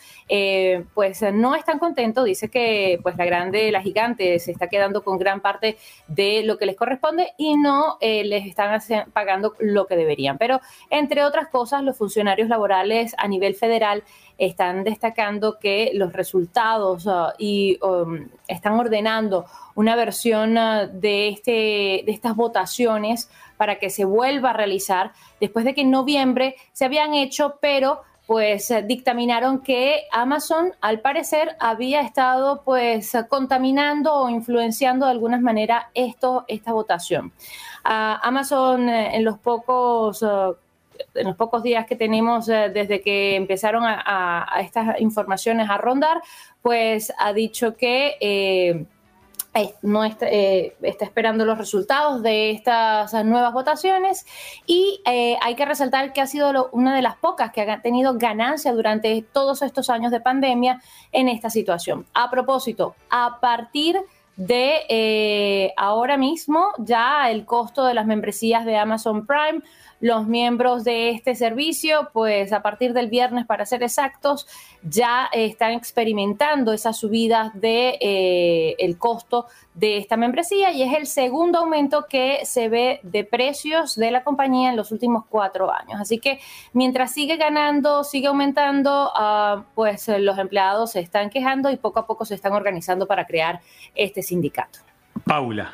pues 0.94 1.20
no 1.34 1.54
están 1.54 1.78
contentos. 1.78 2.24
Dice 2.24 2.48
que 2.48 2.98
pues 3.02 3.18
la 3.18 3.26
grande, 3.26 3.70
la 3.70 3.82
gigante 3.82 4.38
se 4.38 4.50
está 4.50 4.68
quedando 4.68 5.04
con 5.04 5.18
gran 5.18 5.42
parte 5.42 5.76
de 6.08 6.42
lo 6.42 6.56
que 6.56 6.64
les 6.64 6.74
corresponde 6.74 7.34
y 7.36 7.54
no 7.56 7.98
les 8.00 8.46
están 8.46 8.80
pagando 9.12 9.52
lo 9.58 9.86
que 9.86 9.94
deberían. 9.94 10.38
Pero 10.38 10.62
entre 10.88 11.22
otras 11.22 11.48
cosas 11.48 11.82
los 11.82 11.98
funcionarios 11.98 12.48
laborales 12.48 13.14
a 13.18 13.28
nivel 13.28 13.54
federal 13.54 14.04
están 14.38 14.84
destacando 14.84 15.58
que 15.58 15.90
los 15.94 16.12
resultados 16.12 17.06
uh, 17.06 17.28
y 17.38 17.78
um, 17.82 18.28
están 18.46 18.74
ordenando 18.74 19.46
una 19.74 19.96
versión 19.96 20.58
uh, 20.58 20.88
de, 20.92 21.28
este, 21.28 21.50
de 22.04 22.12
estas 22.12 22.36
votaciones 22.36 23.30
para 23.56 23.78
que 23.78 23.88
se 23.88 24.04
vuelva 24.04 24.50
a 24.50 24.52
realizar 24.52 25.12
después 25.40 25.64
de 25.64 25.74
que 25.74 25.82
en 25.82 25.90
noviembre 25.90 26.56
se 26.72 26.84
habían 26.84 27.14
hecho, 27.14 27.56
pero 27.60 28.02
pues 28.26 28.70
uh, 28.70 28.84
dictaminaron 28.84 29.60
que 29.60 30.02
Amazon 30.12 30.72
al 30.82 31.00
parecer 31.00 31.56
había 31.58 32.02
estado 32.02 32.62
pues 32.62 33.12
contaminando 33.28 34.12
o 34.12 34.28
influenciando 34.28 35.06
de 35.06 35.12
alguna 35.12 35.40
manera 35.40 35.90
esto, 35.94 36.44
esta 36.48 36.72
votación. 36.72 37.32
Amazon 37.84 38.88
en 38.88 39.24
los 39.24 39.38
pocos 39.38 40.24
en 41.14 41.26
los 41.26 41.36
pocos 41.36 41.62
días 41.62 41.86
que 41.86 41.96
tenemos 41.96 42.48
eh, 42.48 42.70
desde 42.72 43.00
que 43.00 43.36
empezaron 43.36 43.84
a, 43.86 44.46
estas 44.60 45.00
informaciones 45.00 45.68
a 45.68 45.78
rondar, 45.78 46.20
pues 46.62 47.12
ha 47.18 47.32
dicho 47.32 47.76
que 47.76 48.16
eh, 48.20 48.86
no 49.82 50.04
está, 50.04 50.28
eh, 50.28 50.76
está, 50.82 51.06
esperando 51.06 51.46
los 51.46 51.56
resultados 51.56 52.22
de 52.22 52.50
estas 52.50 53.14
nuevas 53.24 53.54
votaciones 53.54 54.26
y 54.66 55.00
hay 55.06 55.54
que 55.54 55.64
resaltar 55.64 56.12
que 56.12 56.20
ha 56.20 56.26
sido 56.26 56.68
una 56.72 56.94
de 56.94 57.00
las 57.00 57.16
pocas 57.16 57.52
que 57.52 57.62
ha 57.62 57.80
tenido 57.80 58.18
ganancia 58.18 58.72
durante 58.74 59.24
todos 59.32 59.62
estos 59.62 59.88
años 59.88 60.12
de 60.12 60.20
pandemia 60.20 60.82
en 61.10 61.28
esta 61.28 61.48
situación. 61.48 62.04
A 62.12 62.30
propósito, 62.30 62.96
a 63.08 63.40
partir 63.40 63.98
de 64.36 65.72
ahora 65.78 66.18
mismo 66.18 66.68
ya 66.76 67.30
el 67.30 67.46
costo 67.46 67.86
de 67.86 67.94
las 67.94 68.04
membresías 68.04 68.66
de 68.66 68.76
Amazon 68.76 69.26
Prime 69.26 69.62
los 70.00 70.26
miembros 70.26 70.84
de 70.84 71.10
este 71.10 71.34
servicio, 71.34 72.10
pues 72.12 72.52
a 72.52 72.62
partir 72.62 72.92
del 72.92 73.08
viernes, 73.08 73.46
para 73.46 73.64
ser 73.64 73.82
exactos, 73.82 74.46
ya 74.82 75.28
están 75.32 75.72
experimentando 75.72 76.72
esas 76.72 76.98
subidas 76.98 77.52
de 77.54 77.98
eh, 78.00 78.76
el 78.78 78.98
costo 78.98 79.46
de 79.74 79.98
esta 79.98 80.16
membresía 80.16 80.72
y 80.72 80.82
es 80.82 80.94
el 80.94 81.06
segundo 81.06 81.58
aumento 81.58 82.06
que 82.08 82.40
se 82.44 82.68
ve 82.68 83.00
de 83.02 83.24
precios 83.24 83.96
de 83.96 84.10
la 84.10 84.24
compañía 84.24 84.70
en 84.70 84.76
los 84.76 84.92
últimos 84.92 85.24
cuatro 85.28 85.72
años. 85.72 86.00
Así 86.00 86.18
que 86.18 86.40
mientras 86.72 87.12
sigue 87.12 87.36
ganando, 87.36 88.04
sigue 88.04 88.26
aumentando, 88.26 89.10
ah, 89.14 89.64
pues 89.74 90.08
los 90.08 90.38
empleados 90.38 90.92
se 90.92 91.00
están 91.00 91.30
quejando 91.30 91.70
y 91.70 91.76
poco 91.76 92.00
a 92.00 92.06
poco 92.06 92.24
se 92.24 92.34
están 92.34 92.52
organizando 92.52 93.06
para 93.06 93.26
crear 93.26 93.60
este 93.94 94.22
sindicato. 94.22 94.80
Paula, 95.24 95.72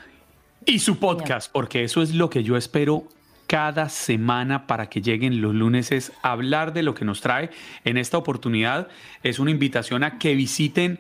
y 0.65 0.79
su 0.79 0.99
podcast, 0.99 1.51
porque 1.51 1.85
eso 1.85 2.03
es 2.03 2.15
lo 2.15 2.31
que 2.31 2.45
yo 2.45 2.57
espero 2.57 3.05
cada 3.53 3.91
semana 3.91 4.67
para 4.67 4.89
que 4.89 5.03
lleguen 5.03 5.43
los 5.43 5.55
lunes 5.55 5.93
es 5.93 6.11
hablar 6.23 6.73
de 6.73 6.83
lo 6.83 6.95
que 6.95 7.05
nos 7.05 7.21
trae. 7.21 7.51
En 7.85 7.99
esta 7.99 8.17
oportunidad 8.17 8.89
es 9.23 9.39
una 9.39 9.51
invitación 9.51 10.05
a 10.05 10.19
que 10.19 10.35
visiten 10.35 10.99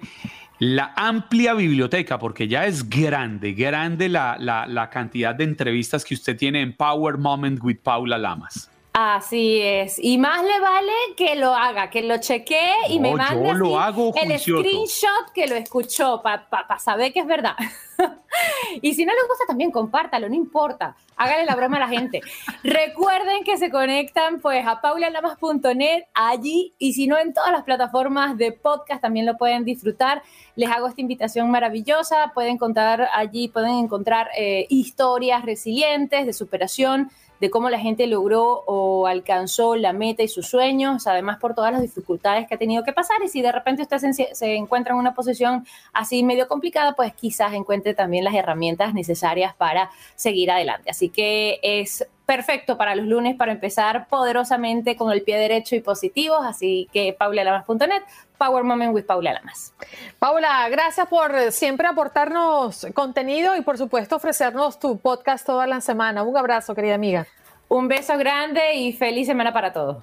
la 0.58 0.92
amplia 0.94 1.54
biblioteca, 1.54 2.18
porque 2.18 2.48
ya 2.48 2.66
es 2.66 2.90
grande, 2.90 3.54
grande 3.54 4.10
la, 4.10 4.36
la 4.38 4.90
cantidad 4.90 5.34
de 5.34 5.44
entrevistas 5.44 6.04
que 6.04 6.12
usted 6.12 6.36
tiene 6.36 6.60
en 6.60 6.74
Power 6.74 7.16
Moment 7.16 7.58
with 7.62 7.78
Paula 7.82 8.18
Lamas. 8.18 8.71
Así 8.94 9.58
es. 9.62 9.98
Y 9.98 10.18
más 10.18 10.42
le 10.44 10.60
vale 10.60 10.92
que 11.16 11.34
lo 11.34 11.54
haga, 11.54 11.88
que 11.88 12.02
lo 12.02 12.18
chequee 12.18 12.74
y 12.90 13.00
me 13.00 13.14
mande 13.14 13.48
el 13.50 14.38
screenshot 14.38 15.32
que 15.34 15.46
lo 15.46 15.54
escuchó 15.54 16.20
para 16.22 16.78
saber 16.78 17.10
que 17.10 17.20
es 17.20 17.26
verdad. 17.26 17.56
y 18.82 18.92
si 18.92 19.06
no 19.06 19.12
le 19.12 19.28
gusta, 19.28 19.44
también 19.46 19.70
compártalo, 19.70 20.28
no 20.28 20.34
importa. 20.34 20.94
Hágale 21.16 21.46
la 21.46 21.54
broma 21.54 21.78
a 21.78 21.80
la 21.80 21.88
gente. 21.88 22.20
Recuerden 22.62 23.44
que 23.44 23.56
se 23.56 23.70
conectan 23.70 24.40
pues 24.40 24.66
a 24.66 24.82
paulalamas.net 24.82 26.04
allí 26.12 26.74
y 26.78 26.92
si 26.92 27.06
no 27.06 27.18
en 27.18 27.32
todas 27.32 27.52
las 27.52 27.62
plataformas 27.62 28.36
de 28.36 28.52
podcast 28.52 29.00
también 29.00 29.24
lo 29.24 29.38
pueden 29.38 29.64
disfrutar. 29.64 30.22
Les 30.54 30.70
hago 30.70 30.88
esta 30.88 31.00
invitación 31.00 31.50
maravillosa. 31.50 32.32
Pueden 32.34 32.58
contar 32.58 33.08
allí, 33.14 33.48
pueden 33.48 33.78
encontrar 33.78 34.28
eh, 34.36 34.66
historias 34.68 35.46
resilientes 35.46 36.26
de 36.26 36.32
superación 36.34 37.10
de 37.42 37.50
cómo 37.50 37.70
la 37.70 37.80
gente 37.80 38.06
logró 38.06 38.62
o 38.66 39.08
alcanzó 39.08 39.74
la 39.74 39.92
meta 39.92 40.22
y 40.22 40.28
sus 40.28 40.46
sueños, 40.46 41.08
además 41.08 41.40
por 41.40 41.56
todas 41.56 41.72
las 41.72 41.82
dificultades 41.82 42.46
que 42.46 42.54
ha 42.54 42.56
tenido 42.56 42.84
que 42.84 42.92
pasar. 42.92 43.16
Y 43.24 43.26
si 43.26 43.42
de 43.42 43.50
repente 43.50 43.82
usted 43.82 43.98
se, 44.32 44.54
encuentra 44.54 44.94
en 44.94 45.00
una 45.00 45.12
posición 45.12 45.66
así 45.92 46.22
medio 46.22 46.46
complicada, 46.46 46.94
pues 46.94 47.12
quizás 47.14 47.52
encuentre 47.54 47.94
también 47.94 48.22
las 48.22 48.34
herramientas 48.34 48.94
necesarias 48.94 49.56
para 49.56 49.90
seguir 50.14 50.52
adelante. 50.52 50.88
Así 50.88 51.08
que 51.08 51.58
es 51.64 52.06
perfecto 52.32 52.78
para 52.78 52.94
los 52.94 53.04
lunes 53.04 53.36
para 53.36 53.52
empezar 53.52 54.06
poderosamente 54.08 54.96
con 54.96 55.12
el 55.12 55.20
pie 55.20 55.36
derecho 55.36 55.76
y 55.76 55.80
positivo. 55.80 56.36
Así 56.36 56.88
que 56.90 57.12
paulalamas.net, 57.12 58.02
Power 58.38 58.64
Moment 58.64 58.94
with 58.94 59.04
Paula 59.04 59.34
Lamas. 59.34 59.74
Paula, 60.18 60.66
gracias 60.70 61.06
por 61.08 61.52
siempre 61.52 61.86
aportarnos 61.86 62.86
contenido 62.94 63.54
y 63.54 63.60
por 63.60 63.76
supuesto 63.76 64.16
ofrecernos 64.16 64.78
tu 64.78 64.96
podcast 64.96 65.44
toda 65.44 65.66
la 65.66 65.82
semana. 65.82 66.22
Un 66.22 66.34
abrazo, 66.38 66.74
querida 66.74 66.94
amiga. 66.94 67.26
Un 67.68 67.88
beso 67.88 68.16
grande 68.16 68.76
y 68.76 68.94
feliz 68.94 69.26
semana 69.26 69.52
para 69.52 69.74
todos. 69.74 70.02